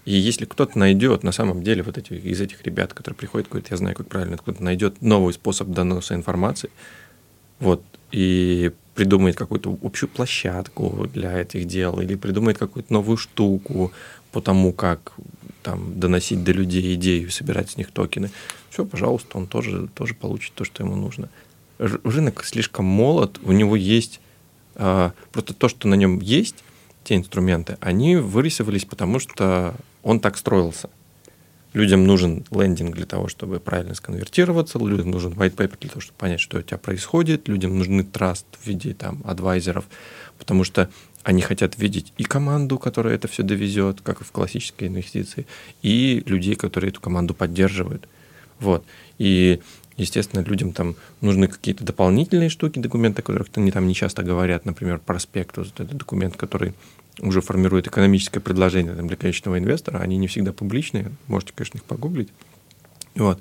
И 0.05 0.13
если 0.13 0.45
кто-то 0.45 0.77
найдет 0.77 1.23
на 1.23 1.31
самом 1.31 1.63
деле 1.63 1.81
вот 1.81 1.97
эти, 1.97 2.13
из 2.13 2.39
этих 2.39 2.61
ребят, 2.63 2.93
которые 2.93 3.17
приходят, 3.17 3.49
говорят, 3.49 3.71
я 3.71 3.77
знаю, 3.77 3.95
как 3.95 4.07
правильно, 4.07 4.37
кто-то 4.37 4.63
найдет 4.63 5.01
новый 5.01 5.33
способ 5.33 5.69
доноса 5.69 6.13
информации, 6.13 6.69
вот, 7.59 7.83
и 8.15 8.71
придумает 8.93 9.35
какую-то 9.35 9.77
общую 9.83 10.09
площадку 10.09 11.09
для 11.13 11.41
этих 11.41 11.65
дел, 11.65 11.99
или 11.99 12.15
придумает 12.15 12.57
какую-то 12.57 12.93
новую 12.93 13.17
штуку 13.17 13.91
по 14.31 14.39
тому, 14.39 14.71
как 14.71 15.11
там, 15.63 15.99
доносить 15.99 16.41
до 16.41 16.53
людей 16.53 16.95
идею, 16.95 17.29
собирать 17.29 17.71
с 17.71 17.77
них 17.77 17.91
токены, 17.91 18.31
все, 18.69 18.85
пожалуйста, 18.85 19.37
он 19.37 19.47
тоже, 19.47 19.89
тоже 19.93 20.13
получит 20.13 20.53
то, 20.53 20.63
что 20.63 20.81
ему 20.81 20.95
нужно. 20.95 21.29
Рынок 21.77 22.45
слишком 22.45 22.85
молод, 22.85 23.37
у 23.43 23.51
него 23.51 23.75
есть 23.75 24.21
а, 24.75 25.11
просто 25.33 25.53
то, 25.53 25.67
что 25.67 25.89
на 25.89 25.95
нем 25.95 26.21
есть, 26.21 26.63
те 27.03 27.17
инструменты, 27.17 27.77
они 27.81 28.15
вырисовались, 28.15 28.85
потому 28.85 29.19
что 29.19 29.75
он 30.03 30.21
так 30.21 30.37
строился. 30.37 30.89
Людям 31.75 32.07
нужен 32.07 32.45
лендинг 32.51 32.95
для 32.95 33.05
того, 33.05 33.27
чтобы 33.27 33.59
правильно 33.59 33.95
сконвертироваться, 33.95 34.79
людям 34.79 35.11
нужен 35.11 35.33
white 35.33 35.57
paper 35.57 35.77
для 35.77 35.89
того, 35.89 35.99
чтобы 35.99 36.17
понять, 36.17 36.39
что 36.39 36.57
у 36.57 36.61
тебя 36.61 36.77
происходит, 36.77 37.49
людям 37.49 37.77
нужны 37.77 38.05
траст 38.05 38.45
в 38.61 38.65
виде 38.65 38.93
там 38.93 39.21
адвайзеров, 39.25 39.83
потому 40.39 40.63
что 40.63 40.89
они 41.23 41.41
хотят 41.41 41.77
видеть 41.77 42.13
и 42.17 42.23
команду, 42.23 42.79
которая 42.79 43.15
это 43.15 43.27
все 43.27 43.43
довезет, 43.43 43.99
как 43.99 44.21
и 44.21 44.23
в 44.23 44.31
классической 44.31 44.87
инвестиции, 44.87 45.47
и 45.81 46.23
людей, 46.25 46.55
которые 46.55 46.91
эту 46.91 47.01
команду 47.01 47.33
поддерживают. 47.33 48.07
Вот. 48.61 48.85
И, 49.17 49.59
естественно, 49.97 50.45
людям 50.45 50.71
там 50.71 50.95
нужны 51.19 51.49
какие-то 51.49 51.83
дополнительные 51.83 52.47
штуки, 52.47 52.79
документы, 52.79 53.21
о 53.21 53.23
которых 53.23 53.49
они 53.55 53.71
там 53.71 53.85
не 53.85 53.93
часто 53.93 54.23
говорят, 54.23 54.63
например, 54.63 54.99
проспект, 54.99 55.57
вот 55.57 55.77
это 55.77 55.93
документ, 55.93 56.37
который 56.37 56.73
уже 57.19 57.41
формирует 57.41 57.87
экономическое 57.87 58.39
предложение 58.39 58.93
для 58.93 59.15
конечного 59.15 59.57
инвестора, 59.57 59.99
они 59.99 60.17
не 60.17 60.27
всегда 60.27 60.53
публичные, 60.53 61.11
можете, 61.27 61.53
конечно, 61.55 61.77
их 61.77 61.83
погуглить. 61.83 62.29
Вот. 63.15 63.39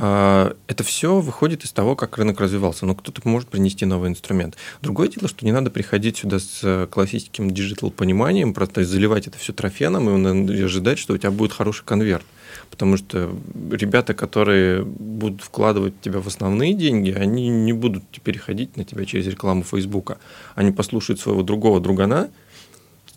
А, 0.00 0.54
это 0.68 0.84
все 0.84 1.18
выходит 1.18 1.64
из 1.64 1.72
того, 1.72 1.96
как 1.96 2.18
рынок 2.18 2.40
развивался. 2.40 2.86
Но 2.86 2.94
кто-то 2.94 3.20
может 3.28 3.48
принести 3.48 3.84
новый 3.84 4.08
инструмент. 4.08 4.56
Другое 4.80 5.08
дело, 5.08 5.26
что 5.28 5.44
не 5.44 5.50
надо 5.50 5.70
приходить 5.70 6.18
сюда 6.18 6.38
с 6.38 6.86
классическим 6.90 7.50
digital 7.50 7.90
пониманием, 7.90 8.54
просто 8.54 8.84
заливать 8.84 9.26
это 9.26 9.38
все 9.38 9.52
трафиком 9.52 10.08
и 10.48 10.62
ожидать, 10.62 11.00
что 11.00 11.14
у 11.14 11.18
тебя 11.18 11.32
будет 11.32 11.52
хороший 11.52 11.84
конверт. 11.84 12.24
Потому 12.70 12.96
что 12.96 13.34
ребята, 13.72 14.14
которые 14.14 14.84
будут 14.84 15.42
вкладывать 15.42 15.94
в 15.96 16.00
тебя 16.00 16.20
в 16.20 16.28
основные 16.28 16.74
деньги, 16.74 17.10
они 17.10 17.48
не 17.48 17.72
будут 17.72 18.04
переходить 18.22 18.76
на 18.76 18.84
тебя 18.84 19.04
через 19.04 19.26
рекламу 19.26 19.64
Фейсбука. 19.64 20.18
Они 20.54 20.70
послушают 20.70 21.20
своего 21.20 21.42
другого 21.42 21.80
другана, 21.80 22.30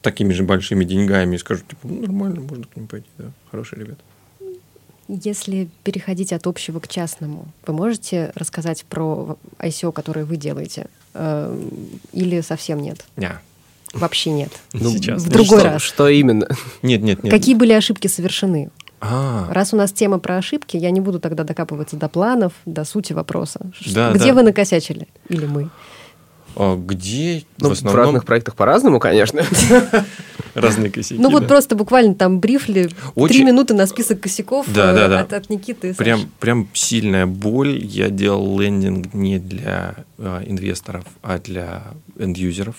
такими 0.01 0.33
же 0.33 0.43
большими 0.43 0.83
деньгами 0.83 1.35
и 1.35 1.39
скажут, 1.39 1.67
типа, 1.67 1.87
ну, 1.87 2.01
нормально, 2.01 2.41
можно 2.41 2.65
к 2.65 2.75
ним 2.75 2.87
пойти, 2.87 3.07
да, 3.17 3.25
хорошие 3.49 3.79
ребята. 3.79 4.01
Если 5.07 5.67
переходить 5.83 6.31
от 6.31 6.47
общего 6.47 6.79
к 6.79 6.87
частному, 6.87 7.47
вы 7.67 7.73
можете 7.73 8.31
рассказать 8.35 8.85
про 8.85 9.37
ICO, 9.59 9.91
которое 9.91 10.23
вы 10.23 10.37
делаете? 10.37 10.87
Э, 11.13 11.53
или 12.13 12.39
совсем 12.41 12.81
нет? 12.81 13.03
Нет. 13.17 13.37
Вообще 13.93 14.31
нет. 14.31 14.51
Ну, 14.73 14.89
Сейчас. 14.91 15.23
В 15.23 15.29
другой 15.29 15.59
что, 15.59 15.69
раз. 15.69 15.81
Что 15.81 16.07
именно? 16.07 16.47
Нет, 16.81 17.01
нет, 17.01 17.23
нет. 17.23 17.31
Какие 17.31 17.55
были 17.55 17.73
ошибки 17.73 18.07
совершены? 18.07 18.69
А. 19.01 19.47
Раз 19.51 19.73
у 19.73 19.77
нас 19.77 19.91
тема 19.91 20.19
про 20.19 20.37
ошибки, 20.37 20.77
я 20.77 20.91
не 20.91 21.01
буду 21.01 21.19
тогда 21.19 21.43
докапываться 21.43 21.97
до 21.97 22.07
планов, 22.07 22.53
до 22.65 22.85
сути 22.85 23.13
вопроса. 23.13 23.59
Да, 23.87 24.11
Где 24.13 24.27
да. 24.27 24.33
вы 24.35 24.43
накосячили? 24.43 25.07
Или 25.27 25.45
мы? 25.45 25.69
А 26.55 26.75
где 26.75 27.43
ну, 27.59 27.69
в, 27.69 27.71
основном... 27.71 27.93
в 27.93 28.05
разных 28.05 28.25
проектах 28.25 28.55
по-разному, 28.55 28.99
конечно. 28.99 29.43
Разные 30.53 30.91
косяки. 30.91 31.21
Ну 31.21 31.29
вот 31.29 31.47
просто 31.47 31.75
буквально 31.75 32.13
там 32.15 32.39
брифли, 32.39 32.89
три 33.27 33.43
минуты 33.43 33.73
на 33.73 33.87
список 33.87 34.19
косяков 34.21 34.67
да, 34.67 34.93
да, 34.93 35.07
да. 35.07 35.19
От, 35.21 35.33
от 35.33 35.49
Никиты. 35.49 35.93
Прям, 35.93 36.29
прям 36.39 36.67
сильная 36.73 37.25
боль. 37.25 37.79
Я 37.83 38.09
делал 38.09 38.59
лендинг 38.59 39.13
не 39.13 39.39
для 39.39 39.95
э, 40.17 40.43
инвесторов, 40.45 41.05
а 41.21 41.39
для 41.39 41.83
энд-юзеров. 42.17 42.75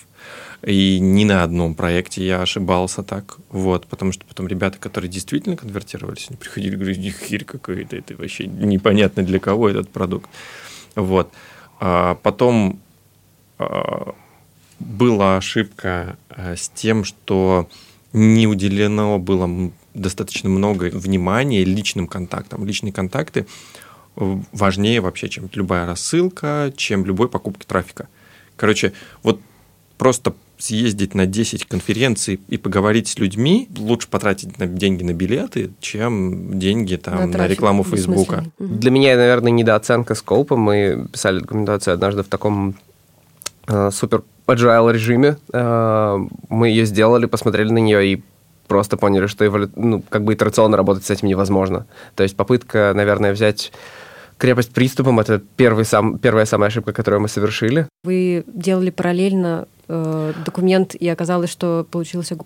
И 0.65 0.99
ни 0.99 1.25
на 1.25 1.43
одном 1.43 1.75
проекте 1.75 2.25
я 2.25 2.41
ошибался 2.41 3.03
так. 3.03 3.37
Вот, 3.49 3.87
потому 3.87 4.11
что 4.11 4.23
потом 4.25 4.47
ребята, 4.47 4.77
которые 4.77 5.09
действительно 5.09 5.57
конвертировались, 5.57 6.27
они 6.29 6.37
приходили 6.37 6.75
и 6.75 6.77
говорили, 6.77 7.09
херь 7.09 7.43
какой-то, 7.43 7.95
это 7.95 8.15
вообще 8.15 8.45
непонятно 8.45 9.23
для 9.23 9.39
кого 9.39 9.69
этот 9.69 9.89
продукт. 9.89 10.29
Вот. 10.95 11.31
А 11.79 12.15
потом 12.21 12.79
была 14.79 15.37
ошибка 15.37 16.17
а, 16.29 16.55
с 16.55 16.69
тем, 16.69 17.03
что 17.03 17.69
не 18.11 18.47
уделено 18.47 19.17
было 19.19 19.71
достаточно 19.93 20.49
много 20.49 20.89
внимания 20.93 21.63
личным 21.63 22.07
контактам. 22.07 22.65
Личные 22.65 22.93
контакты 22.93 23.45
важнее 24.15 25.01
вообще, 25.01 25.29
чем 25.29 25.49
любая 25.53 25.85
рассылка, 25.85 26.71
чем 26.75 27.05
любой 27.05 27.29
покупки 27.29 27.65
трафика. 27.65 28.07
Короче, 28.55 28.93
вот 29.23 29.41
просто 29.97 30.35
съездить 30.57 31.13
на 31.13 31.25
10 31.25 31.65
конференций 31.65 32.39
и 32.47 32.57
поговорить 32.57 33.07
с 33.07 33.17
людьми, 33.17 33.67
лучше 33.75 34.07
потратить 34.07 34.59
на 34.59 34.67
деньги 34.67 35.03
на 35.03 35.13
билеты, 35.13 35.71
чем 35.81 36.57
деньги 36.57 36.95
там, 36.95 37.31
на, 37.31 37.37
на 37.37 37.47
рекламу 37.47 37.83
Фейсбука. 37.83 38.45
Для 38.59 38.91
меня, 38.91 39.17
наверное, 39.17 39.51
недооценка 39.51 40.15
скопа. 40.15 40.55
Мы 40.55 41.07
писали 41.11 41.39
документацию 41.39 41.95
однажды 41.95 42.23
в 42.23 42.27
таком 42.27 42.69
э, 42.69 42.73
супер 43.67 44.23
agile 44.47 44.91
режиме. 44.91 45.37
Э, 45.51 46.17
мы 46.49 46.69
ее 46.69 46.85
сделали, 46.85 47.25
посмотрели 47.25 47.71
на 47.71 47.79
нее 47.79 48.05
и 48.05 48.23
просто 48.67 48.97
поняли, 48.97 49.27
что 49.27 49.45
эволю... 49.45 49.69
ну, 49.75 50.03
как 50.09 50.23
бы 50.23 50.33
итерационно 50.33 50.77
работать 50.77 51.05
с 51.05 51.09
этим 51.09 51.27
невозможно. 51.27 51.85
То 52.15 52.23
есть 52.23 52.35
попытка, 52.35 52.93
наверное, 52.95 53.33
взять 53.33 53.71
крепость 54.37 54.73
приступом 54.73 55.19
это 55.19 55.41
первый 55.55 55.85
сам, 55.85 56.17
первая 56.17 56.45
самая 56.45 56.69
ошибка, 56.69 56.91
которую 56.91 57.21
мы 57.21 57.27
совершили. 57.27 57.87
Вы 58.03 58.43
делали 58.47 58.89
параллельно 58.89 59.67
э, 59.87 60.33
документ, 60.45 60.95
и 60.95 61.07
оказалось, 61.07 61.49
что 61.49 61.85
получился, 61.89 62.37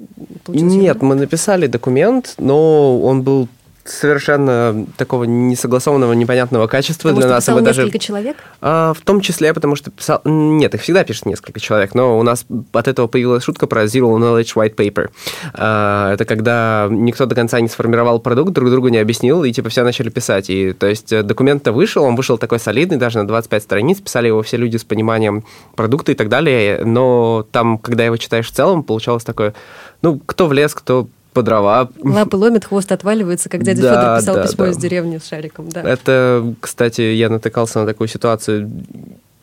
получился... 0.43 0.77
Нет, 0.77 1.01
мы 1.01 1.15
написали 1.15 1.67
документ, 1.67 2.36
но 2.38 3.01
он 3.01 3.23
был 3.23 3.47
совершенно 3.89 4.86
такого 4.97 5.23
несогласованного, 5.23 6.13
непонятного 6.13 6.67
качества 6.67 7.10
потому 7.10 7.21
для 7.21 7.28
что 7.28 7.36
нас. 7.36 7.43
Писал 7.43 7.56
мы 7.56 7.62
несколько 7.62 7.91
даже, 7.91 8.00
человек? 8.00 8.38
А, 8.62 8.93
в 8.93 9.02
том 9.02 9.21
числе, 9.21 9.54
потому 9.54 9.76
что 9.76 9.91
писал... 9.91 10.21
Нет, 10.26 10.76
их 10.76 10.82
всегда 10.82 11.04
пишет 11.04 11.26
несколько 11.26 11.60
человек, 11.60 11.95
но 11.95 12.17
у 12.19 12.23
нас 12.23 12.45
от 12.73 12.88
этого 12.88 13.08
появилась 13.08 13.43
шутка 13.43 13.67
про 13.67 13.86
Zero 13.86 14.17
Knowledge 14.17 14.54
White 14.56 14.76
Paper. 14.76 15.10
А, 15.54 16.13
это 16.13 16.26
когда 16.26 16.88
никто 16.89 17.26
до 17.26 17.36
конца 17.36 17.60
не 17.60 17.67
сформировал 17.67 18.19
продукт, 18.19 18.52
друг 18.52 18.69
другу 18.69 18.89
не 18.89 18.97
объяснил, 18.97 19.43
и 19.43 19.52
типа 19.52 19.69
все 19.69 19.84
начали 19.84 20.10
писать. 20.10 20.50
И, 20.50 20.73
то 20.73 20.88
есть 20.88 21.12
э, 21.13 21.23
документ-то 21.23 21.71
вышел, 21.71 22.04
он 22.04 22.15
вышел 22.15 22.38
такой 22.38 22.60
солидный, 22.60 22.97
даже 22.97 23.19
на 23.19 23.28
25 23.28 23.63
страниц, 23.63 24.02
писали 24.02 24.28
его 24.28 24.41
все 24.41 24.58
люди 24.58 24.78
с 24.78 24.84
пониманием 24.84 25.43
продукта 25.76 26.12
и 26.12 26.15
так 26.15 26.30
далее, 26.30 26.84
но 26.84 27.45
там, 27.52 27.78
когда 27.78 28.06
его 28.06 28.17
читаешь 28.17 28.47
в 28.47 28.52
целом, 28.52 28.84
получалось 28.84 29.23
такое, 29.23 29.54
ну, 30.02 30.19
кто 30.26 30.47
в 30.47 30.54
лес, 30.54 30.73
кто 30.73 31.08
по 31.38 31.43
дрова. 31.43 31.89
Лапы 32.04 32.36
ломит, 32.36 32.65
хвост 32.65 32.91
отваливается, 32.91 33.47
как 33.47 33.62
дядя 33.62 33.84
Да, 33.84 33.89
Федор 33.93 34.17
писал 34.19 34.36
да, 34.36 34.43
письмо 34.43 34.65
да. 34.65 34.71
из 34.71 34.78
деревни 34.78 35.17
с 35.19 35.28
шариком. 35.28 35.69
Да. 35.69 35.84
Это, 35.84 36.56
кстати, 36.60 37.02
я 37.02 37.30
натыкался 37.30 37.80
на 37.80 37.86
такую 37.86 38.08
ситуацию 38.08 38.71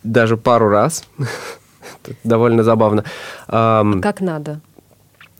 даже 0.02 0.36
пару 0.36 0.68
раз. 0.68 1.04
Довольно 2.24 2.64
забавно. 2.64 3.04
Ам, 3.46 4.00
Как 4.00 4.20
надо. 4.20 4.60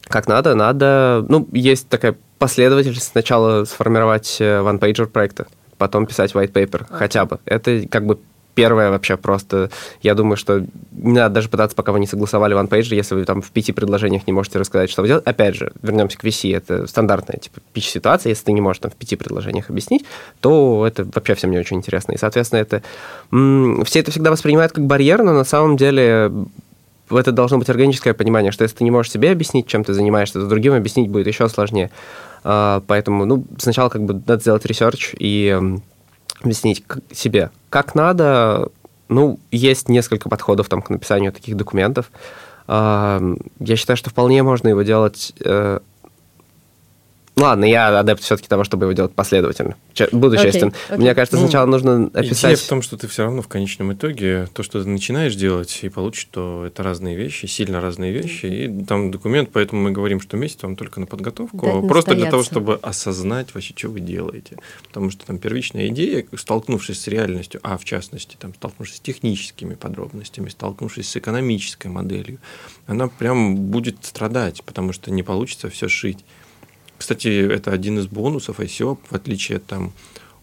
Как 0.04 0.28
надо? 0.28 0.54
Надо... 0.54 1.26
Ну, 1.28 1.48
есть 1.50 1.88
такая 1.88 2.14
последовательность. 2.38 3.02
Сначала 3.02 3.64
сформировать 3.64 4.36
э, 4.38 4.60
one-pager 4.60 5.06
проекта, 5.06 5.46
потом 5.76 6.06
писать 6.06 6.34
white 6.34 6.52
paper 6.52 6.86
хотя 6.88 7.24
бы. 7.24 7.40
Это 7.46 7.84
как 7.88 8.06
бы 8.06 8.20
первое 8.54 8.90
вообще 8.90 9.16
просто... 9.16 9.70
Я 10.02 10.14
думаю, 10.14 10.36
что 10.36 10.64
не 10.92 11.12
надо 11.12 11.36
даже 11.36 11.48
пытаться, 11.48 11.76
пока 11.76 11.92
вы 11.92 12.00
не 12.00 12.06
согласовали 12.06 12.56
one-pager, 12.56 12.94
если 12.94 13.14
вы 13.14 13.24
там 13.24 13.42
в 13.42 13.50
пяти 13.50 13.72
предложениях 13.72 14.26
не 14.26 14.32
можете 14.32 14.58
рассказать, 14.58 14.90
что 14.90 15.02
вы 15.02 15.08
делаете. 15.08 15.28
Опять 15.28 15.56
же, 15.56 15.72
вернемся 15.82 16.18
к 16.18 16.24
VC. 16.24 16.56
Это 16.56 16.86
стандартная 16.86 17.38
типа 17.38 17.60
pitch-ситуация. 17.72 18.30
Если 18.30 18.44
ты 18.44 18.52
не 18.52 18.60
можешь 18.60 18.80
там 18.80 18.90
в 18.90 18.96
пяти 18.96 19.16
предложениях 19.16 19.70
объяснить, 19.70 20.04
то 20.40 20.84
это 20.86 21.06
вообще 21.14 21.34
всем 21.34 21.50
не 21.50 21.58
очень 21.58 21.78
интересно. 21.78 22.12
И, 22.12 22.16
соответственно, 22.16 22.60
это... 22.60 22.82
Все 23.84 24.00
это 24.00 24.10
всегда 24.10 24.30
воспринимают 24.30 24.72
как 24.72 24.84
барьер, 24.84 25.22
но 25.22 25.32
на 25.32 25.44
самом 25.44 25.76
деле 25.76 26.30
это 27.10 27.32
должно 27.32 27.58
быть 27.58 27.68
органическое 27.68 28.14
понимание, 28.14 28.52
что 28.52 28.64
если 28.64 28.78
ты 28.78 28.84
не 28.84 28.90
можешь 28.90 29.12
себе 29.12 29.30
объяснить, 29.30 29.66
чем 29.66 29.84
ты 29.84 29.92
занимаешься, 29.92 30.40
то 30.40 30.46
другим 30.46 30.72
объяснить 30.74 31.10
будет 31.10 31.26
еще 31.26 31.48
сложнее. 31.48 31.90
А, 32.44 32.82
Поэтому, 32.86 33.24
ну, 33.24 33.44
сначала 33.58 33.88
как 33.88 34.02
бы 34.04 34.14
надо 34.14 34.40
сделать 34.40 34.64
research 34.66 35.14
и 35.18 35.60
объяснить 36.40 36.84
себе, 37.12 37.50
как 37.70 37.94
надо. 37.94 38.70
Ну, 39.08 39.38
есть 39.50 39.88
несколько 39.88 40.28
подходов 40.28 40.68
там 40.68 40.82
к 40.82 40.90
написанию 40.90 41.32
таких 41.32 41.56
документов. 41.56 42.10
Я 42.68 43.20
считаю, 43.76 43.96
что 43.96 44.10
вполне 44.10 44.42
можно 44.42 44.68
его 44.68 44.82
делать... 44.82 45.34
Ладно, 47.36 47.64
я 47.64 47.98
адепт 47.98 48.22
все-таки 48.22 48.46
того, 48.48 48.62
чтобы 48.62 48.84
его 48.84 48.92
делать 48.92 49.12
последовательно. 49.12 49.74
Че- 49.92 50.08
Буду 50.12 50.36
честен. 50.36 50.72
окей. 50.88 50.98
Мне 50.98 51.14
кажется, 51.16 51.36
Ну, 51.36 51.42
сначала 51.42 51.66
нужно 51.66 52.08
Идея 52.14 52.22
описать... 52.26 52.60
в 52.60 52.68
том, 52.68 52.80
что 52.80 52.96
ты 52.96 53.08
все 53.08 53.24
равно 53.24 53.42
в 53.42 53.48
конечном 53.48 53.92
итоге 53.92 54.46
то, 54.54 54.62
что 54.62 54.80
ты 54.80 54.88
начинаешь 54.88 55.34
делать 55.34 55.80
и 55.82 55.88
получишь, 55.88 56.28
то 56.30 56.64
это 56.64 56.84
разные 56.84 57.16
вещи, 57.16 57.46
сильно 57.46 57.80
разные 57.80 58.12
вещи. 58.12 58.46
И 58.46 58.84
там 58.84 59.10
документ, 59.10 59.50
поэтому 59.52 59.82
мы 59.82 59.90
говорим, 59.90 60.20
что 60.20 60.36
месяц 60.36 60.62
вам 60.62 60.76
только 60.76 61.00
на 61.00 61.06
подготовку, 61.06 61.66
Дать 61.66 61.88
просто 61.88 62.14
для 62.14 62.26
того, 62.26 62.38
настояться. 62.38 62.50
чтобы 62.50 62.74
осознать 62.76 63.52
вообще, 63.52 63.74
что 63.76 63.88
вы 63.88 63.98
делаете. 63.98 64.58
Потому 64.86 65.10
что 65.10 65.26
там 65.26 65.38
первичная 65.38 65.88
идея, 65.88 66.24
столкнувшись 66.36 67.00
с 67.00 67.08
реальностью, 67.08 67.58
а 67.64 67.78
в 67.78 67.84
частности, 67.84 68.36
там, 68.38 68.54
столкнувшись 68.54 68.98
с 68.98 69.00
техническими 69.00 69.74
подробностями, 69.74 70.50
столкнувшись 70.50 71.08
с 71.08 71.16
экономической 71.16 71.88
моделью, 71.88 72.38
она 72.86 73.08
прям 73.08 73.56
будет 73.56 73.96
страдать, 74.04 74.62
потому 74.64 74.92
что 74.92 75.10
не 75.10 75.24
получится 75.24 75.68
все 75.68 75.88
шить. 75.88 76.24
Кстати, 76.98 77.28
это 77.28 77.72
один 77.72 77.98
из 77.98 78.06
бонусов 78.06 78.60
ICO, 78.60 78.98
в 79.10 79.14
отличие 79.14 79.58
там, 79.58 79.92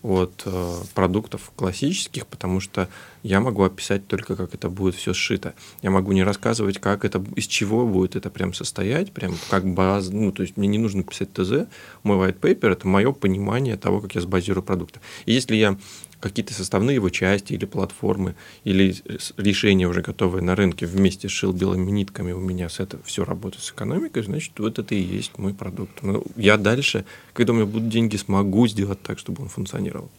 от 0.03 0.43
э, 0.45 0.73
продуктов 0.95 1.51
классических, 1.55 2.25
потому 2.25 2.59
что 2.59 2.89
я 3.21 3.39
могу 3.39 3.63
описать 3.63 4.07
только, 4.07 4.35
как 4.35 4.55
это 4.55 4.67
будет 4.69 4.95
все 4.95 5.13
сшито. 5.13 5.53
Я 5.83 5.91
могу 5.91 6.11
не 6.11 6.23
рассказывать, 6.23 6.79
как 6.79 7.05
это, 7.05 7.23
из 7.35 7.45
чего 7.45 7.85
будет 7.85 8.15
это 8.15 8.31
прям 8.31 8.53
состоять, 8.53 9.11
прям 9.11 9.35
как 9.49 9.71
база. 9.71 10.13
Ну, 10.13 10.31
то 10.31 10.41
есть 10.41 10.57
мне 10.57 10.67
не 10.67 10.79
нужно 10.79 11.03
писать 11.03 11.33
ТЗ. 11.33 11.67
Мой 12.01 12.17
white 12.17 12.39
paper– 12.39 12.71
это 12.71 12.87
мое 12.87 13.11
понимание 13.11 13.77
того, 13.77 14.01
как 14.01 14.15
я 14.15 14.21
сбазирую 14.21 14.63
продукты. 14.63 14.99
И 15.25 15.33
если 15.33 15.55
я 15.55 15.77
какие-то 16.21 16.53
составные 16.53 16.95
его 16.95 17.09
части 17.09 17.53
или 17.53 17.65
платформы, 17.65 18.35
или 18.63 18.95
решения 19.37 19.87
уже 19.87 20.01
готовые 20.01 20.43
на 20.43 20.55
рынке 20.55 20.85
вместе 20.85 21.27
сшил 21.27 21.51
белыми 21.51 21.91
нитками, 21.91 22.31
у 22.31 22.39
меня 22.39 22.69
с 22.69 22.79
это 22.79 22.99
все 23.03 23.25
работает 23.25 23.63
с 23.63 23.71
экономикой, 23.71 24.23
значит, 24.23 24.57
вот 24.59 24.79
это 24.79 24.95
и 24.95 25.01
есть 25.01 25.37
мой 25.37 25.53
продукт. 25.53 26.01
Ну, 26.03 26.23
я 26.37 26.57
дальше, 26.57 27.05
когда 27.33 27.51
у 27.51 27.55
меня 27.57 27.65
будут 27.65 27.89
деньги, 27.89 28.15
смогу 28.15 28.67
сделать 28.67 29.01
так, 29.01 29.19
чтобы 29.19 29.43
он 29.43 29.49
функционировал. 29.49 30.09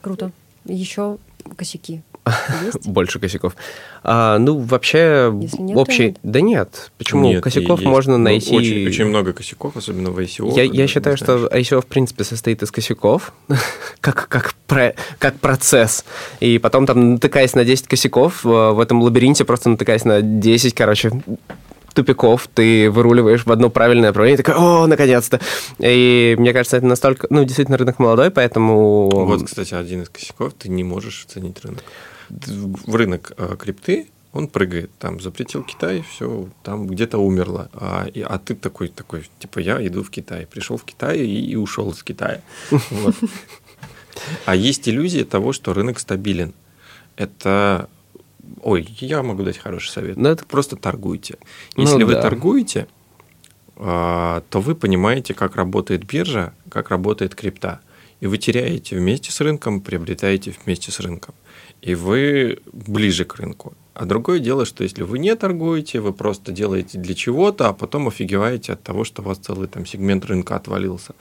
Круто. 0.00 0.32
Еще 0.64 1.18
косяки 1.56 2.02
есть? 2.62 2.84
Больше 2.86 3.18
косяков. 3.18 3.56
А, 4.02 4.38
ну, 4.38 4.58
вообще, 4.58 5.30
нет, 5.32 5.76
общий... 5.76 6.06
нет. 6.06 6.18
Да 6.22 6.40
нет. 6.40 6.90
Почему? 6.98 7.24
Нет, 7.28 7.42
косяков 7.42 7.80
есть. 7.80 7.90
можно 7.90 8.18
Ну, 8.18 8.24
найти... 8.24 8.56
Очень, 8.56 8.86
очень 8.86 9.04
много 9.06 9.32
косяков, 9.32 9.76
особенно 9.76 10.10
в 10.10 10.18
ICO. 10.18 10.54
Я, 10.54 10.64
я 10.64 10.86
считаю, 10.86 11.16
что 11.16 11.46
ICO 11.46 11.80
в 11.80 11.86
принципе 11.86 12.24
состоит 12.24 12.62
из 12.62 12.70
косяков, 12.70 13.32
как, 14.00 14.28
как, 14.28 14.54
про- 14.66 14.94
как 15.18 15.38
процесс. 15.40 16.04
И 16.40 16.58
потом 16.58 16.86
там, 16.86 17.14
натыкаясь 17.14 17.54
на 17.54 17.64
10 17.64 17.86
косяков, 17.86 18.44
э, 18.44 18.48
в 18.48 18.80
этом 18.80 19.02
лабиринте 19.02 19.44
просто 19.44 19.70
натыкаясь 19.70 20.04
на 20.04 20.22
10, 20.22 20.74
короче, 20.74 21.12
тупиков, 21.94 22.48
ты 22.52 22.90
выруливаешь 22.90 23.46
в 23.46 23.52
одно 23.52 23.70
правильное 23.70 24.08
направление, 24.08 24.38
и 24.38 24.42
такой, 24.42 24.60
о, 24.60 24.86
наконец-то. 24.86 25.40
И 25.78 26.34
мне 26.38 26.52
кажется, 26.52 26.76
это 26.76 26.86
настолько, 26.86 27.26
ну, 27.30 27.44
действительно, 27.44 27.78
рынок 27.78 27.98
молодой, 27.98 28.30
поэтому... 28.30 29.08
Вот, 29.10 29.44
кстати, 29.44 29.74
один 29.74 30.02
из 30.02 30.08
косяков, 30.08 30.54
ты 30.54 30.68
не 30.68 30.84
можешь 30.84 31.24
оценить 31.24 31.64
рынок. 31.64 31.84
В 32.86 32.94
рынок 32.96 33.32
э, 33.36 33.56
крипты 33.58 34.08
он 34.32 34.48
прыгает, 34.48 34.90
там 34.98 35.20
запретил 35.20 35.62
Китай, 35.62 36.02
все, 36.10 36.48
там 36.64 36.88
где-то 36.88 37.18
умерло. 37.18 37.70
А, 37.72 38.06
и- 38.12 38.20
а 38.20 38.38
ты 38.38 38.56
такой, 38.56 38.88
такой, 38.88 39.28
типа, 39.38 39.60
я 39.60 39.84
иду 39.86 40.02
в 40.02 40.10
Китай. 40.10 40.46
Пришел 40.46 40.76
в 40.76 40.82
Китай 40.84 41.18
и, 41.20 41.50
и 41.52 41.54
ушел 41.56 41.90
из 41.92 42.02
Китая. 42.02 42.40
Вот. 42.90 43.14
А 44.46 44.54
есть 44.56 44.88
иллюзия 44.88 45.24
того, 45.24 45.52
что 45.52 45.72
рынок 45.74 45.98
стабилен. 45.98 46.52
Это... 47.16 47.88
Ой, 48.62 48.88
я 49.00 49.22
могу 49.22 49.42
дать 49.42 49.58
хороший 49.58 49.90
совет. 49.90 50.16
Ну, 50.16 50.28
это- 50.28 50.44
Просто 50.46 50.76
торгуйте. 50.76 51.36
Ну 51.76 51.82
Если 51.84 52.02
вы 52.04 52.12
да. 52.14 52.22
торгуете, 52.22 52.86
а, 53.76 54.42
то 54.50 54.60
вы 54.60 54.74
понимаете, 54.74 55.34
как 55.34 55.56
работает 55.56 56.04
биржа, 56.04 56.54
как 56.68 56.90
работает 56.90 57.34
крипта. 57.34 57.80
И 58.20 58.26
вы 58.26 58.38
теряете 58.38 58.96
вместе 58.96 59.30
с 59.32 59.40
рынком, 59.40 59.80
приобретаете 59.80 60.54
вместе 60.64 60.90
с 60.92 61.00
рынком. 61.00 61.34
И 61.84 61.94
вы 61.94 62.60
ближе 62.72 63.26
к 63.26 63.36
рынку. 63.36 63.74
А 63.92 64.06
другое 64.06 64.38
дело, 64.38 64.64
что 64.64 64.84
если 64.84 65.02
вы 65.02 65.18
не 65.18 65.36
торгуете, 65.36 66.00
вы 66.00 66.14
просто 66.14 66.50
делаете 66.50 66.98
для 66.98 67.14
чего-то, 67.14 67.68
а 67.68 67.74
потом 67.74 68.08
офигеваете 68.08 68.72
от 68.72 68.82
того, 68.82 69.04
что 69.04 69.20
у 69.20 69.26
вас 69.26 69.36
целый 69.36 69.68
там 69.68 69.84
сегмент 69.84 70.24
рынка 70.24 70.56
отвалился. 70.56 71.14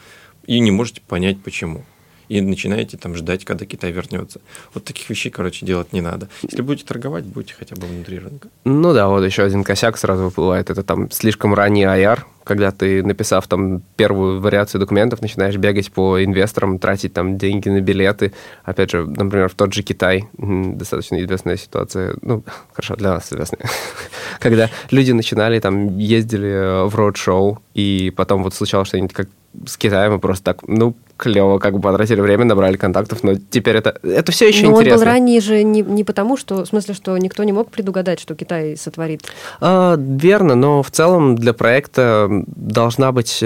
И 0.47 0.61
не 0.61 0.71
можете 0.71 1.01
понять, 1.01 1.43
почему. 1.43 1.83
И 2.29 2.41
начинаете 2.41 2.97
там 2.97 3.15
ждать, 3.15 3.45
когда 3.45 3.65
Китай 3.65 3.91
вернется. 3.91 4.41
Вот 4.73 4.83
таких 4.83 5.09
вещей, 5.09 5.29
короче, 5.29 5.65
делать 5.65 5.93
не 5.93 6.01
надо. 6.01 6.29
Если 6.41 6.61
будете 6.61 6.85
торговать, 6.85 7.25
будьте 7.25 7.53
хотя 7.57 7.75
бы 7.75 7.87
внутри 7.87 8.19
рынка. 8.19 8.49
Ну 8.65 8.93
да, 8.93 9.07
вот 9.07 9.23
еще 9.23 9.43
один 9.43 9.63
косяк 9.63 9.97
сразу 9.97 10.23
выплывает. 10.25 10.69
Это 10.69 10.83
там 10.83 11.11
слишком 11.11 11.53
ранний 11.53 11.83
IR, 11.83 12.19
когда 12.43 12.71
ты, 12.71 13.03
написав 13.03 13.47
там 13.47 13.81
первую 13.95 14.41
вариацию 14.41 14.79
документов, 14.79 15.21
начинаешь 15.21 15.55
бегать 15.55 15.91
по 15.91 16.23
инвесторам, 16.23 16.79
тратить 16.79 17.13
там 17.13 17.37
деньги 17.37 17.69
на 17.69 17.81
билеты. 17.81 18.33
Опять 18.63 18.91
же, 18.91 19.05
например, 19.05 19.49
в 19.49 19.55
тот 19.55 19.73
же 19.73 19.81
Китай, 19.81 20.25
достаточно 20.37 21.21
известная 21.23 21.57
ситуация, 21.57 22.15
ну, 22.21 22.43
хорошо, 22.73 22.95
для 22.95 23.11
нас 23.13 23.31
известная. 23.31 23.69
Когда 24.39 24.69
люди 24.91 25.11
начинали, 25.11 25.59
там, 25.59 25.97
ездили 25.97 26.87
в 26.87 26.95
роуд-шоу, 26.95 27.59
и 27.73 28.13
потом 28.15 28.43
вот 28.43 28.53
случалось 28.53 28.89
что-нибудь 28.89 29.13
как 29.13 29.27
с 29.65 29.77
Китаем, 29.77 30.15
и 30.15 30.19
просто 30.19 30.43
так, 30.45 30.67
ну, 30.67 30.95
клево, 31.17 31.59
как 31.59 31.73
бы 31.73 31.81
потратили 31.81 32.21
время, 32.21 32.45
набрали 32.45 32.77
контактов, 32.77 33.23
но 33.23 33.35
теперь 33.35 33.77
это, 33.77 33.97
это 34.03 34.31
все 34.31 34.47
еще 34.47 34.65
но 34.65 34.71
интересно. 34.71 34.93
он 34.93 34.99
был 34.99 35.05
ранее 35.05 35.41
же 35.41 35.63
не, 35.63 35.81
не 35.81 36.03
потому, 36.03 36.37
что, 36.37 36.65
в 36.65 36.67
смысле, 36.67 36.93
что 36.93 37.17
никто 37.17 37.43
не 37.43 37.51
мог 37.51 37.69
предугадать, 37.69 38.19
что 38.19 38.35
Китай 38.35 38.75
сотворит. 38.77 39.21
А, 39.61 39.95
верно, 39.97 40.55
но 40.55 40.83
в 40.83 40.91
целом 40.91 41.35
для 41.35 41.53
проекта 41.53 42.27
должна 42.47 43.11
быть... 43.11 43.43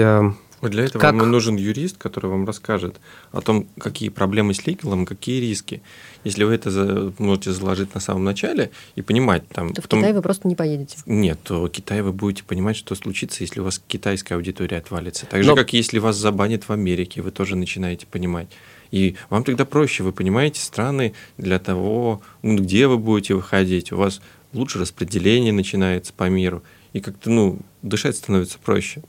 Вот 0.60 0.70
для 0.72 0.84
этого 0.84 1.00
Как- 1.00 1.14
вам 1.14 1.30
нужен 1.30 1.56
юрист, 1.56 1.98
который 1.98 2.30
вам 2.30 2.44
расскажет 2.44 2.96
о 3.32 3.40
том, 3.40 3.66
какие 3.78 4.08
проблемы 4.08 4.54
с 4.54 4.66
ликвелом, 4.66 5.06
какие 5.06 5.40
риски. 5.40 5.82
Если 6.24 6.42
вы 6.44 6.54
это 6.54 6.70
за- 6.70 7.12
можете 7.18 7.52
заложить 7.52 7.94
на 7.94 8.00
самом 8.00 8.24
начале 8.24 8.70
и 8.96 9.02
понимать 9.02 9.46
там... 9.48 9.72
То 9.72 9.82
в 9.82 9.84
в 9.84 9.88
Китай 9.88 10.12
вы 10.12 10.20
просто 10.22 10.48
не 10.48 10.56
поедете. 10.56 10.96
Нет, 11.06 11.38
то 11.44 11.62
в 11.64 11.68
Китае 11.68 12.02
вы 12.02 12.12
будете 12.12 12.42
понимать, 12.44 12.76
что 12.76 12.94
случится, 12.94 13.44
если 13.44 13.60
у 13.60 13.64
вас 13.64 13.80
китайская 13.86 14.34
аудитория 14.34 14.78
отвалится. 14.78 15.26
Так 15.26 15.42
же, 15.42 15.50
Но- 15.50 15.56
как 15.56 15.72
если 15.72 15.98
вас 16.00 16.16
забанят 16.16 16.64
в 16.68 16.70
Америке, 16.72 17.22
вы 17.22 17.30
тоже 17.30 17.54
начинаете 17.56 18.06
понимать. 18.06 18.48
И 18.90 19.16
вам 19.30 19.44
тогда 19.44 19.64
проще, 19.64 20.02
вы 20.02 20.12
понимаете 20.12 20.60
страны 20.60 21.12
для 21.36 21.58
того, 21.58 22.20
ну, 22.42 22.56
где 22.56 22.86
вы 22.88 22.98
будете 22.98 23.34
выходить, 23.34 23.92
у 23.92 23.96
вас 23.96 24.20
лучше 24.54 24.78
распределение 24.78 25.52
начинается 25.52 26.12
по 26.14 26.28
миру, 26.28 26.62
и 26.94 27.00
как-то, 27.00 27.30
ну, 27.30 27.58
дышать 27.82 28.16
становится 28.16 28.58
проще. 28.58 29.02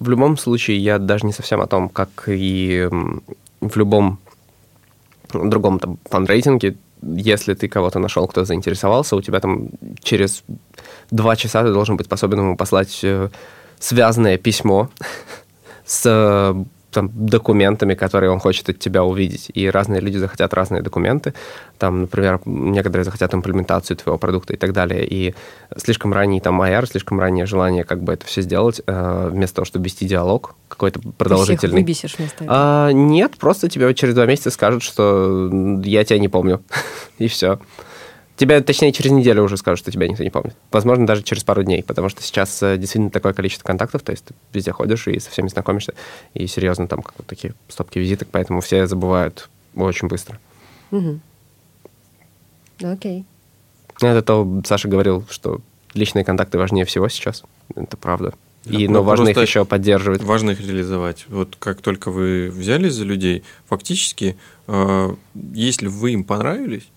В 0.00 0.08
любом 0.08 0.36
случае, 0.36 0.78
я 0.78 0.98
даже 0.98 1.26
не 1.26 1.32
совсем 1.32 1.60
о 1.60 1.66
том, 1.66 1.88
как 1.88 2.24
и 2.26 2.88
в 3.60 3.76
любом 3.76 4.18
другом 5.32 5.78
там 5.78 5.98
фандрейзинге, 6.04 6.76
если 7.02 7.54
ты 7.54 7.68
кого-то 7.68 7.98
нашел, 7.98 8.26
кто 8.26 8.44
заинтересовался, 8.44 9.16
у 9.16 9.22
тебя 9.22 9.40
там 9.40 9.68
через 10.02 10.42
два 11.10 11.36
часа 11.36 11.62
ты 11.62 11.72
должен 11.72 11.96
быть 11.96 12.06
способен 12.06 12.38
ему 12.38 12.56
послать 12.56 13.00
э, 13.02 13.28
связанное 13.78 14.38
письмо 14.38 14.90
с 15.86 16.02
э, 16.06 16.64
там, 16.90 17.10
документами, 17.14 17.94
которые 17.94 18.30
он 18.30 18.40
хочет 18.40 18.68
от 18.68 18.78
тебя 18.78 19.04
увидеть. 19.04 19.50
И 19.54 19.68
разные 19.68 20.00
люди 20.00 20.18
захотят 20.18 20.54
разные 20.54 20.82
документы. 20.82 21.34
Там, 21.78 22.02
например, 22.02 22.40
некоторые 22.44 23.04
захотят 23.04 23.34
имплементацию 23.34 23.96
твоего 23.96 24.18
продукта 24.18 24.54
и 24.54 24.56
так 24.56 24.72
далее. 24.72 25.06
И 25.06 25.34
слишком 25.76 26.12
ранний 26.12 26.40
там 26.40 26.60
IR, 26.62 26.86
слишком 26.86 27.20
раннее 27.20 27.46
желание 27.46 27.84
как 27.84 28.02
бы 28.02 28.12
это 28.12 28.26
все 28.26 28.42
сделать, 28.42 28.80
э, 28.86 29.28
вместо 29.32 29.56
того, 29.56 29.66
чтобы 29.66 29.84
вести 29.84 30.06
диалог 30.06 30.54
какой-то 30.68 31.00
Ты 31.00 31.06
всех 31.06 31.16
продолжительный. 31.16 31.76
выбесишь 31.80 32.16
вместо 32.18 32.44
этого. 32.44 32.58
А, 32.60 32.90
нет, 32.92 33.36
просто 33.38 33.68
тебе 33.68 33.92
через 33.94 34.14
два 34.14 34.26
месяца 34.26 34.50
скажут, 34.50 34.82
что 34.82 35.50
я 35.84 36.04
тебя 36.04 36.18
не 36.18 36.28
помню. 36.28 36.62
И 37.18 37.28
все. 37.28 37.58
Тебя, 38.40 38.62
точнее, 38.62 38.90
через 38.90 39.10
неделю 39.10 39.42
уже 39.42 39.58
скажут, 39.58 39.80
что 39.80 39.92
тебя 39.92 40.08
никто 40.08 40.24
не 40.24 40.30
помнит. 40.30 40.56
Возможно, 40.70 41.06
даже 41.06 41.22
через 41.22 41.44
пару 41.44 41.62
дней, 41.62 41.82
потому 41.82 42.08
что 42.08 42.22
сейчас 42.22 42.62
э, 42.62 42.78
действительно 42.78 43.10
такое 43.10 43.34
количество 43.34 43.66
контактов, 43.66 44.00
то 44.00 44.12
есть 44.12 44.24
ты 44.24 44.34
везде 44.54 44.72
ходишь 44.72 45.06
и 45.08 45.20
со 45.20 45.30
всеми 45.30 45.48
знакомишься, 45.48 45.92
и 46.32 46.46
серьезно 46.46 46.88
там 46.88 47.02
как 47.02 47.16
вот 47.18 47.26
такие 47.26 47.52
стопки 47.68 47.98
визиток, 47.98 48.28
поэтому 48.32 48.62
все 48.62 48.86
забывают 48.86 49.50
очень 49.76 50.08
быстро. 50.08 50.40
Мгм. 50.90 51.20
Окей. 52.82 53.26
Ну, 54.00 54.08
Это 54.08 54.22
то, 54.22 54.62
Саша 54.64 54.88
говорил, 54.88 55.26
что 55.28 55.60
личные 55.92 56.24
контакты 56.24 56.56
важнее 56.56 56.86
всего 56.86 57.10
сейчас. 57.10 57.42
Это 57.76 57.98
правда. 57.98 58.32
И, 58.64 58.86
Да, 58.86 58.92
но 58.94 58.98
ну, 59.00 59.02
важно 59.02 59.28
их 59.28 59.36
еще 59.36 59.66
поддерживать. 59.66 60.22
Важно 60.22 60.52
их 60.52 60.60
реализовать. 60.62 61.26
Вот 61.28 61.56
как 61.58 61.82
только 61.82 62.10
вы 62.10 62.48
взялись 62.48 62.94
за 62.94 63.04
людей, 63.04 63.44
фактически, 63.68 64.38
э, 64.66 65.14
если 65.52 65.88
вы 65.88 66.12
им 66.12 66.24
понравились, 66.24 66.88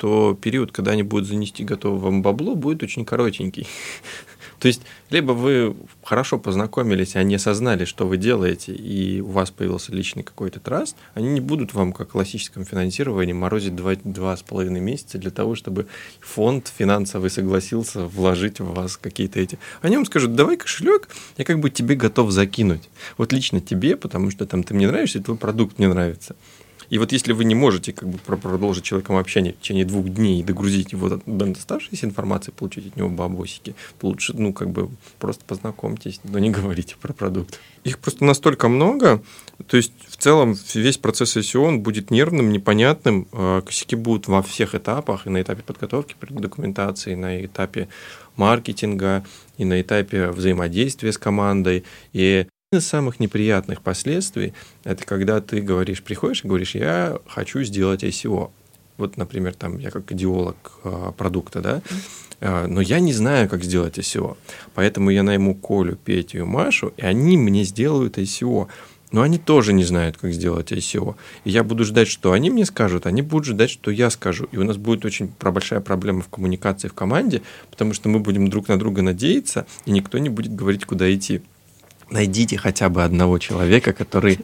то 0.00 0.34
период, 0.40 0.72
когда 0.72 0.92
они 0.92 1.02
будут 1.02 1.28
занести 1.28 1.62
готовое 1.62 2.00
вам 2.00 2.22
бабло, 2.22 2.54
будет 2.54 2.82
очень 2.82 3.04
коротенький. 3.04 3.66
То 4.58 4.66
есть, 4.66 4.80
либо 5.10 5.32
вы 5.32 5.76
хорошо 6.02 6.38
познакомились, 6.38 7.16
они 7.16 7.34
осознали, 7.34 7.84
что 7.84 8.06
вы 8.06 8.16
делаете, 8.16 8.72
и 8.72 9.20
у 9.20 9.28
вас 9.28 9.50
появился 9.50 9.92
личный 9.92 10.22
какой-то 10.22 10.58
траст, 10.58 10.96
они 11.12 11.28
не 11.28 11.40
будут 11.40 11.74
вам, 11.74 11.92
как 11.92 12.08
в 12.08 12.12
классическом 12.12 12.64
финансировании, 12.64 13.34
морозить 13.34 13.76
два, 13.76 13.92
два 14.02 14.34
с 14.38 14.42
половиной 14.42 14.80
месяца 14.80 15.18
для 15.18 15.30
того, 15.30 15.54
чтобы 15.54 15.86
фонд 16.20 16.72
финансовый 16.74 17.28
согласился 17.28 18.06
вложить 18.06 18.58
в 18.58 18.72
вас 18.72 18.96
какие-то 18.96 19.38
эти... 19.38 19.58
Они 19.82 19.96
вам 19.96 20.06
скажут, 20.06 20.34
давай 20.34 20.56
кошелек, 20.56 21.10
я 21.36 21.44
как 21.44 21.60
бы 21.60 21.68
тебе 21.68 21.94
готов 21.94 22.30
закинуть. 22.30 22.88
Вот 23.18 23.34
лично 23.34 23.60
тебе, 23.60 23.96
потому 23.96 24.30
что 24.30 24.46
там 24.46 24.62
ты 24.62 24.72
мне 24.72 24.86
нравишься, 24.86 25.18
и 25.18 25.22
твой 25.22 25.36
продукт 25.36 25.78
мне 25.78 25.88
нравится. 25.88 26.36
И 26.90 26.98
вот 26.98 27.12
если 27.12 27.32
вы 27.32 27.44
не 27.44 27.54
можете 27.54 27.92
как 27.92 28.08
бы 28.08 28.18
про- 28.18 28.36
продолжить 28.36 28.84
человеком 28.84 29.16
общение 29.16 29.52
в 29.52 29.60
течение 29.60 29.84
двух 29.84 30.08
дней 30.08 30.40
и 30.40 30.42
догрузить 30.42 30.92
его 30.92 31.08
до 31.08 31.20
до 31.24 31.50
оставшейся 31.50 32.06
информации, 32.06 32.50
получить 32.50 32.88
от 32.88 32.96
него 32.96 33.08
бабосики, 33.08 33.74
лучше, 34.02 34.34
ну, 34.36 34.52
как 34.52 34.70
бы 34.70 34.90
просто 35.18 35.44
познакомьтесь, 35.44 36.20
но 36.24 36.38
не 36.38 36.50
говорите 36.60 36.96
про 37.00 37.12
продукт. 37.12 37.60
Их 37.84 37.98
просто 37.98 38.24
настолько 38.24 38.68
много, 38.68 39.22
то 39.66 39.76
есть 39.76 39.92
в 40.08 40.16
целом 40.16 40.56
весь 40.74 40.98
процесс 40.98 41.36
SEO 41.36 41.60
он 41.60 41.80
будет 41.80 42.10
нервным, 42.10 42.52
непонятным, 42.52 43.26
э, 43.32 43.62
косяки 43.64 43.96
будут 43.96 44.26
во 44.28 44.42
всех 44.42 44.74
этапах, 44.74 45.26
и 45.26 45.30
на 45.30 45.40
этапе 45.40 45.62
подготовки 45.62 46.16
документации, 46.20 47.14
на 47.14 47.44
этапе 47.44 47.88
маркетинга, 48.36 49.24
и 49.58 49.64
на 49.64 49.80
этапе 49.80 50.28
взаимодействия 50.30 51.12
с 51.12 51.18
командой, 51.18 51.84
и 52.12 52.46
из 52.72 52.86
самых 52.86 53.18
неприятных 53.18 53.82
последствий– 53.82 54.52
это 54.84 55.04
когда 55.04 55.40
ты 55.40 55.60
говоришь, 55.60 56.04
приходишь 56.04 56.44
и 56.44 56.46
говоришь, 56.46 56.76
я 56.76 57.18
хочу 57.26 57.64
сделать 57.64 58.04
ICO. 58.04 58.52
Вот, 58.96 59.16
например, 59.16 59.54
там 59.54 59.78
я 59.78 59.90
как 59.90 60.12
идеолог 60.12 60.54
э, 60.84 61.10
продукта, 61.18 61.62
да, 61.62 61.82
э, 62.38 62.66
но 62.68 62.80
я 62.80 63.00
не 63.00 63.12
знаю, 63.12 63.48
как 63.48 63.64
сделать 63.64 63.98
ICO. 63.98 64.36
Поэтому 64.76 65.10
я 65.10 65.24
найму 65.24 65.56
Колю, 65.56 65.96
Петю 65.96 66.38
и 66.38 66.42
Машу, 66.42 66.92
и 66.96 67.02
они 67.02 67.36
мне 67.36 67.64
сделают 67.64 68.18
ICO. 68.18 68.68
Но 69.10 69.22
они 69.22 69.38
тоже 69.38 69.72
не 69.72 69.82
знают, 69.82 70.18
как 70.18 70.32
сделать 70.32 70.70
ICO. 70.70 71.16
И 71.42 71.50
я 71.50 71.64
буду 71.64 71.84
ждать, 71.84 72.06
что 72.06 72.30
они 72.30 72.50
мне 72.50 72.64
скажут, 72.64 73.04
они 73.04 73.22
будут 73.22 73.46
ждать, 73.46 73.70
что 73.70 73.90
я 73.90 74.10
скажу. 74.10 74.46
И 74.52 74.58
у 74.58 74.62
нас 74.62 74.76
будет 74.76 75.04
очень 75.04 75.32
большая 75.40 75.80
проблема 75.80 76.22
в 76.22 76.28
коммуникации 76.28 76.86
в 76.86 76.94
команде, 76.94 77.42
потому 77.68 77.94
что 77.94 78.08
мы 78.08 78.20
будем 78.20 78.46
друг 78.46 78.68
на 78.68 78.78
друга 78.78 79.02
надеяться, 79.02 79.66
и 79.86 79.90
никто 79.90 80.18
не 80.18 80.28
будет 80.28 80.54
говорить, 80.54 80.84
куда 80.84 81.12
идти 81.12 81.42
найдите 82.10 82.56
хотя 82.58 82.88
бы 82.88 83.02
одного 83.02 83.38
человека, 83.38 83.92
который 83.92 84.38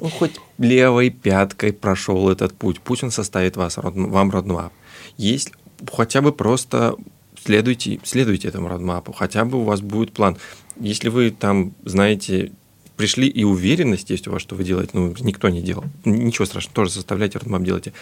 ну, 0.00 0.08
хоть 0.08 0.40
левой 0.58 1.10
пяткой 1.10 1.72
прошел 1.72 2.28
этот 2.28 2.54
путь. 2.54 2.80
Пусть 2.80 3.02
он 3.02 3.10
составит 3.10 3.56
вас, 3.56 3.76
вам 3.76 4.30
родмап. 4.30 4.72
Есть 5.16 5.52
хотя 5.90 6.20
бы 6.20 6.32
просто 6.32 6.96
следуйте, 7.44 7.98
следуйте 8.04 8.48
этому 8.48 8.68
родмапу, 8.68 9.12
хотя 9.12 9.44
бы 9.44 9.58
у 9.58 9.64
вас 9.64 9.80
будет 9.80 10.12
план. 10.12 10.36
Если 10.78 11.08
вы 11.08 11.30
там, 11.30 11.72
знаете, 11.84 12.52
пришли 12.96 13.28
и 13.28 13.44
уверенность 13.44 14.10
есть 14.10 14.28
у 14.28 14.32
вас, 14.32 14.42
что 14.42 14.54
вы 14.54 14.64
делаете, 14.64 14.90
ну, 14.94 15.14
никто 15.20 15.48
не 15.48 15.62
делал. 15.62 15.84
Ничего 16.04 16.46
страшного, 16.46 16.74
тоже 16.74 16.90
составляйте 16.92 17.38
родмап, 17.38 17.62
делайте. 17.62 17.92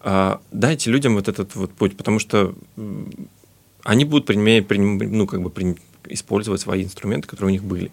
А, 0.00 0.40
дайте 0.50 0.90
людям 0.90 1.14
вот 1.14 1.28
этот 1.28 1.54
вот 1.54 1.72
путь, 1.72 1.96
потому 1.96 2.18
что 2.18 2.54
они 3.84 4.04
будут 4.04 4.26
принимать, 4.26 4.66
приним- 4.66 5.08
ну, 5.08 5.26
как 5.26 5.42
бы 5.42 5.50
прин- 5.50 5.78
использовать 6.12 6.60
свои 6.60 6.84
инструменты, 6.84 7.28
которые 7.28 7.48
у 7.48 7.52
них 7.52 7.64
были. 7.64 7.90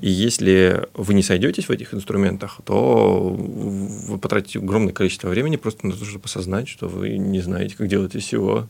И 0.00 0.08
если 0.10 0.88
вы 0.94 1.14
не 1.14 1.22
сойдетесь 1.22 1.68
в 1.68 1.70
этих 1.70 1.94
инструментах, 1.94 2.60
то 2.64 3.30
вы 3.30 4.18
потратите 4.18 4.58
огромное 4.58 4.92
количество 4.92 5.28
времени 5.28 5.56
просто 5.56 5.86
на 5.86 5.92
то, 5.92 6.04
чтобы 6.04 6.24
осознать, 6.24 6.68
что 6.68 6.88
вы 6.88 7.18
не 7.18 7.40
знаете, 7.40 7.76
как 7.76 7.88
делать 7.88 8.14
SEO. 8.14 8.66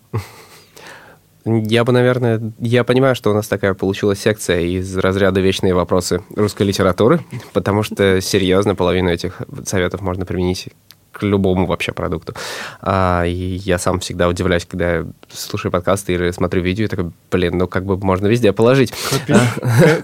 Я 1.47 1.85
бы, 1.85 1.93
наверное, 1.93 2.55
я 2.59 2.85
понимаю, 2.85 3.15
что 3.15 3.31
у 3.31 3.35
нас 3.35 3.47
такая 3.49 3.75
получилась 3.75 4.19
секция 4.19 4.61
из 4.61 4.97
разряда 4.97 5.41
вечные 5.41 5.75
вопросы 5.75 6.23
русской 6.35 6.63
литературы, 6.63 7.21
потому 7.53 7.83
что 7.83 8.23
серьезно 8.23 8.75
половину 8.75 9.11
этих 9.11 9.43
советов 9.67 10.01
можно 10.01 10.25
применить 10.25 10.69
к 11.15 11.23
любому 11.23 11.67
вообще 11.67 11.93
продукту. 11.93 12.35
А, 12.83 13.25
и 13.25 13.33
я 13.65 13.79
сам 13.79 14.01
всегда 14.01 14.29
удивляюсь, 14.29 14.67
когда 14.67 14.97
я 14.97 15.07
слушаю 15.33 15.71
подкасты 15.71 16.13
или 16.15 16.31
смотрю 16.33 16.61
видео, 16.63 16.85
и 16.85 16.89
такой, 16.89 17.13
блин, 17.31 17.57
ну 17.57 17.69
как 17.69 17.85
бы 17.85 17.97
можно 17.97 18.27
везде 18.27 18.53
положить. 18.53 18.93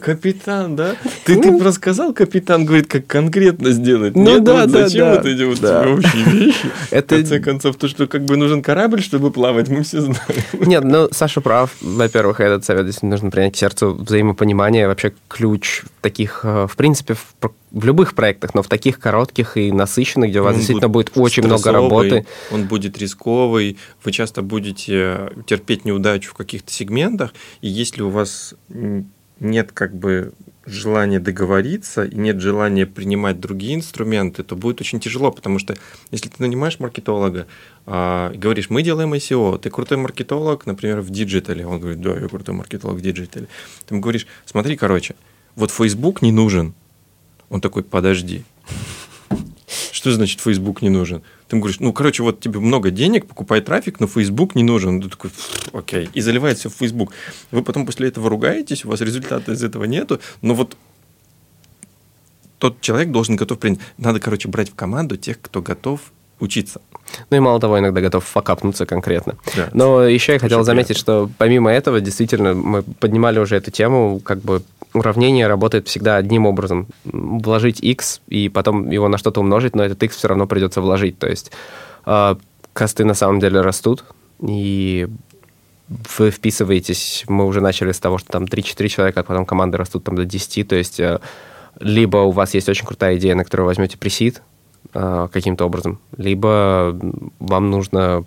Капитан, 0.03 0.77
да? 0.77 0.97
Ты, 1.25 1.41
ты 1.41 1.59
рассказал, 1.63 2.13
капитан 2.13 2.65
говорит, 2.65 2.87
как 2.89 3.07
конкретно 3.07 3.71
сделать. 3.73 4.15
Ну 4.15 4.23
Нет, 4.37 4.45
да, 4.45 4.63
вот 4.63 4.71
да, 4.71 4.89
зачем 4.89 5.23
да. 5.23 5.31
эти 5.31 5.43
вот 5.43 5.61
Да. 5.61 5.89
общие 5.89 6.25
вещи? 6.25 6.71
Это- 6.91 7.17
В 7.17 7.19
конце 7.19 7.41
концов, 7.41 7.77
то, 7.77 7.89
что 7.89 8.07
как 8.07 8.25
бы 8.25 8.37
нужен 8.37 8.63
корабль, 8.63 9.03
чтобы 9.03 9.31
плавать, 9.31 9.69
мы 9.69 9.83
все 9.83 10.01
знаем. 10.01 10.21
Нет, 10.53 10.85
ну, 10.85 11.09
Саша 11.11 11.41
прав. 11.41 11.71
Во-первых, 11.81 12.41
этот 12.41 12.65
совет 12.65 12.87
действительно 12.87 13.13
нужно 13.13 13.31
принять 13.31 13.55
к 13.55 13.57
сердцу. 13.57 13.95
Взаимопонимание 13.95 14.87
вообще 14.89 15.13
ключ 15.29 15.83
таких, 16.01 16.41
э, 16.45 16.67
в 16.71 16.77
принципе, 16.77 17.15
в, 17.15 17.51
в 17.71 17.85
любых 17.85 18.15
проектах, 18.15 18.55
но 18.55 18.63
в 18.63 18.69
таких 18.69 18.99
коротких 18.99 19.57
и 19.57 19.71
насыщенных, 19.73 20.31
где 20.31 20.41
у 20.41 20.45
вас 20.45 20.55
Он 20.55 20.59
действительно 20.59 20.89
будет, 20.89 21.13
очень 21.15 21.45
много 21.45 21.73
работы. 21.73 22.27
Он 22.51 22.65
будет 22.65 22.99
рисковый, 22.99 23.79
вы 24.05 24.13
часто 24.13 24.43
будете 24.43 25.31
терпеть 25.47 25.85
неудачу 25.85 26.31
в 26.31 26.35
каких-то 26.35 26.73
сегментах, 26.73 27.33
и 27.61 27.69
если 27.69 28.03
у 28.03 28.11
вас 28.11 28.55
нет 29.39 29.73
как 29.73 29.95
бы 29.95 30.33
желания 30.67 31.19
договориться 31.19 32.05
и 32.05 32.15
нет 32.15 32.41
желания 32.41 32.87
принимать 32.87 33.41
другие 33.41 33.75
инструменты, 33.75 34.43
то 34.43 34.55
будет 34.55 34.81
очень 34.81 35.01
тяжело, 35.01 35.33
потому 35.33 35.59
что 35.59 35.75
если 36.11 36.29
ты 36.29 36.37
нанимаешь 36.39 36.79
маркетолога 36.79 37.47
и 37.87 38.37
говоришь, 38.37 38.69
мы 38.69 38.83
делаем 38.83 39.15
ICO, 39.15 39.59
ты 39.59 39.71
крутой 39.71 39.97
маркетолог, 39.97 40.67
например, 40.67 41.01
в 41.01 41.11
digital 41.11 41.54
е, 41.54 41.67
он 41.67 41.81
говорит, 41.81 42.01
да, 42.01 42.15
я 42.15 42.29
крутой 42.29 42.55
маркетолог 42.55 42.99
в 42.99 43.01
digital 43.01 43.38
е. 43.38 43.49
Ты 43.87 43.95
ему 43.95 44.03
говоришь, 44.03 44.27
смотри, 44.45 44.77
короче, 44.77 45.15
вот 45.57 45.71
Facebook 45.71 46.21
не 46.21 46.31
нужен. 46.31 46.75
Он 47.51 47.61
такой, 47.61 47.83
подожди. 47.83 48.45
Что 49.93 50.11
значит 50.13 50.41
Facebook 50.41 50.83
не 50.83 50.89
нужен? 50.89 51.23
Ты 51.47 51.57
ему 51.57 51.63
говоришь, 51.63 51.81
ну, 51.81 51.93
короче, 51.93 52.23
вот 52.23 52.41
тебе 52.41 52.61
много 52.61 52.91
денег, 52.91 53.27
покупай 53.27 53.61
трафик, 53.61 54.01
но 54.01 54.07
Facebook 54.07 54.55
не 54.55 54.63
нужен. 54.63 55.03
Ты 55.03 55.09
такой, 55.09 55.31
окей, 55.73 56.09
и 56.15 56.21
заливает 56.21 56.59
все 56.59 56.71
в 56.71 56.75
Facebook. 56.75 57.13
Вы 57.51 57.63
потом 57.63 57.85
после 57.85 58.09
этого 58.09 58.31
ругаетесь, 58.31 58.85
у 58.85 58.89
вас 58.89 59.01
результата 59.01 59.53
из 59.53 59.63
этого 59.63 59.85
нету, 59.85 60.21
но 60.43 60.55
вот 60.55 60.77
тот 62.59 62.81
человек 62.81 63.11
должен 63.11 63.37
готов 63.37 63.59
принять. 63.59 63.81
Надо, 63.99 64.21
короче, 64.21 64.49
брать 64.49 64.71
в 64.71 64.75
команду 64.75 65.17
тех, 65.17 65.41
кто 65.41 65.61
готов 65.61 66.01
учиться. 66.39 66.81
Ну 67.31 67.37
и 67.37 67.41
мало 67.41 67.61
того, 67.61 67.79
иногда 67.79 68.01
готов 68.01 68.25
факапнуться 68.25 68.87
конкретно. 68.87 69.37
Да. 69.57 69.71
Но 69.73 70.05
еще 70.05 70.35
я 70.35 70.39
хотел 70.39 70.63
заметить, 70.63 70.89
приятно. 70.89 71.27
что 71.27 71.31
помимо 71.37 71.71
этого, 71.71 72.01
действительно, 72.01 72.55
мы 72.55 72.83
поднимали 72.83 73.39
уже 73.39 73.57
эту 73.57 73.71
тему, 73.71 74.21
как 74.21 74.41
бы 74.41 74.63
уравнение 74.93 75.47
работает 75.47 75.89
всегда 75.89 76.17
одним 76.17 76.47
образом. 76.47 76.87
Вложить 77.05 77.81
x 77.81 78.21
и 78.29 78.49
потом 78.49 78.91
его 78.91 79.09
на 79.09 79.19
что-то 79.19 79.41
умножить, 79.41 79.75
но 79.75 79.85
этот 79.85 80.03
x 80.03 80.17
все 80.17 80.29
равно 80.29 80.47
придется 80.47 80.81
вложить. 80.81 81.19
То 81.19 81.29
есть 81.29 81.53
э, 82.07 82.37
косты 82.73 83.05
на 83.05 83.15
самом 83.15 83.41
деле 83.41 83.61
растут, 83.61 84.05
и 84.41 85.09
вы 86.19 86.31
вписываетесь, 86.31 87.25
мы 87.29 87.47
уже 87.47 87.61
начали 87.61 87.93
с 87.93 87.99
того, 87.99 88.19
что 88.19 88.31
там 88.31 88.45
3-4 88.45 88.89
человека, 88.89 89.21
а 89.21 89.25
потом 89.25 89.45
команды 89.45 89.77
растут 89.77 90.05
там 90.05 90.15
до 90.15 90.25
10, 90.25 90.69
то 90.69 90.77
есть 90.77 91.01
э, 91.01 91.21
либо 91.81 92.19
у 92.19 92.31
вас 92.31 92.55
есть 92.55 92.69
очень 92.69 92.87
крутая 92.87 93.17
идея, 93.17 93.35
на 93.35 93.45
которую 93.45 93.67
возьмете 93.67 93.99
пресид 93.99 94.43
э, 94.95 95.29
каким-то 95.33 95.65
образом, 95.65 95.99
либо 96.17 96.99
вам 97.41 97.71
нужно 97.71 98.25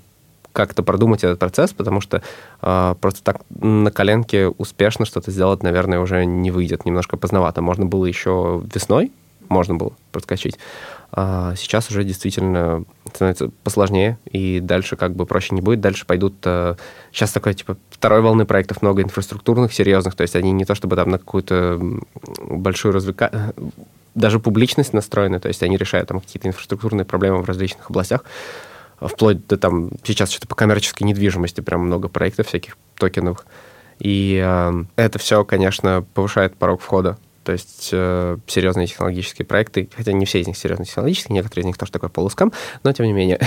как-то 0.53 0.83
продумать 0.83 1.23
этот 1.23 1.39
процесс, 1.39 1.73
потому 1.73 1.99
что 1.99 2.21
э, 2.61 2.95
просто 3.01 3.23
так 3.23 3.41
на 3.49 3.91
коленке 3.91 4.47
успешно 4.47 5.05
что-то 5.05 5.31
сделать, 5.31 5.63
наверное, 5.63 5.99
уже 5.99 6.25
не 6.25 6.51
выйдет. 6.51 6.85
Немножко 6.85 7.17
поздновато. 7.17 7.61
Можно 7.61 7.85
было 7.85 8.05
еще 8.05 8.63
весной, 8.73 9.11
можно 9.49 9.75
было 9.75 9.91
проскочить. 10.11 10.57
А 11.11 11.53
сейчас 11.55 11.89
уже 11.89 12.03
действительно 12.03 12.85
становится 13.13 13.51
посложнее, 13.63 14.17
и 14.31 14.59
дальше 14.59 14.95
как 14.95 15.15
бы 15.15 15.25
проще 15.25 15.53
не 15.53 15.61
будет. 15.61 15.81
Дальше 15.81 16.05
пойдут... 16.05 16.35
Э, 16.45 16.75
сейчас 17.11 17.31
такой, 17.31 17.53
типа, 17.53 17.77
второй 17.89 18.21
волны 18.21 18.45
проектов 18.45 18.81
много 18.81 19.01
инфраструктурных, 19.01 19.73
серьезных, 19.73 20.15
то 20.15 20.21
есть 20.21 20.35
они 20.35 20.51
не 20.51 20.65
то 20.65 20.75
чтобы 20.75 20.95
там 20.95 21.09
на 21.09 21.17
какую-то 21.17 21.79
большую 22.39 22.93
развлека... 22.93 23.53
даже 24.15 24.39
публичность 24.39 24.93
настроены, 24.93 25.39
то 25.39 25.47
есть 25.47 25.61
они 25.63 25.77
решают 25.77 26.09
там 26.09 26.19
какие-то 26.19 26.47
инфраструктурные 26.47 27.05
проблемы 27.05 27.41
в 27.41 27.45
различных 27.45 27.89
областях, 27.89 28.23
вплоть 29.07 29.45
до 29.47 29.57
там 29.57 29.91
сейчас 30.03 30.31
что-то 30.31 30.47
по 30.47 30.55
коммерческой 30.55 31.03
недвижимости, 31.03 31.61
прям 31.61 31.81
много 31.81 32.07
проектов 32.07 32.47
всяких 32.47 32.77
токеновых. 32.95 33.45
И 33.99 34.41
э, 34.43 34.83
это 34.95 35.19
все, 35.19 35.43
конечно, 35.45 36.05
повышает 36.13 36.55
порог 36.55 36.81
входа. 36.81 37.17
То 37.43 37.51
есть 37.51 37.89
э, 37.91 38.37
серьезные 38.47 38.87
технологические 38.87 39.45
проекты, 39.45 39.89
хотя 39.95 40.13
не 40.13 40.25
все 40.25 40.39
из 40.41 40.47
них 40.47 40.57
серьезные 40.57 40.85
технологические, 40.85 41.35
некоторые 41.35 41.63
из 41.63 41.67
них 41.67 41.77
тоже 41.77 41.91
такой 41.91 42.09
полускам, 42.09 42.53
но 42.83 42.93
тем 42.93 43.05
не 43.05 43.13
менее. 43.13 43.39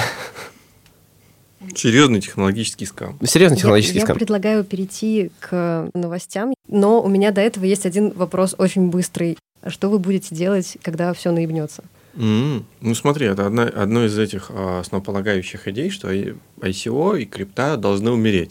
Серьезный 1.75 2.21
технологический 2.21 2.85
скам. 2.85 3.19
Серьезный 3.25 3.57
технологический 3.57 3.99
я, 3.99 4.05
скам. 4.05 4.17
Я 4.17 4.19
предлагаю 4.19 4.65
перейти 4.65 5.31
к 5.41 5.91
новостям, 5.95 6.55
но 6.69 7.03
у 7.03 7.09
меня 7.09 7.33
до 7.33 7.41
этого 7.41 7.65
есть 7.65 7.87
один 7.87 8.11
вопрос 8.11 8.55
очень 8.59 8.89
быстрый. 8.91 9.39
Что 9.67 9.89
вы 9.89 9.99
будете 9.99 10.35
делать, 10.35 10.77
когда 10.83 11.13
все 11.13 11.33
наебнется? 11.33 11.83
Mm-hmm. 12.17 12.65
Ну 12.81 12.95
смотри, 12.95 13.27
это 13.27 13.47
одна, 13.47 13.65
одно 13.65 14.05
из 14.05 14.19
этих 14.19 14.51
а, 14.51 14.81
основополагающих 14.81 15.69
идей, 15.69 15.91
что 15.91 16.11
и 16.11 16.35
ICO 16.61 17.21
и 17.21 17.25
крипта 17.27 17.77
должны 17.77 18.11
умереть. 18.11 18.51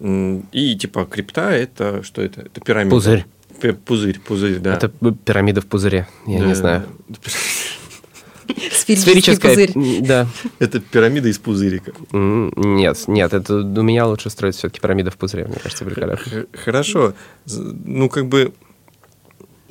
И 0.00 0.76
типа 0.80 1.04
крипта 1.04 1.50
это 1.50 2.02
что 2.02 2.22
это? 2.22 2.42
Это 2.42 2.60
пирамида. 2.60 2.94
Пузырь. 2.96 3.26
Пузырь, 3.84 4.18
пузырь, 4.18 4.58
да. 4.58 4.74
Это 4.74 4.88
пирамида 4.88 5.60
в 5.60 5.66
пузыре, 5.66 6.08
я 6.26 6.40
Да. 6.40 6.46
не 6.46 6.54
знаю. 6.54 6.84
Сферический 8.78 9.38
пузырь. 9.38 9.72
да. 10.02 10.26
Это 10.58 10.80
пирамида 10.80 11.28
из 11.28 11.38
пузырика. 11.38 11.92
Нет, 12.12 13.04
нет, 13.06 13.32
это 13.32 13.54
у 13.56 13.82
меня 13.82 14.06
лучше 14.06 14.30
строить 14.30 14.56
все-таки 14.56 14.80
пирамида 14.80 15.10
в 15.10 15.16
пузыре, 15.16 15.44
мне 15.46 15.56
кажется, 15.62 15.84
великолепно. 15.84 16.46
Хорошо. 16.52 17.14
Ну, 17.46 18.08
как 18.08 18.26
бы, 18.26 18.52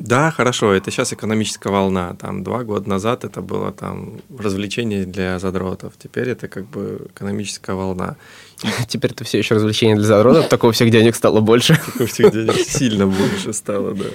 да, 0.02 0.32
хорошо, 0.32 0.74
это 0.74 0.90
сейчас 0.90 1.14
экономическая 1.14 1.72
волна. 1.72 2.16
Там 2.16 2.44
два 2.44 2.64
года 2.64 2.90
назад 2.90 3.24
это 3.24 3.42
было 3.42 3.72
там 3.72 4.22
развлечение 4.36 5.06
для 5.06 5.38
задротов. 5.38 5.94
Теперь 5.98 6.30
это 6.30 6.48
как 6.48 6.68
бы 6.68 7.08
экономическая 7.14 7.76
волна. 7.76 8.18
Теперь 8.88 9.12
это 9.12 9.24
все 9.24 9.38
еще 9.38 9.56
развлечение 9.56 9.96
для 9.96 10.06
задротов, 10.06 10.50
только 10.50 10.66
у 10.66 10.72
всех 10.72 10.90
денег 10.90 11.16
стало 11.16 11.40
больше. 11.40 11.80
У 12.00 12.06
всех 12.06 12.32
денег 12.32 12.56
сильно 12.56 13.06
больше 13.06 13.54
стало, 13.54 13.94
да. 13.94 14.06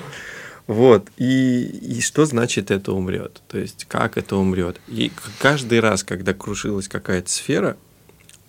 Вот. 0.67 1.09
И, 1.17 1.63
и 1.63 2.01
что 2.01 2.25
значит 2.25 2.73
это 2.73 2.93
умрет? 2.93 3.41
То 3.47 3.59
есть, 3.59 3.85
как 3.85 4.19
это 4.19 4.37
умрет? 4.37 4.81
И 4.89 5.13
каждый 5.39 5.79
раз, 5.79 6.03
когда 6.03 6.35
крушилась 6.35 6.89
какая-то 6.89 7.31
сфера, 7.31 7.77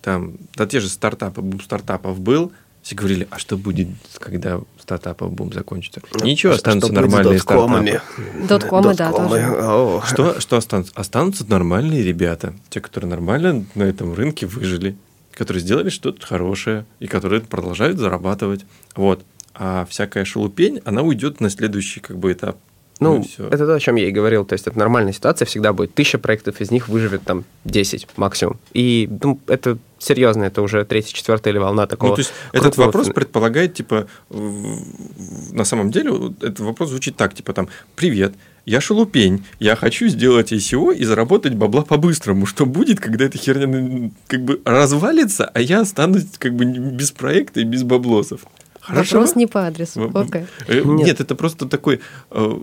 там, 0.02 0.32
да 0.56 0.66
те 0.66 0.80
же 0.80 0.88
стартапы, 0.88 1.40
бум 1.40 1.60
стартапов 1.60 2.18
был, 2.18 2.52
все 2.82 2.94
говорили, 2.94 3.28
а 3.30 3.38
что 3.38 3.56
будет, 3.56 3.88
когда 4.18 4.60
стартапов 4.80 5.32
бум 5.32 5.52
закончится? 5.52 6.00
Ничего, 6.22 6.54
останутся 6.54 6.92
нормальные 6.92 7.38
стартапы. 7.38 8.00
Доткомы, 8.48 8.94
да, 8.94 9.12
тоже. 9.12 10.02
Что, 10.06 10.40
что 10.40 10.56
останутся? 10.56 10.92
Останутся 10.94 11.44
нормальные 11.48 12.02
ребята, 12.02 12.54
те, 12.70 12.80
которые 12.80 13.10
нормально 13.10 13.66
на 13.74 13.82
этом 13.82 14.14
рынке 14.14 14.46
выжили, 14.46 14.96
которые 15.32 15.60
сделали 15.60 15.90
что-то 15.90 16.26
хорошее 16.26 16.86
и 17.00 17.06
которые 17.06 17.42
продолжают 17.42 17.98
зарабатывать. 17.98 18.64
Вот. 18.94 19.24
А 19.54 19.86
всякая 19.90 20.24
шелупень, 20.24 20.80
она 20.84 21.02
уйдет 21.02 21.40
на 21.40 21.50
следующий 21.50 22.00
как 22.00 22.18
бы 22.18 22.32
этап. 22.32 22.58
Ну, 23.00 23.22
всё. 23.22 23.46
это 23.48 23.66
то, 23.66 23.74
о 23.74 23.80
чем 23.80 23.96
я 23.96 24.08
и 24.08 24.10
говорил. 24.10 24.44
То 24.44 24.54
есть 24.54 24.66
это 24.66 24.78
нормальная 24.78 25.12
ситуация, 25.12 25.46
всегда 25.46 25.72
будет 25.72 25.94
тысяча 25.94 26.18
проектов, 26.18 26.60
из 26.60 26.70
них 26.70 26.88
выживет 26.88 27.22
там 27.22 27.44
10 27.64 28.08
максимум. 28.16 28.58
И 28.72 29.08
ну, 29.22 29.40
это 29.46 29.78
серьезно, 29.98 30.44
это 30.44 30.62
уже 30.62 30.84
третья, 30.84 31.12
четвертая 31.12 31.52
или 31.52 31.58
волна 31.58 31.86
такого. 31.86 32.10
Ну, 32.10 32.16
то 32.16 32.20
есть 32.20 32.32
этот 32.52 32.76
вопрос 32.76 33.08
предполагает, 33.08 33.74
типа, 33.74 34.06
на 34.30 35.64
самом 35.64 35.90
деле, 35.90 36.12
этот 36.40 36.60
вопрос 36.60 36.90
звучит 36.90 37.16
так, 37.16 37.34
типа, 37.34 37.52
там, 37.52 37.68
привет, 37.94 38.34
я 38.68 38.80
шелупень, 38.80 39.46
я 39.60 39.76
хочу 39.76 40.08
сделать 40.08 40.52
ICO 40.52 40.94
и 40.94 41.04
заработать 41.04 41.54
бабла 41.54 41.82
по-быстрому. 41.82 42.44
Что 42.44 42.66
будет, 42.66 43.00
когда 43.00 43.24
эта 43.24 43.38
херня 43.38 44.10
как 44.26 44.44
бы 44.44 44.60
развалится, 44.64 45.50
а 45.54 45.60
я 45.60 45.80
останусь 45.80 46.26
как 46.38 46.54
бы 46.54 46.66
без 46.66 47.10
проекта 47.10 47.60
и 47.60 47.64
без 47.64 47.82
баблосов? 47.82 48.42
Хорошо? 48.88 49.16
Вопрос 49.16 49.36
не 49.36 49.46
по 49.46 49.66
адресу. 49.66 50.10
Окей. 50.14 50.46
Э, 50.66 50.82
Нет. 50.82 51.06
Нет, 51.06 51.20
это 51.20 51.34
просто 51.34 51.66
такой, 51.66 52.00
э, 52.30 52.58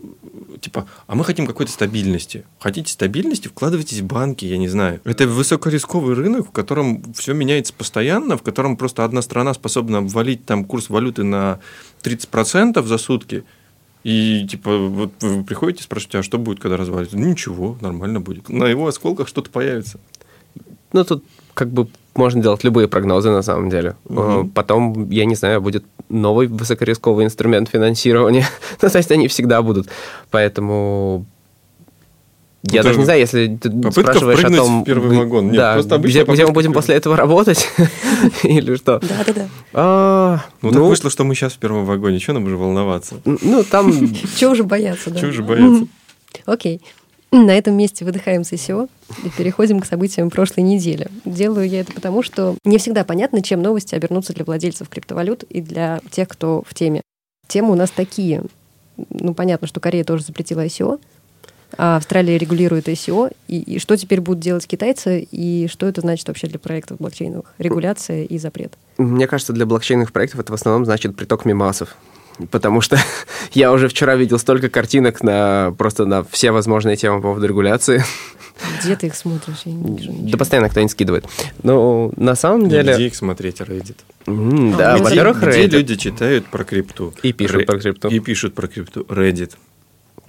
типа, 0.59 0.87
а 1.07 1.15
мы 1.15 1.23
хотим 1.23 1.47
какой-то 1.47 1.71
стабильности. 1.71 2.45
Хотите 2.59 2.91
стабильности, 2.91 3.47
вкладывайтесь 3.47 3.99
в 3.99 4.05
банки, 4.05 4.45
я 4.45 4.57
не 4.57 4.67
знаю. 4.67 5.01
Это 5.03 5.27
высокорисковый 5.27 6.15
рынок, 6.15 6.47
в 6.47 6.51
котором 6.51 7.13
все 7.13 7.33
меняется 7.33 7.73
постоянно, 7.73 8.37
в 8.37 8.43
котором 8.43 8.77
просто 8.77 9.03
одна 9.03 9.21
страна 9.21 9.53
способна 9.53 9.99
обвалить 9.99 10.45
там 10.45 10.65
курс 10.65 10.89
валюты 10.89 11.23
на 11.23 11.59
30% 12.03 12.83
за 12.83 12.97
сутки. 12.97 13.43
И 14.03 14.47
типа, 14.47 14.77
вот 14.77 15.13
вы 15.21 15.43
приходите, 15.43 15.83
спрашиваете, 15.83 16.19
а 16.19 16.23
что 16.23 16.37
будет, 16.37 16.59
когда 16.59 16.77
развалится? 16.77 17.17
Ну, 17.17 17.25
ничего, 17.25 17.77
нормально 17.81 18.21
будет. 18.21 18.49
На 18.49 18.65
его 18.65 18.87
осколках 18.87 19.27
что-то 19.27 19.49
появится. 19.49 19.99
Ну, 20.93 21.03
тут 21.03 21.23
как 21.55 21.69
бы 21.71 21.87
можно 22.15 22.41
делать 22.41 22.63
любые 22.63 22.87
прогнозы 22.87 23.31
на 23.31 23.41
самом 23.41 23.69
деле. 23.69 23.95
Э, 24.09 24.43
Потом, 24.53 25.09
я 25.09 25.25
не 25.25 25.35
знаю, 25.35 25.61
будет 25.61 25.83
новый 26.09 26.47
высокорисковый 26.47 27.25
инструмент 27.25 27.69
финансирования. 27.69 28.45
ну, 28.81 28.89
то 28.89 28.97
есть 28.97 29.11
они 29.11 29.27
всегда 29.27 29.61
будут. 29.61 29.87
Поэтому 30.29 31.25
я 32.63 32.79
Это 32.79 32.89
даже 32.89 32.99
не 32.99 33.05
знаю, 33.05 33.19
если 33.19 33.57
ты 33.57 33.91
спрашиваешь 33.91 34.43
о 34.43 34.49
том, 34.49 34.81
в 34.81 34.85
первый 34.85 35.17
вагон. 35.17 35.47
Нет, 35.47 35.55
да, 35.55 35.73
просто 35.73 35.97
где, 35.97 36.23
где 36.23 36.45
мы 36.45 36.51
будем 36.51 36.73
после 36.73 36.95
этого 36.95 37.15
работать 37.15 37.67
или 38.43 38.75
что. 38.75 38.99
Да-да-да. 38.99 39.47
А, 39.73 40.39
Ну, 40.61 40.71
так 40.71 40.81
вышло, 40.81 41.09
что 41.09 41.23
мы 41.23 41.35
сейчас 41.35 41.53
в 41.53 41.57
первом 41.59 41.85
вагоне. 41.85 42.19
Что 42.19 42.33
нам 42.33 42.45
уже 42.45 42.57
волноваться? 42.57 43.15
Ну, 43.25 43.63
там 43.63 43.91
Чего 44.37 44.51
уже 44.51 44.63
бояться, 44.63 45.11
да? 45.11 45.19
Чего 45.19 45.31
же 45.31 45.43
бояться? 45.43 45.87
Окей. 46.45 46.81
На 47.35 47.51
этом 47.51 47.75
месте 47.75 48.05
выдыхаем 48.05 48.45
с 48.45 48.53
ICO 48.53 48.89
и 49.25 49.29
переходим 49.29 49.81
к 49.81 49.85
событиям 49.85 50.29
прошлой 50.29 50.61
недели. 50.61 51.09
Делаю 51.25 51.67
я 51.67 51.81
это 51.81 51.91
потому, 51.91 52.23
что 52.23 52.55
не 52.63 52.77
всегда 52.77 53.03
понятно, 53.03 53.43
чем 53.43 53.61
новости 53.61 53.93
обернутся 53.93 54.31
для 54.31 54.45
владельцев 54.45 54.87
криптовалют 54.87 55.43
и 55.43 55.59
для 55.59 55.99
тех, 56.11 56.29
кто 56.29 56.63
в 56.65 56.73
теме. 56.73 57.01
Темы 57.49 57.73
у 57.73 57.75
нас 57.75 57.91
такие. 57.91 58.43
Ну, 59.09 59.33
понятно, 59.33 59.67
что 59.67 59.81
Корея 59.81 60.05
тоже 60.05 60.23
запретила 60.23 60.65
ICO, 60.65 60.97
а 61.77 61.97
Австралия 61.97 62.37
регулирует 62.37 62.87
ICO. 62.87 63.35
И, 63.49 63.59
и 63.59 63.79
что 63.79 63.97
теперь 63.97 64.21
будут 64.21 64.41
делать 64.41 64.65
китайцы, 64.65 65.27
и 65.29 65.67
что 65.67 65.87
это 65.87 65.99
значит 65.99 66.25
вообще 66.29 66.47
для 66.47 66.57
проектов 66.57 66.99
блокчейновых? 66.99 67.53
Регуляция 67.57 68.23
и 68.23 68.37
запрет. 68.37 68.75
Мне 68.97 69.27
кажется, 69.27 69.51
для 69.51 69.65
блокчейновых 69.65 70.13
проектов 70.13 70.39
это 70.39 70.53
в 70.53 70.55
основном 70.55 70.85
значит 70.85 71.17
приток 71.17 71.43
мемасов. 71.43 71.97
Потому 72.51 72.81
что 72.81 72.97
я 73.53 73.71
уже 73.71 73.87
вчера 73.87 74.15
видел 74.15 74.39
столько 74.39 74.69
картинок 74.69 75.23
на 75.23 75.73
просто 75.77 76.05
на 76.05 76.23
все 76.23 76.51
возможные 76.51 76.95
темы 76.95 77.17
по 77.17 77.29
поводу 77.29 77.47
регуляции. 77.47 78.03
Где 78.81 78.95
ты 78.95 79.07
их 79.07 79.15
смотришь? 79.15 79.61
Я 79.65 79.73
не 79.73 79.97
вижу 79.97 80.11
Да 80.31 80.37
постоянно 80.37 80.69
кто-нибудь 80.69 80.91
скидывает. 80.93 81.25
Но 81.63 82.11
на 82.15 82.35
самом 82.35 82.69
деле... 82.69 82.93
Где 82.93 83.07
их 83.07 83.15
смотреть, 83.15 83.59
Reddit? 83.59 83.97
М, 84.27 84.77
Да, 84.77 84.95
Где- 84.95 85.03
во-первых, 85.03 85.37
где 85.41 85.65
Reddit. 85.65 85.67
люди 85.71 85.95
читают 85.95 86.45
про 86.45 86.63
крипту? 86.63 87.13
И 87.21 87.33
пишут 87.33 87.57
Ре- 87.57 87.65
про 87.65 87.79
крипту. 87.79 88.07
И 88.07 88.19
пишут 88.19 88.53
про 88.55 88.67
крипту. 88.67 89.01
Reddit. 89.01 89.51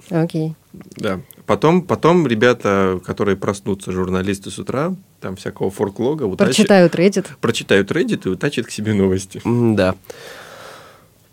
Окей. 0.09 0.55
Да. 0.97 1.21
Потом, 1.45 1.81
потом 1.81 2.27
ребята, 2.27 2.99
которые 3.05 3.37
проснутся, 3.37 3.93
журналисты 3.93 4.51
с 4.51 4.59
утра, 4.59 4.93
там 5.21 5.37
всякого 5.37 5.71
форклога, 5.71 6.23
утащат- 6.23 6.37
Прочитают 6.47 6.95
Reddit. 6.95 7.25
прочитают 7.39 7.91
Reddit 7.91 8.21
и 8.25 8.29
утащат 8.29 8.67
к 8.67 8.71
себе 8.71 8.93
новости. 8.93 9.41
М, 9.45 9.75
Да. 9.77 9.95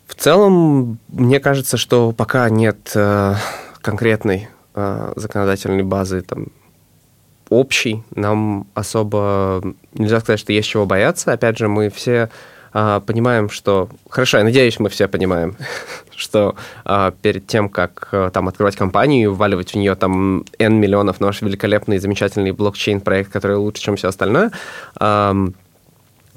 В 0.07 0.15
целом, 0.15 0.99
мне 1.07 1.39
кажется, 1.39 1.77
что 1.77 2.11
пока 2.11 2.49
нет 2.49 2.91
э, 2.95 3.35
конкретной 3.81 4.49
э, 4.75 5.13
законодательной 5.15 5.83
базы 5.83 6.21
там, 6.21 6.47
общей, 7.49 8.03
нам 8.13 8.67
особо 8.73 9.63
нельзя 9.93 10.19
сказать, 10.19 10.39
что 10.39 10.53
есть 10.53 10.67
чего 10.67 10.85
бояться. 10.85 11.31
Опять 11.31 11.57
же, 11.57 11.67
мы 11.67 11.89
все 11.89 12.29
а, 12.77 12.99
понимаем, 12.99 13.49
что... 13.49 13.87
Хорошо, 14.09 14.39
я 14.39 14.43
надеюсь, 14.43 14.79
мы 14.79 14.89
все 14.89 15.07
понимаем, 15.07 15.55
что 16.15 16.55
а, 16.83 17.11
перед 17.21 17.47
тем, 17.47 17.69
как 17.69 18.09
а, 18.11 18.29
там 18.31 18.49
открывать 18.49 18.75
компанию 18.75 19.23
и 19.23 19.27
вваливать 19.33 19.71
в 19.71 19.75
нее 19.75 19.95
там 19.95 20.43
N 20.59 20.79
миллионов 20.81 21.21
на 21.21 21.27
ваш 21.27 21.41
великолепный, 21.41 21.99
замечательный 21.99 22.51
блокчейн-проект, 22.51 23.31
который 23.31 23.55
лучше, 23.55 23.81
чем 23.81 23.95
все 23.95 24.09
остальное, 24.09 24.51
ам, 24.97 25.53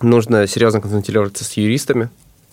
нужно 0.01 0.47
серьезно 0.47 0.81
консультироваться 0.81 1.43
с 1.43 1.53
юристами. 1.55 2.09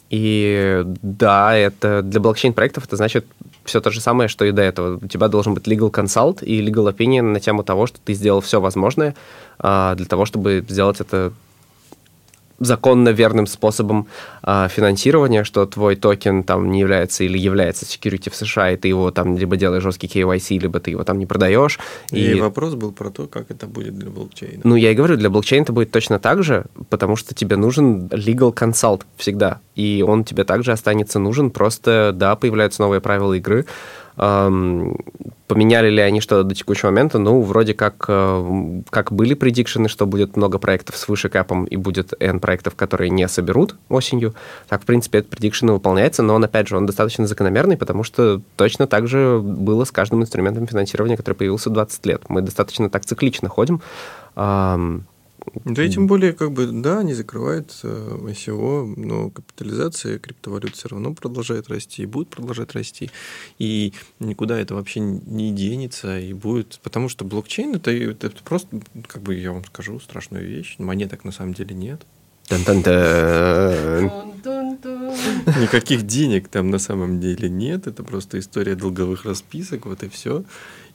И 0.09 0.83
да, 0.85 1.55
это 1.55 2.01
для 2.03 2.19
блокчейн-проектов 2.19 2.85
это 2.85 2.95
значит 2.95 3.25
все 3.63 3.81
то 3.81 3.89
же 3.89 3.99
самое, 3.99 4.29
что 4.29 4.45
и 4.45 4.51
до 4.51 4.61
этого. 4.61 4.97
У 5.01 5.07
тебя 5.07 5.27
должен 5.27 5.53
быть 5.53 5.67
legal 5.67 5.91
consult 5.91 6.43
и 6.43 6.61
legal 6.61 6.95
opinion 6.95 7.23
на 7.23 7.39
тему 7.39 7.63
того, 7.63 7.87
что 7.87 7.99
ты 8.03 8.13
сделал 8.13 8.41
все 8.41 8.61
возможное 8.61 9.15
а, 9.57 9.95
для 9.95 10.05
того, 10.05 10.25
чтобы 10.25 10.63
сделать 10.67 11.01
это 11.01 11.33
законно 12.59 13.09
верным 13.09 13.47
способом 13.47 14.07
а, 14.41 14.67
финансирования, 14.67 15.43
что 15.43 15.65
твой 15.65 15.95
токен 15.95 16.43
там 16.43 16.71
не 16.71 16.79
является 16.79 17.23
или 17.23 17.37
является 17.37 17.85
security 17.85 18.29
в 18.29 18.35
США, 18.35 18.71
и 18.71 18.77
ты 18.77 18.87
его 18.87 19.11
там 19.11 19.37
либо 19.37 19.57
делаешь 19.57 19.83
жесткий 19.83 20.07
KYC, 20.07 20.59
либо 20.59 20.79
ты 20.79 20.91
его 20.91 21.03
там 21.03 21.19
не 21.19 21.25
продаешь. 21.25 21.79
И, 22.11 22.35
вопрос 22.35 22.75
был 22.75 22.91
про 22.91 23.09
то, 23.09 23.27
как 23.27 23.51
это 23.51 23.67
будет 23.67 23.97
для 23.97 24.09
блокчейна. 24.09 24.61
Ну, 24.63 24.75
я 24.75 24.91
и 24.91 24.95
говорю, 24.95 25.17
для 25.17 25.29
блокчейна 25.29 25.63
это 25.63 25.73
будет 25.73 25.91
точно 25.91 26.19
так 26.19 26.43
же, 26.43 26.65
потому 26.89 27.15
что 27.15 27.33
тебе 27.33 27.57
нужен 27.57 28.07
legal 28.07 28.53
consult 28.53 29.03
всегда. 29.17 29.59
И 29.75 30.03
он 30.07 30.23
тебе 30.23 30.43
также 30.45 30.71
останется 30.71 31.19
нужен, 31.19 31.51
просто, 31.51 32.11
да, 32.13 32.35
появляются 32.35 32.81
новые 32.81 33.01
правила 33.01 33.33
игры. 33.33 33.65
Поменяли 34.15 35.89
ли 35.91 36.01
они 36.01 36.21
что-то 36.21 36.43
до 36.43 36.55
текущего 36.55 36.89
момента? 36.89 37.19
Ну, 37.19 37.41
вроде 37.41 37.75
как, 37.75 38.05
э, 38.07 38.81
как 38.89 39.11
были 39.11 39.35
предикшены, 39.35 39.89
что 39.89 40.07
будет 40.07 40.35
много 40.35 40.57
проектов 40.57 40.97
с 40.97 41.07
выше 41.07 41.29
кэпом 41.29 41.65
и 41.65 41.75
будет 41.75 42.13
N 42.19 42.39
проектов, 42.39 42.75
которые 42.75 43.11
не 43.11 43.27
соберут 43.27 43.75
осенью. 43.87 44.33
Так, 44.67 44.81
в 44.81 44.85
принципе, 44.85 45.19
этот 45.19 45.29
предикшен 45.29 45.69
выполняется, 45.69 46.23
но 46.23 46.33
он, 46.33 46.43
опять 46.43 46.67
же, 46.67 46.77
он 46.77 46.87
достаточно 46.87 47.27
закономерный, 47.27 47.77
потому 47.77 48.03
что 48.03 48.41
точно 48.55 48.87
так 48.87 49.07
же 49.07 49.39
было 49.39 49.83
с 49.83 49.91
каждым 49.91 50.23
инструментом 50.23 50.65
финансирования, 50.65 51.15
который 51.15 51.35
появился 51.35 51.69
20 51.69 52.05
лет. 52.07 52.23
Мы 52.27 52.41
достаточно 52.41 52.89
так 52.89 53.05
циклично 53.05 53.47
ходим. 53.47 53.81
Да 55.65 55.83
и 55.83 55.89
тем 55.89 56.07
более, 56.07 56.33
как 56.33 56.51
бы, 56.51 56.67
да, 56.67 57.03
не 57.03 57.13
закрывается 57.13 57.87
ICO, 57.87 58.93
но 58.97 59.29
капитализация 59.29 60.19
криптовалют 60.19 60.75
все 60.75 60.89
равно 60.89 61.13
продолжает 61.13 61.69
расти 61.69 62.03
и 62.03 62.05
будет 62.05 62.29
продолжать 62.29 62.73
расти. 62.73 63.09
И 63.59 63.93
никуда 64.19 64.59
это 64.59 64.75
вообще 64.75 64.99
не 64.99 65.51
денется 65.51 66.19
и 66.19 66.33
будет. 66.33 66.79
Потому 66.83 67.09
что 67.09 67.25
блокчейн 67.25 67.75
это, 67.75 67.91
это 67.91 68.31
просто, 68.43 68.81
как 69.07 69.21
бы 69.21 69.35
я 69.35 69.51
вам 69.51 69.63
скажу, 69.65 69.99
страшную 69.99 70.47
вещь. 70.47 70.75
Монеток 70.79 71.23
на 71.23 71.31
самом 71.31 71.53
деле 71.53 71.75
нет. 71.75 72.01
Никаких 75.61 76.03
денег 76.03 76.47
там 76.47 76.69
на 76.69 76.79
самом 76.79 77.19
деле 77.19 77.49
нет. 77.49 77.87
Это 77.87 78.03
просто 78.03 78.39
история 78.39 78.75
долговых 78.75 79.25
расписок, 79.25 79.85
вот 79.85 80.03
и 80.03 80.09
все. 80.09 80.43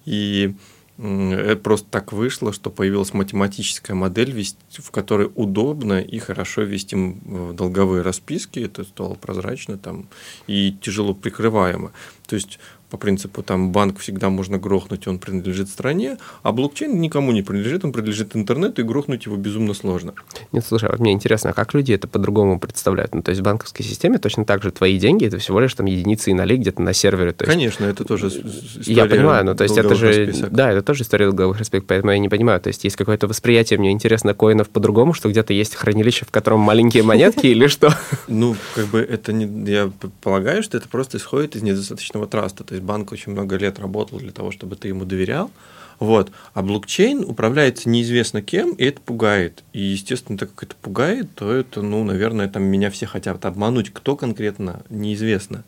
И 0.04 0.54
это 1.02 1.56
просто 1.56 1.86
так 1.90 2.12
вышло, 2.12 2.52
что 2.52 2.68
появилась 2.70 3.14
математическая 3.14 3.96
модель, 3.96 4.46
в 4.70 4.90
которой 4.90 5.30
удобно 5.34 6.00
и 6.00 6.18
хорошо 6.18 6.62
вести 6.62 6.96
э, 6.96 7.52
долговые 7.54 8.02
расписки. 8.02 8.58
Это 8.60 8.84
стало 8.84 9.14
прозрачно 9.14 9.78
там 9.78 10.08
и 10.46 10.76
тяжело 10.82 11.14
прикрываемо. 11.14 11.92
То 12.26 12.36
есть 12.36 12.58
по 12.90 12.96
принципу 12.96 13.42
там 13.42 13.72
банк 13.72 13.98
всегда 14.00 14.28
можно 14.30 14.58
грохнуть, 14.58 15.06
он 15.06 15.18
принадлежит 15.18 15.68
стране, 15.68 16.18
а 16.42 16.52
блокчейн 16.52 17.00
никому 17.00 17.32
не 17.32 17.42
принадлежит, 17.42 17.84
он 17.84 17.92
принадлежит 17.92 18.34
интернету, 18.36 18.82
и 18.82 18.84
грохнуть 18.84 19.26
его 19.26 19.36
безумно 19.36 19.74
сложно. 19.74 20.14
Нет, 20.52 20.64
слушай, 20.66 20.90
вот 20.90 20.98
мне 20.98 21.12
интересно, 21.12 21.50
а 21.50 21.52
как 21.52 21.72
люди 21.74 21.92
это 21.92 22.08
по-другому 22.08 22.58
представляют? 22.58 23.14
Ну, 23.14 23.22
то 23.22 23.30
есть 23.30 23.40
в 23.40 23.44
банковской 23.44 23.84
системе 23.84 24.18
точно 24.18 24.44
так 24.44 24.62
же 24.62 24.70
твои 24.72 24.98
деньги 24.98 25.26
это 25.26 25.38
всего 25.38 25.60
лишь 25.60 25.74
там 25.74 25.86
единицы 25.86 26.30
и 26.30 26.34
ноли 26.34 26.56
где-то 26.56 26.82
на 26.82 26.92
сервере. 26.92 27.32
То 27.32 27.44
есть, 27.44 27.54
Конечно, 27.54 27.84
это 27.84 28.04
тоже 28.04 28.30
с- 28.30 28.34
я 28.34 29.04
история 29.04 29.08
понимаю, 29.08 29.44
ну 29.44 29.54
то 29.54 29.64
есть 29.64 29.78
это 29.78 29.94
же, 29.94 30.08
расписок. 30.26 30.50
да, 30.52 30.72
это 30.72 30.82
тоже 30.82 31.04
история 31.04 31.26
долговых 31.26 31.58
расписок, 31.58 31.86
поэтому 31.86 32.12
я 32.12 32.18
не 32.18 32.28
понимаю, 32.28 32.60
то 32.60 32.68
есть 32.68 32.82
есть 32.84 32.96
какое-то 32.96 33.26
восприятие, 33.28 33.78
мне 33.78 33.92
интересно, 33.92 34.34
коинов 34.34 34.68
по-другому, 34.68 35.12
что 35.14 35.28
где-то 35.28 35.52
есть 35.52 35.74
хранилище, 35.76 36.24
в 36.24 36.30
котором 36.30 36.60
маленькие 36.60 37.02
монетки 37.04 37.46
или 37.46 37.68
что? 37.68 37.94
Ну, 38.28 38.56
как 38.74 38.86
бы 38.86 38.98
это 39.00 39.32
не, 39.32 39.70
я 39.70 39.90
полагаю, 40.22 40.62
что 40.62 40.76
это 40.76 40.88
просто 40.88 41.18
исходит 41.18 41.56
из 41.56 41.62
недостаточного 41.62 42.26
траста. 42.26 42.64
То 42.64 42.74
есть 42.80 42.84
банк 42.86 43.12
очень 43.12 43.32
много 43.32 43.56
лет 43.56 43.78
работал 43.78 44.18
для 44.18 44.32
того, 44.32 44.50
чтобы 44.50 44.76
ты 44.76 44.88
ему 44.88 45.04
доверял. 45.04 45.50
Вот. 45.98 46.30
А 46.54 46.62
блокчейн 46.62 47.24
управляется 47.24 47.88
неизвестно 47.90 48.40
кем, 48.40 48.72
и 48.72 48.84
это 48.84 49.00
пугает. 49.02 49.62
И, 49.74 49.80
естественно, 49.82 50.38
так 50.38 50.54
как 50.54 50.70
это 50.70 50.74
пугает, 50.80 51.28
то 51.34 51.52
это, 51.52 51.82
ну, 51.82 52.02
наверное, 52.04 52.48
там 52.48 52.62
меня 52.62 52.90
все 52.90 53.04
хотят 53.06 53.44
обмануть. 53.44 53.90
Кто 53.92 54.16
конкретно, 54.16 54.80
неизвестно. 54.88 55.62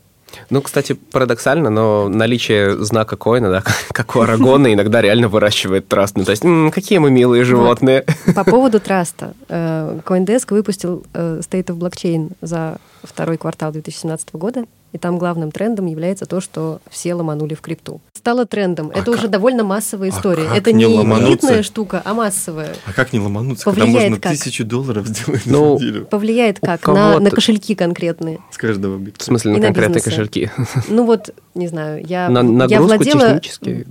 Ну, 0.49 0.63
кстати, 0.63 0.93
парадоксально, 0.93 1.69
но 1.69 2.09
наличие 2.09 2.83
знака 2.83 3.15
коина, 3.15 3.51
да, 3.51 3.63
как 3.91 4.15
у 4.15 4.21
Арагона, 4.21 4.73
иногда 4.73 5.01
реально 5.01 5.27
выращивает 5.27 5.87
траст. 5.87 6.17
Ну, 6.17 6.23
то 6.25 6.31
есть, 6.31 6.43
м, 6.43 6.71
какие 6.71 6.97
мы 6.97 7.11
милые 7.11 7.43
животные. 7.43 8.03
По 8.33 8.43
поводу 8.51 8.79
траста. 8.79 9.35
э, 9.49 9.99
CoinDesk 10.03 10.47
выпустил 10.49 11.05
э, 11.13 11.41
State 11.47 11.65
of 11.67 11.77
Blockchain 11.77 12.31
за 12.41 12.77
второй 13.03 13.37
квартал 13.37 13.71
2017 13.71 14.33
года, 14.33 14.65
и 14.93 14.97
там 14.97 15.17
главным 15.17 15.51
трендом 15.51 15.87
является 15.87 16.25
то, 16.25 16.39
что 16.39 16.79
все 16.89 17.13
ломанули 17.15 17.55
в 17.55 17.61
крипту. 17.61 17.99
Стало 18.13 18.45
трендом. 18.45 18.89
А 18.93 18.99
Это 18.99 19.11
как- 19.11 19.15
уже 19.19 19.27
довольно 19.27 19.63
массовая 19.65 20.07
а 20.07 20.11
история. 20.11 20.45
как 20.47 20.57
Это 20.57 20.71
не 20.71 20.85
не 20.85 20.93
элитная 20.95 21.61
штука, 21.63 22.01
а 22.05 22.13
массовая. 22.13 22.73
А 22.85 22.93
как 22.93 23.11
не 23.11 23.19
ломануться, 23.19 23.65
когда 23.65 23.81
Повлияет 23.81 24.09
можно 24.11 24.21
как? 24.21 24.31
тысячу 24.31 24.63
долларов 24.63 25.05
сделать 25.07 25.41
Ну, 25.45 25.77
за 25.77 25.83
неделю 25.85 26.05
Повлияет 26.05 26.59
как? 26.61 26.87
На, 26.87 27.19
на 27.19 27.29
кошельки 27.31 27.75
конкретные. 27.75 28.39
с 28.51 28.57
каждого 28.57 28.95
В 28.95 29.01
биткоина? 29.01 29.25
смысле, 29.25 29.51
И 29.51 29.53
на 29.55 29.59
на 29.59 29.65
конкретные 29.67 29.95
бизнесы. 29.95 30.09
кошельки. 30.15 30.51
Ну 30.87 31.05
вот, 31.05 31.31
не 31.55 31.67
знаю, 31.67 32.05
я, 32.05 32.29
На 32.29 32.39
я 32.39 32.43
нагрузку 32.43 32.85
владела 32.85 33.39
технически. 33.39 33.87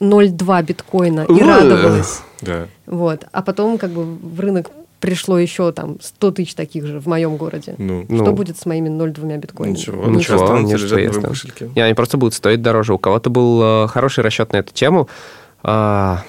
0,2 0.00 0.62
биткоина 0.62 1.26
и 1.28 1.42
радовалась. 1.42 2.20
Да. 2.42 2.66
Вот. 2.86 3.24
А 3.32 3.42
потом 3.42 3.78
как 3.78 3.90
бы 3.90 4.04
в 4.04 4.38
рынок 4.38 4.70
пришло 5.00 5.38
еще 5.38 5.72
там 5.72 5.96
100 6.00 6.30
тысяч 6.32 6.54
таких 6.54 6.86
же 6.86 7.00
в 7.00 7.06
моем 7.06 7.36
городе. 7.36 7.74
Ну, 7.78 8.04
Ну. 8.08 8.22
Что 8.24 8.32
будет 8.32 8.58
с 8.58 8.66
моими 8.66 8.88
0,2 8.88 9.38
биткоинами? 9.38 9.76
ничего, 9.76 9.96
Ничего, 9.96 10.16
ничего, 10.16 10.42
останутся 10.42 10.76
не 10.76 10.82
лежать 10.82 11.22
на 11.22 11.28
кошельке. 11.28 11.70
Они 11.76 11.94
просто 11.94 12.16
будут 12.16 12.34
стоить 12.34 12.62
дороже. 12.62 12.94
У 12.94 12.98
кого-то 12.98 13.30
был 13.30 13.84
э, 13.84 13.88
хороший 13.88 14.24
расчет 14.24 14.52
на 14.52 14.58
эту 14.58 14.72
тему. 14.72 15.08
А, 15.62 16.22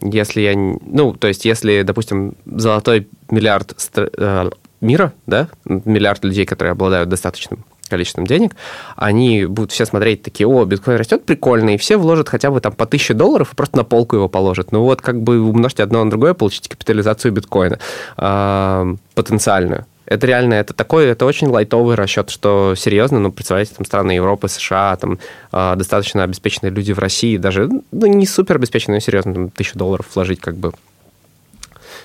если 0.00 0.40
я... 0.40 0.54
Ну, 0.56 1.12
то 1.14 1.28
есть, 1.28 1.44
если, 1.44 1.82
допустим, 1.82 2.34
золотой 2.46 3.08
миллиард 3.30 3.74
стр- 3.76 4.10
э, 4.16 4.50
мира, 4.80 5.12
да, 5.26 5.48
миллиард 5.64 6.24
людей, 6.24 6.44
которые 6.46 6.72
обладают 6.72 7.08
достаточным 7.08 7.64
количеством 7.92 8.26
денег, 8.26 8.56
они 8.96 9.44
будут 9.44 9.70
все 9.70 9.84
смотреть 9.84 10.22
такие, 10.22 10.46
о, 10.46 10.64
биткоин 10.64 10.96
растет 10.96 11.26
прикольно, 11.26 11.74
и 11.74 11.76
все 11.76 11.98
вложат 11.98 12.30
хотя 12.30 12.50
бы 12.50 12.60
там 12.60 12.72
по 12.72 12.84
1000 12.84 13.12
долларов 13.14 13.52
и 13.52 13.56
просто 13.56 13.76
на 13.76 13.84
полку 13.84 14.16
его 14.16 14.28
положат. 14.28 14.72
Ну 14.72 14.82
вот 14.82 15.02
как 15.02 15.20
бы 15.22 15.40
умножьте 15.40 15.82
одно 15.82 16.02
на 16.02 16.10
другое, 16.10 16.32
получите 16.32 16.70
капитализацию 16.70 17.32
биткоина 17.32 17.78
а, 18.16 18.94
потенциальную. 19.14 19.84
Это 20.06 20.26
реально, 20.26 20.54
это 20.54 20.74
такой, 20.74 21.06
это 21.06 21.26
очень 21.26 21.48
лайтовый 21.48 21.96
расчет, 21.96 22.30
что 22.30 22.74
серьезно, 22.76 23.20
ну, 23.20 23.30
представляете, 23.30 23.74
там 23.76 23.86
страны 23.86 24.12
Европы, 24.12 24.48
США, 24.48 24.96
там 24.96 25.18
а, 25.52 25.76
достаточно 25.76 26.24
обеспеченные 26.24 26.72
люди 26.72 26.92
в 26.92 26.98
России, 26.98 27.36
даже, 27.36 27.68
ну, 27.92 28.06
не 28.06 28.26
супер 28.26 28.56
обеспеченные, 28.56 28.96
но 28.96 29.00
серьезно, 29.00 29.34
там, 29.34 29.50
тысячу 29.50 29.78
долларов 29.78 30.06
вложить 30.14 30.40
как 30.40 30.56
бы. 30.56 30.72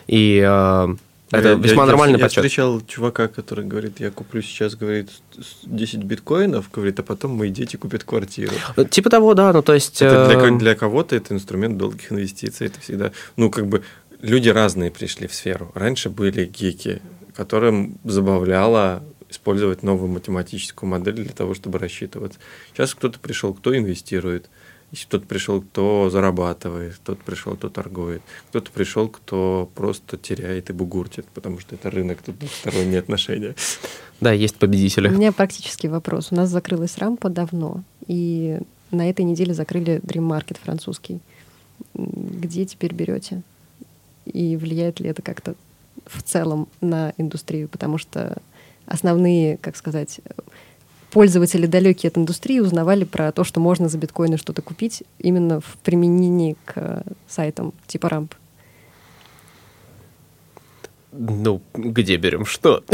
И 0.08 0.44
а, 0.46 0.90
это 1.32 1.50
Я- 1.50 1.54
весьма 1.56 1.84
я- 1.84 1.88
нормальный 1.88 2.18
я, 2.18 2.26
подсчет. 2.26 2.44
встречал 2.44 2.82
чувака, 2.82 3.28
который 3.28 3.66
говорит, 3.66 4.00
я 4.00 4.12
куплю 4.12 4.42
сейчас, 4.42 4.76
говорит, 4.76 5.10
с- 5.38 5.66
10 5.66 6.04
биткоинов, 6.04 6.70
говорит, 6.72 7.00
а 7.00 7.04
потом 7.04 7.32
мои 7.32 7.50
дети 7.50 7.76
купят 7.76 8.04
квартиру. 8.04 8.54
Типа 8.90 9.10
того, 9.10 9.34
да, 9.34 9.52
ну, 9.54 9.62
то 9.62 9.74
есть... 9.74 10.02
Это 10.02 10.28
для, 10.28 10.40
э, 10.48 10.58
для 10.58 10.76
кого-то 10.76 11.16
это 11.16 11.34
инструмент 11.34 11.78
долгих 11.78 12.12
инвестиций. 12.12 12.68
Это 12.68 12.80
всегда, 12.80 13.12
ну, 13.36 13.50
как 13.50 13.68
бы 13.68 13.84
люди 14.22 14.50
разные 14.50 14.90
пришли 14.92 15.28
в 15.28 15.34
сферу. 15.34 15.72
Раньше 15.76 16.10
были 16.10 16.46
гики, 16.46 17.02
которым 17.36 17.98
забавляло 18.04 19.04
использовать 19.30 19.84
новую 19.84 20.10
математическую 20.10 20.90
модель 20.90 21.16
для 21.16 21.34
того, 21.34 21.54
чтобы 21.54 21.80
рассчитываться. 21.80 22.40
Сейчас 22.74 22.96
кто-то 22.96 23.20
пришел, 23.20 23.54
кто 23.54 23.78
инвестирует, 23.78 24.50
кто-то 24.94 25.26
пришел, 25.26 25.62
кто 25.62 26.10
зарабатывает, 26.10 26.96
кто-то 26.96 27.24
пришел, 27.24 27.56
кто 27.56 27.70
торгует, 27.70 28.22
кто-то 28.50 28.72
пришел, 28.72 29.10
кто 29.10 29.70
просто 29.76 30.18
теряет 30.18 30.70
и 30.70 30.74
бугуртит, 30.74 31.26
потому 31.34 31.60
что 31.60 31.76
это 31.76 31.90
рынок, 31.90 32.22
тут 32.22 32.40
двусторонние 32.40 33.00
отношения. 33.00 33.56
Да, 34.22 34.32
есть 34.32 34.56
победители. 34.56 35.10
У 35.10 35.12
меня 35.12 35.32
практический 35.32 35.90
вопрос. 35.90 36.32
У 36.32 36.36
нас 36.36 36.50
закрылась 36.50 36.98
рампа 36.98 37.30
давно, 37.30 37.84
и 38.08 38.60
на 38.92 39.10
этой 39.10 39.26
неделе 39.26 39.54
закрыли 39.54 40.00
Dream 40.04 40.28
Market 40.28 40.58
французский. 40.64 41.20
Где 41.94 42.66
теперь 42.66 42.94
берете? 42.94 43.42
И 44.26 44.58
влияет 44.58 45.00
ли 45.00 45.10
это 45.10 45.22
как-то 45.22 45.56
в 46.06 46.24
целом 46.24 46.68
на 46.82 47.14
индустрию? 47.18 47.68
Потому 47.68 47.98
что 47.98 48.38
основные, 48.86 49.58
как 49.58 49.76
сказать, 49.76 50.22
пользователи 51.18 51.66
далекие 51.66 52.10
от 52.10 52.18
индустрии 52.20 52.60
узнавали 52.60 53.04
про 53.04 53.32
то, 53.32 53.44
что 53.44 53.60
можно 53.60 53.90
за 53.90 53.98
биткоины 53.98 54.38
что-то 54.38 54.62
купить 54.62 55.02
именно 55.18 55.62
в 55.62 55.76
применении 55.84 56.56
к 56.64 57.02
сайтам 57.28 57.74
типа 57.88 58.10
рамп. 58.10 58.36
Ну, 61.12 61.60
где 61.74 62.18
берем 62.18 62.46
что? 62.46 62.84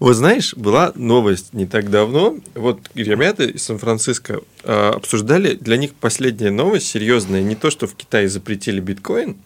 Вот 0.00 0.14
знаешь, 0.14 0.54
была 0.54 0.92
новость 0.94 1.54
не 1.54 1.66
так 1.66 1.90
давно. 1.90 2.36
Вот 2.54 2.78
ребята 2.94 3.44
из 3.44 3.64
Сан-Франциско 3.64 4.42
э, 4.62 4.90
обсуждали, 4.90 5.54
для 5.54 5.78
них 5.78 5.94
последняя 5.94 6.50
новость 6.50 6.86
серьезная, 6.86 7.42
не 7.42 7.56
то, 7.56 7.70
что 7.70 7.86
в 7.86 7.94
Китае 7.94 8.28
запретили 8.28 8.80
биткоин, 8.80 9.38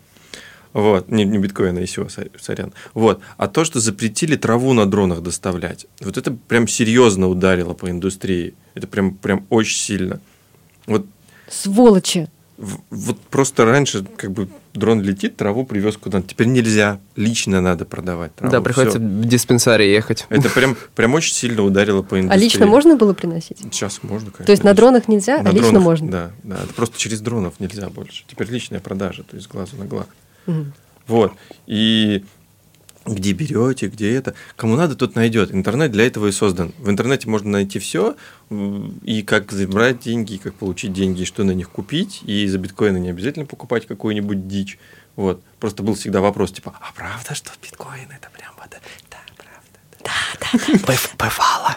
вот, 0.72 1.10
не, 1.10 1.24
не 1.24 1.38
биткоин, 1.38 1.76
а 1.76 1.80
ICO, 1.80 2.08
сорян. 2.40 2.72
Вот, 2.94 3.20
а 3.36 3.48
то, 3.48 3.64
что 3.64 3.80
запретили 3.80 4.36
траву 4.36 4.72
на 4.72 4.86
дронах 4.86 5.22
доставлять. 5.22 5.86
Вот 6.00 6.16
это 6.16 6.30
прям 6.32 6.66
серьезно 6.68 7.28
ударило 7.28 7.74
по 7.74 7.90
индустрии. 7.90 8.54
Это 8.74 8.86
прям, 8.86 9.14
прям 9.14 9.46
очень 9.50 9.78
сильно. 9.78 10.20
Вот 10.86 11.06
Сволочи! 11.48 12.28
вот 12.90 13.18
просто 13.18 13.64
раньше 13.64 14.04
как 14.16 14.30
бы 14.32 14.48
дрон 14.72 15.00
летит, 15.02 15.36
траву 15.36 15.64
привез 15.66 15.96
куда-то. 15.96 16.28
Теперь 16.28 16.46
нельзя, 16.46 17.00
лично 17.16 17.60
надо 17.60 17.84
продавать 17.84 18.34
траву. 18.34 18.52
Да, 18.52 18.60
приходится 18.60 18.98
Всё. 18.98 19.06
в 19.08 19.24
диспенсарий 19.24 19.90
ехать. 19.90 20.26
Это 20.28 20.48
прям, 20.48 20.76
прям 20.94 21.14
очень 21.14 21.34
сильно 21.34 21.62
ударило 21.62 22.02
по 22.02 22.16
А 22.16 22.20
индустрии. 22.20 22.44
лично 22.44 22.66
можно 22.66 22.96
было 22.96 23.14
приносить? 23.14 23.58
Сейчас 23.58 24.02
можно, 24.02 24.30
конечно. 24.30 24.44
То 24.46 24.52
есть 24.52 24.64
на 24.64 24.74
дронах 24.74 25.08
нельзя, 25.08 25.42
На 25.42 25.50
а 25.50 25.52
лично 25.52 25.70
дронах, 25.70 25.82
можно? 25.84 26.10
Да, 26.10 26.30
да. 26.44 26.60
Это 26.62 26.72
просто 26.74 26.98
через 26.98 27.20
дронов 27.20 27.54
нельзя 27.58 27.88
больше. 27.88 28.24
Теперь 28.28 28.48
личная 28.48 28.80
продажа, 28.80 29.24
то 29.24 29.36
есть 29.36 29.48
глазу 29.48 29.76
на 29.76 29.84
глаз. 29.84 30.06
Мгм. 30.46 30.72
Вот. 31.06 31.32
И 31.66 32.24
где 33.06 33.32
берете, 33.32 33.88
где 33.88 34.14
это. 34.14 34.34
Кому 34.56 34.76
надо, 34.76 34.94
тот 34.94 35.14
найдет. 35.14 35.52
Интернет 35.52 35.90
для 35.90 36.06
этого 36.06 36.28
и 36.28 36.32
создан. 36.32 36.72
В 36.78 36.88
интернете 36.88 37.28
можно 37.28 37.50
найти 37.50 37.78
все, 37.78 38.16
и 38.50 39.22
как 39.22 39.50
забрать 39.50 40.00
деньги, 40.00 40.34
и 40.34 40.38
как 40.38 40.54
получить 40.54 40.92
деньги, 40.92 41.22
и 41.22 41.24
что 41.24 41.44
на 41.44 41.52
них 41.52 41.70
купить. 41.70 42.22
И 42.24 42.46
за 42.46 42.58
биткоины 42.58 42.98
не 42.98 43.10
обязательно 43.10 43.46
покупать 43.46 43.86
какую-нибудь 43.86 44.46
дичь. 44.46 44.78
Вот. 45.16 45.42
Просто 45.58 45.82
был 45.82 45.94
всегда 45.94 46.20
вопрос, 46.20 46.52
типа, 46.52 46.74
а 46.80 46.92
правда, 46.94 47.34
что 47.34 47.50
биткоин 47.62 48.08
это 48.10 48.28
прям 48.36 48.52
вот... 48.56 48.70
Да, 49.10 49.18
правда. 50.48 50.98
Бывало. 51.18 51.76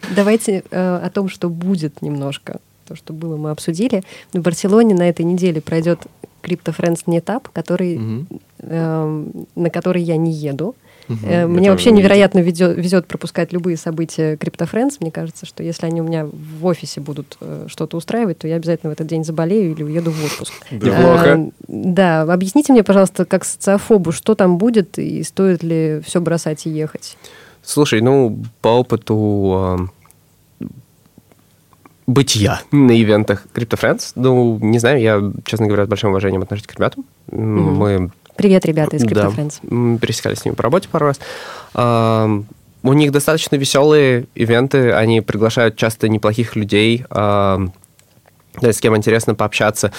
Давайте 0.16 0.64
э, 0.70 0.96
о 1.04 1.10
том, 1.10 1.28
что 1.28 1.48
будет 1.48 2.02
немножко. 2.02 2.60
То, 2.86 2.96
что 2.96 3.12
было, 3.12 3.36
мы 3.36 3.50
обсудили. 3.50 4.02
В 4.32 4.40
Барселоне 4.40 4.94
на 4.94 5.08
этой 5.08 5.24
неделе 5.24 5.60
пройдет 5.60 6.00
Crypto 6.42 6.74
Friends 6.76 7.00
Meetup, 7.06 7.46
который, 7.52 7.98
Мгм. 7.98 8.26
э, 8.60 9.24
на 9.54 9.70
который 9.70 10.02
я 10.02 10.16
не 10.16 10.32
еду. 10.32 10.74
Э, 11.08 11.14
Я 11.42 11.46
Мне 11.48 11.70
вообще 11.70 11.90
не 11.90 11.98
невероятно 11.98 12.38
ведё- 12.38 12.72
везет 12.72 13.06
пропускать 13.06 13.52
любые 13.52 13.76
события 13.76 14.34
Crypto 14.36 14.70
Friends. 14.70 14.96
Мне 15.00 15.10
кажется, 15.10 15.46
что 15.46 15.62
если 15.62 15.84
они 15.86 16.00
у 16.00 16.04
меня 16.04 16.26
в 16.26 16.64
офисе 16.64 17.00
будут 17.00 17.36
э, 17.40 17.66
что-то 17.68 17.96
устраивать, 17.96 18.38
то 18.38 18.46
я 18.48 18.56
обязательно 18.56 18.90
в 18.90 18.92
этот 18.94 19.08
день 19.08 19.24
заболею 19.24 19.72
или 19.72 19.82
уеду 19.82 20.10
в 20.12 20.24
отпуск. 20.24 20.52
Неплохо. 20.70 21.26
Э, 21.28 21.50
Да, 21.68 22.22
объясните 22.22 22.72
мне, 22.72 22.82
пожалуйста, 22.84 23.24
как 23.24 23.44
социофобу, 23.44 24.12
что 24.12 24.34
там 24.36 24.58
будет 24.58 24.96
и 24.98 25.22
стоит 25.24 25.62
ли 25.64 26.00
все 26.04 26.20
бросать 26.20 26.66
и 26.66 26.70
ехать? 26.70 27.16
Слушай, 27.64 28.00
ну, 28.00 28.38
по 28.60 28.68
опыту 28.68 29.88
э, 30.01 30.01
бытия 32.06 32.60
на 32.72 32.92
ивентах 33.00 33.44
Crypto 33.54 33.78
Friends, 33.80 34.12
ну, 34.16 34.58
не 34.60 34.78
знаю, 34.78 35.00
я, 35.00 35.22
честно 35.44 35.66
говоря, 35.66 35.84
с 35.86 35.88
большим 35.88 36.10
уважением 36.10 36.42
отношусь 36.42 36.66
к 36.66 36.74
ребятам. 36.74 37.04
Мгм. 37.30 37.74
Мы 37.74 38.10
Привет, 38.36 38.64
ребята 38.64 38.96
из 38.96 39.04
Crypto 39.04 39.14
да, 39.14 39.28
Friends. 39.28 39.54
м, 39.70 39.98
пересекались 39.98 40.38
с 40.38 40.44
ними 40.44 40.54
по 40.54 40.62
работе 40.62 40.88
пару 40.90 41.06
раз. 41.06 41.20
У 42.84 42.92
них 42.94 43.12
достаточно 43.12 43.54
веселые 43.56 44.26
ивенты, 44.34 44.90
они 44.92 45.20
приглашают 45.20 45.76
часто 45.76 46.08
неплохих 46.08 46.56
людей, 46.56 47.04
да, 47.10 47.60
с 48.60 48.80
кем 48.80 48.96
интересно 48.96 49.34
пообщаться. 49.34 49.92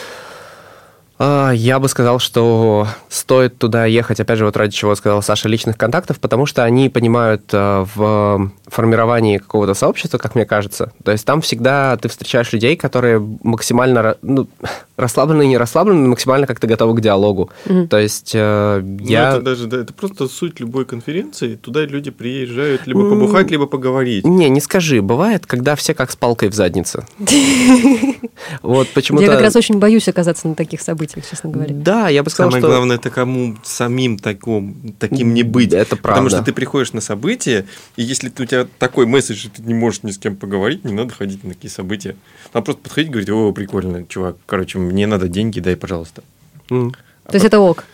А, 1.19 1.51
Я 1.51 1.79
бы 1.79 1.87
сказал, 1.87 2.19
что 2.19 2.87
стоит 3.07 3.57
туда 3.57 3.85
ехать, 3.85 4.19
опять 4.19 4.37
же, 4.37 4.45
вот 4.45 4.57
ради 4.57 4.75
чего 4.75 4.93
сказал 4.95 5.21
Саша, 5.21 5.47
личных 5.47 5.77
контактов, 5.77 6.19
потому 6.19 6.45
что 6.45 6.63
они 6.63 6.89
понимают 6.89 7.49
а, 7.53 7.85
в 7.95 8.51
формировании 8.73 9.37
какого-то 9.37 9.73
сообщества, 9.73 10.17
как 10.17 10.35
мне 10.35 10.45
кажется. 10.45 10.91
То 11.03 11.11
есть 11.11 11.25
там 11.25 11.41
всегда 11.41 11.97
ты 11.97 12.09
встречаешь 12.09 12.51
людей, 12.53 12.75
которые 12.75 13.19
максимально 13.43 14.17
ну, 14.21 14.47
расслаблены 14.97 15.43
и 15.43 15.47
не 15.47 15.57
расслаблены, 15.57 15.99
но 16.01 16.09
максимально 16.09 16.47
как-то 16.47 16.67
готовы 16.67 16.95
к 16.95 17.01
диалогу. 17.01 17.49
Мгм. 17.65 17.87
То 17.87 17.99
есть 17.99 18.31
э, 18.33 18.81
Ну, 18.83 19.05
я... 19.05 19.33
это 19.33 19.41
даже, 19.41 19.67
да, 19.67 19.77
это 19.77 19.93
просто 19.93 20.27
суть 20.27 20.59
любой 20.59 20.85
конференции. 20.85 21.55
Туда 21.55 21.85
люди 21.85 22.11
приезжают 22.11 22.87
либо 22.87 23.09
побухать, 23.09 23.51
либо 23.51 23.67
поговорить. 23.67 24.25
Не, 24.25 24.49
не 24.49 24.59
скажи, 24.59 25.01
бывает, 25.01 25.45
когда 25.45 25.75
все 25.75 25.93
как 25.93 26.11
с 26.11 26.15
палкой 26.15 26.49
в 26.49 26.53
заднице. 26.53 27.05
Вот 28.61 28.89
почему-то... 28.89 29.25
Я 29.25 29.31
как 29.31 29.41
раз 29.41 29.55
очень 29.55 29.77
боюсь 29.77 30.07
оказаться 30.07 30.47
на 30.47 30.55
таких 30.55 30.81
событиях, 30.81 31.29
честно 31.29 31.49
говоря. 31.49 31.73
Да, 31.73 32.09
я 32.09 32.23
бы 32.23 32.29
сказал, 32.29 32.51
Самое 32.51 32.61
что... 32.61 32.69
главное, 32.69 32.95
это 32.95 33.09
кому 33.09 33.55
самим 33.63 34.17
таком, 34.17 34.75
таким 34.99 35.33
не 35.33 35.43
быть. 35.43 35.73
Это 35.73 35.95
правда. 35.95 36.23
Потому 36.23 36.29
что 36.29 36.43
ты 36.43 36.53
приходишь 36.53 36.93
на 36.93 37.01
событие, 37.01 37.65
и 37.95 38.03
если 38.03 38.29
у 38.29 38.45
тебя 38.45 38.62
такой 38.79 39.05
месседж, 39.05 39.37
что 39.37 39.49
ты 39.49 39.61
не 39.63 39.73
можешь 39.73 40.03
ни 40.03 40.11
с 40.11 40.17
кем 40.17 40.35
поговорить, 40.35 40.83
не 40.85 40.93
надо 40.93 41.13
ходить 41.13 41.43
на 41.43 41.53
такие 41.53 41.69
события. 41.71 42.15
Надо 42.53 42.65
просто 42.65 42.81
подходить 42.81 43.09
и 43.09 43.11
говорить, 43.11 43.29
о, 43.29 43.51
прикольно, 43.51 44.05
чувак, 44.07 44.37
короче, 44.45 44.79
мне 44.79 45.07
надо 45.07 45.27
деньги, 45.27 45.59
дай, 45.59 45.75
пожалуйста. 45.75 46.23
М. 46.69 46.91
То 47.27 47.33
есть 47.35 47.45
это 47.45 47.59
ок. 47.59 47.85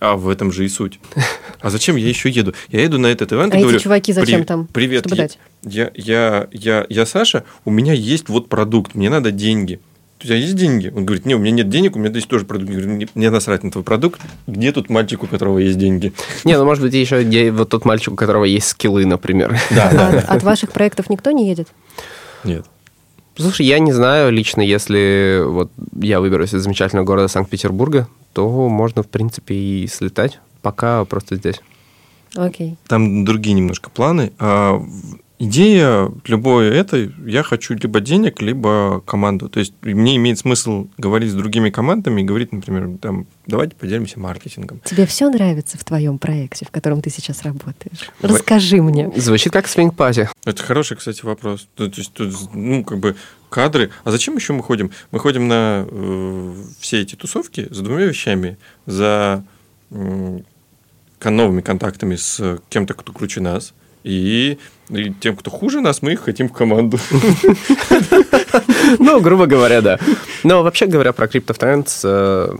А 0.00 0.16
в 0.16 0.28
этом 0.28 0.52
же 0.52 0.64
и 0.64 0.68
суть. 0.68 1.00
А 1.60 1.70
зачем 1.70 1.96
я 1.96 2.08
еще 2.08 2.28
еду? 2.28 2.52
Я 2.68 2.82
еду 2.82 2.98
на 2.98 3.06
этот 3.06 3.32
ивент 3.32 3.54
А 3.54 3.56
и 3.56 3.60
эти 3.60 3.62
говорю, 3.62 3.78
чуваки 3.80 4.12
зачем 4.12 4.40
«При- 4.40 4.46
там? 4.46 4.66
Привет, 4.66 5.00
Чтобы 5.06 5.16
я- 5.16 5.22
дать? 5.22 5.38
Я, 5.62 5.90
я, 5.94 6.48
я, 6.52 6.84
я 6.90 7.06
Саша, 7.06 7.44
у 7.64 7.70
меня 7.70 7.92
есть 7.94 8.28
вот 8.28 8.48
продукт, 8.48 8.94
мне 8.94 9.08
надо 9.08 9.30
деньги. 9.30 9.80
У 10.20 10.24
тебя 10.26 10.36
есть 10.36 10.54
деньги? 10.56 10.92
Он 10.94 11.04
говорит, 11.04 11.26
не, 11.26 11.34
у 11.34 11.38
меня 11.38 11.50
нет 11.50 11.68
денег, 11.68 11.96
у 11.96 11.98
меня 11.98 12.10
здесь 12.10 12.24
тоже 12.24 12.44
продукт. 12.46 12.70
Я 12.70 12.78
говорю, 12.78 12.96
«Не- 12.96 13.08
мне 13.14 13.30
насрать 13.30 13.62
на 13.62 13.70
твой 13.70 13.84
продукт. 13.84 14.20
Где 14.46 14.72
тут 14.72 14.88
мальчик, 14.88 15.22
у 15.22 15.26
которого 15.26 15.58
есть 15.58 15.76
деньги? 15.76 16.12
Не, 16.44 16.56
ну, 16.56 16.64
может 16.64 16.82
быть, 16.82 16.94
еще 16.94 17.50
вот 17.50 17.68
тот 17.68 17.84
мальчик, 17.84 18.12
у 18.12 18.16
которого 18.16 18.44
есть 18.44 18.68
скиллы, 18.68 19.04
например. 19.04 19.58
Да, 19.70 20.24
А 20.28 20.34
От 20.34 20.42
ваших 20.42 20.72
проектов 20.72 21.10
никто 21.10 21.30
не 21.30 21.48
едет? 21.48 21.68
Нет. 22.42 22.64
Слушай, 23.36 23.66
я 23.66 23.80
не 23.80 23.92
знаю 23.92 24.32
лично, 24.32 24.60
если 24.60 25.42
вот 25.44 25.70
я 26.00 26.20
выберусь 26.20 26.54
из 26.54 26.62
замечательного 26.62 27.04
города 27.04 27.28
Санкт-Петербурга, 27.28 28.08
то 28.32 28.68
можно, 28.68 29.02
в 29.02 29.08
принципе, 29.08 29.54
и 29.54 29.86
слетать. 29.88 30.38
Пока 30.62 31.04
просто 31.04 31.36
здесь. 31.36 31.60
Окей. 32.36 32.76
Там 32.86 33.24
другие 33.24 33.54
немножко 33.54 33.90
планы. 33.90 34.32
Идея 35.44 36.10
любой 36.24 36.68
этой, 36.68 37.14
я 37.26 37.42
хочу 37.42 37.74
либо 37.74 38.00
денег, 38.00 38.40
либо 38.40 39.02
команду. 39.04 39.50
То 39.50 39.60
есть 39.60 39.74
мне 39.82 40.16
имеет 40.16 40.38
смысл 40.38 40.86
говорить 40.96 41.32
с 41.32 41.34
другими 41.34 41.68
командами 41.68 42.22
и 42.22 42.24
говорить, 42.24 42.50
например, 42.52 42.96
там, 42.98 43.26
давайте 43.46 43.76
поделимся 43.76 44.18
маркетингом. 44.18 44.80
Тебе 44.84 45.04
все 45.04 45.28
нравится 45.28 45.76
в 45.76 45.84
твоем 45.84 46.18
проекте, 46.18 46.64
в 46.64 46.70
котором 46.70 47.02
ты 47.02 47.10
сейчас 47.10 47.42
работаешь? 47.42 48.10
Расскажи 48.22 48.80
мне. 48.80 49.12
Звучит 49.16 49.52
как 49.52 49.68
свинг-пати. 49.68 50.30
Это 50.46 50.62
хороший, 50.62 50.96
кстати, 50.96 51.22
вопрос. 51.22 51.68
То, 51.74 51.84
есть, 51.84 52.14
тут, 52.14 52.32
ну, 52.54 52.82
как 52.82 52.98
бы 52.98 53.14
кадры. 53.50 53.90
А 54.04 54.10
зачем 54.10 54.36
еще 54.36 54.54
мы 54.54 54.62
ходим? 54.62 54.92
Мы 55.10 55.18
ходим 55.18 55.46
на 55.46 55.86
э, 55.86 56.54
все 56.80 57.02
эти 57.02 57.16
тусовки 57.16 57.66
за 57.70 57.82
двумя 57.82 58.06
вещами. 58.06 58.56
За 58.86 59.44
кон- 59.90 60.42
новыми 61.36 61.60
контактами 61.60 62.16
с 62.16 62.60
кем-то, 62.70 62.94
кто 62.94 63.12
круче 63.12 63.42
нас. 63.42 63.74
И, 64.04 64.58
и 64.90 65.12
тем, 65.20 65.36
кто 65.36 65.50
хуже 65.50 65.80
нас, 65.80 66.02
мы 66.02 66.12
их 66.12 66.20
хотим 66.20 66.48
в 66.48 66.52
команду. 66.52 66.98
Ну, 68.98 69.20
грубо 69.20 69.46
говоря, 69.46 69.80
да. 69.80 69.98
Но 70.42 70.62
вообще 70.62 70.86
говоря 70.86 71.12
про 71.12 71.26
Crypto 71.26 71.56
Friends, 71.58 72.00
э, 72.04 72.54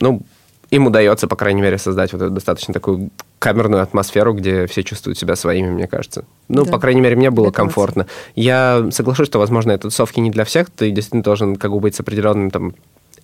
ну, 0.00 0.22
им 0.70 0.86
удается, 0.86 1.26
по 1.28 1.36
крайней 1.36 1.62
мере, 1.62 1.78
создать 1.78 2.12
вот 2.12 2.22
эту 2.22 2.30
достаточно 2.30 2.74
такую 2.74 3.10
камерную 3.38 3.82
атмосферу, 3.82 4.34
где 4.34 4.66
все 4.66 4.82
чувствуют 4.82 5.18
себя 5.18 5.36
своими, 5.36 5.68
мне 5.70 5.86
кажется. 5.86 6.24
Ну, 6.48 6.64
Да. 6.64 6.72
по 6.72 6.78
крайней 6.78 7.00
мере, 7.00 7.16
мне 7.16 7.30
было 7.30 7.46
Это 7.46 7.54
комфортно. 7.56 8.06
Я 8.34 8.88
соглашусь, 8.90 9.28
что, 9.28 9.38
возможно, 9.38 9.72
это 9.72 9.82
тусовки 9.84 10.20
не 10.20 10.30
для 10.30 10.44
всех. 10.44 10.70
Ты 10.70 10.90
действительно 10.90 11.22
должен 11.22 11.56
как 11.56 11.70
бы 11.70 11.80
быть 11.80 11.94
с 11.94 12.00
определенным 12.00 12.50
там 12.50 12.74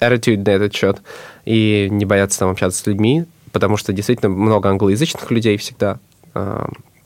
attitude 0.01 0.45
на 0.45 0.51
этот 0.51 0.75
счет 0.75 1.03
и 1.45 1.89
не 1.91 2.05
бояться 2.05 2.41
там 2.41 2.51
общаться 2.51 2.79
с 2.83 2.87
людьми, 2.87 3.25
потому 3.53 3.77
что 3.77 3.93
действительно 3.93 4.31
много 4.31 4.69
англоязычных 4.69 5.31
людей 5.31 5.57
всегда. 5.59 5.99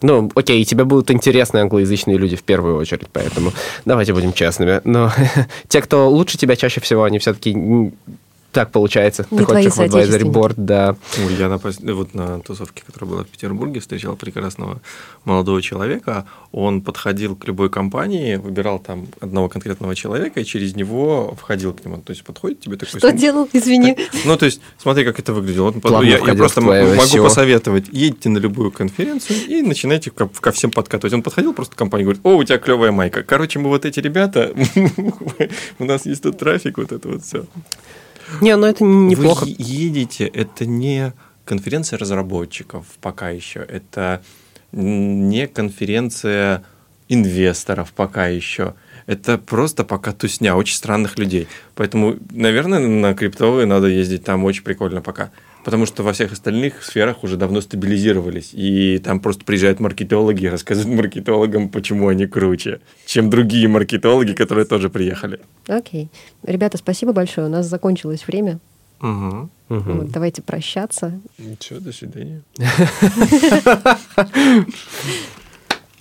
Ну, 0.02 0.30
окей, 0.34 0.64
тебе 0.64 0.84
будут 0.84 1.10
интересны 1.10 1.58
англоязычные 1.58 2.18
люди 2.18 2.36
в 2.36 2.42
первую 2.42 2.76
очередь, 2.76 3.08
поэтому 3.12 3.52
давайте 3.84 4.12
будем 4.12 4.32
честными. 4.32 4.80
Но 4.84 5.10
те, 5.68 5.80
кто 5.80 6.08
лучше 6.10 6.36
тебя 6.38 6.56
чаще 6.56 6.80
всего, 6.80 7.04
они 7.04 7.18
все-таки 7.18 7.92
так 8.52 8.72
получается. 8.72 9.26
Не 9.30 9.38
Ты 9.38 9.44
хочешь 9.44 9.72
в 9.72 9.80
advisory 9.80 10.22
board, 10.22 10.54
да. 10.56 10.96
Ой, 11.18 11.34
Я 11.34 11.48
на, 11.48 11.58
вот 11.58 12.14
на 12.14 12.40
тусовке, 12.40 12.82
которая 12.86 13.10
была 13.10 13.24
в 13.24 13.28
Петербурге, 13.28 13.80
встречал 13.80 14.16
прекрасного 14.16 14.80
молодого 15.24 15.60
человека. 15.60 16.26
Он 16.52 16.80
подходил 16.80 17.36
к 17.36 17.46
любой 17.46 17.68
компании, 17.68 18.36
выбирал 18.36 18.78
там 18.78 19.08
одного 19.20 19.48
конкретного 19.48 19.94
человека 19.94 20.40
и 20.40 20.44
через 20.44 20.74
него 20.74 21.36
входил 21.38 21.74
к 21.74 21.84
нему. 21.84 21.98
То 21.98 22.12
есть 22.12 22.24
подходит 22.24 22.60
тебе 22.60 22.76
такой... 22.76 22.98
Что 22.98 23.08
см- 23.08 23.18
делал, 23.18 23.48
извини? 23.52 23.96
Ну, 24.24 24.36
то 24.36 24.46
есть, 24.46 24.60
смотри, 24.78 25.04
как 25.04 25.18
это 25.18 25.34
выглядело. 25.34 25.70
Вот, 25.70 25.82
Плавно 25.82 26.06
я, 26.06 26.18
я 26.18 26.34
просто 26.34 26.60
могу 26.60 27.22
посоветовать. 27.22 27.88
Едьте 27.92 28.28
на 28.28 28.38
любую 28.38 28.70
конференцию 28.72 29.38
и 29.46 29.62
начинайте 29.62 30.10
ко, 30.10 30.28
ко 30.28 30.52
всем 30.52 30.70
подкатывать. 30.70 31.12
Он 31.12 31.22
подходил 31.22 31.52
просто 31.52 31.74
к 31.74 31.78
компании 31.78 32.02
и 32.02 32.06
говорит, 32.06 32.22
о, 32.24 32.36
у 32.36 32.44
тебя 32.44 32.58
клевая 32.58 32.92
майка. 32.92 33.22
Короче, 33.22 33.58
мы 33.58 33.68
вот 33.68 33.84
эти 33.84 34.00
ребята, 34.00 34.54
у 35.78 35.84
нас 35.84 36.06
есть 36.06 36.22
тут 36.22 36.38
трафик, 36.38 36.78
вот 36.78 36.92
это 36.92 37.08
вот 37.08 37.22
все. 37.22 37.44
Не, 38.40 38.56
ну 38.56 38.66
это 38.66 38.84
неплохо. 38.84 39.44
Вы 39.44 39.54
едете, 39.58 40.26
это 40.26 40.66
не 40.66 41.12
конференция 41.44 41.98
разработчиков 41.98 42.86
пока 43.00 43.30
еще, 43.30 43.60
это 43.60 44.22
не 44.72 45.46
конференция 45.46 46.64
инвесторов 47.08 47.92
пока 47.92 48.26
еще. 48.26 48.74
Это 49.06 49.38
просто 49.38 49.84
пока 49.84 50.12
тусня 50.12 50.56
очень 50.56 50.76
странных 50.76 51.18
людей. 51.18 51.46
Поэтому, 51.76 52.16
наверное, 52.30 52.80
на 52.80 53.14
криптовые 53.14 53.66
надо 53.66 53.86
ездить 53.86 54.24
там 54.24 54.44
очень 54.44 54.64
прикольно 54.64 55.00
пока. 55.00 55.30
Потому 55.66 55.84
что 55.84 56.04
во 56.04 56.12
всех 56.12 56.30
остальных 56.30 56.84
сферах 56.84 57.24
уже 57.24 57.36
давно 57.36 57.60
стабилизировались. 57.60 58.50
И 58.52 58.98
там 58.98 59.18
просто 59.18 59.44
приезжают 59.44 59.80
маркетологи 59.80 60.44
и 60.44 60.48
рассказывают 60.48 60.96
маркетологам, 60.96 61.70
почему 61.70 62.06
они 62.06 62.26
круче, 62.26 62.78
чем 63.04 63.30
другие 63.30 63.66
маркетологи, 63.66 64.32
которые 64.32 64.64
тоже 64.64 64.90
приехали. 64.90 65.40
Окей. 65.66 66.08
Ребята, 66.44 66.78
спасибо 66.78 67.12
большое. 67.12 67.48
У 67.48 67.50
нас 67.50 67.66
закончилось 67.66 68.28
время. 68.28 68.60
Угу. 69.00 69.50
Мгм. 69.68 69.98
Вот, 69.98 70.10
давайте 70.12 70.40
прощаться. 70.40 71.18
Ничего, 71.36 71.80
до 71.80 71.92
свидания. 71.92 72.42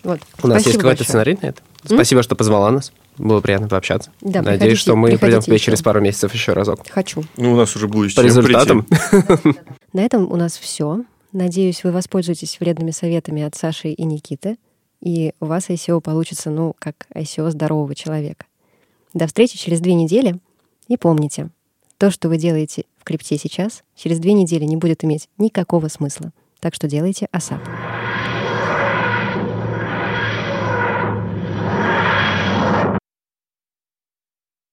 Вот. 0.03 0.19
У 0.43 0.47
нас 0.47 0.63
есть 0.63 0.77
какой-то 0.77 1.03
сценарий 1.03 1.35
на 1.41 1.47
это? 1.47 1.63
Спасибо, 1.83 2.21
что 2.21 2.35
позвала 2.35 2.69
нас. 2.69 2.93
Было 3.17 3.39
приятно 3.41 3.67
пообщаться. 3.67 4.11
Да, 4.21 4.41
Надеюсь, 4.41 4.59
приходите- 4.59 4.75
что 4.81 4.95
мы 4.95 5.07
придем 5.07 5.19
приходите 5.19 5.41
к 5.41 5.45
тебе 5.45 5.55
еще. 5.55 5.65
через 5.65 5.81
пару 5.81 6.01
месяцев 6.01 6.33
еще 6.33 6.53
разок. 6.53 6.81
Хочу. 6.89 7.23
Ну, 7.37 7.53
у 7.53 7.55
нас 7.55 7.75
уже 7.75 7.87
будет 7.87 8.13
По 8.15 8.21
результатам. 8.21 8.83
прийти. 8.83 9.59
На 9.93 10.01
этом 10.01 10.31
у 10.31 10.35
нас 10.35 10.57
все. 10.57 11.03
Надеюсь, 11.31 11.83
вы 11.83 11.91
воспользуетесь 11.91 12.59
вредными 12.59 12.91
советами 12.91 13.41
от 13.43 13.55
Саши 13.55 13.89
и 13.89 14.03
Никиты, 14.03 14.57
и 15.01 15.33
у 15.39 15.45
вас 15.45 15.69
ICO 15.69 15.99
получится, 16.01 16.49
ну, 16.49 16.75
как 16.79 17.07
ICO 17.13 17.49
здорового 17.51 17.93
человека. 17.95 18.45
До 19.13 19.27
встречи 19.27 19.57
через 19.57 19.79
две 19.81 19.93
недели. 19.93 20.39
И 20.87 20.97
помните, 20.97 21.49
то, 21.97 22.11
что 22.11 22.27
вы 22.29 22.37
делаете 22.37 22.83
в 22.99 23.03
крипте 23.03 23.37
сейчас, 23.37 23.83
через 23.95 24.19
две 24.19 24.33
недели 24.33 24.65
не 24.65 24.77
будет 24.77 25.03
иметь 25.03 25.29
никакого 25.37 25.87
смысла. 25.87 26.31
Так 26.59 26.73
что 26.75 26.87
делайте 26.87 27.27
ASAP. 27.33 27.59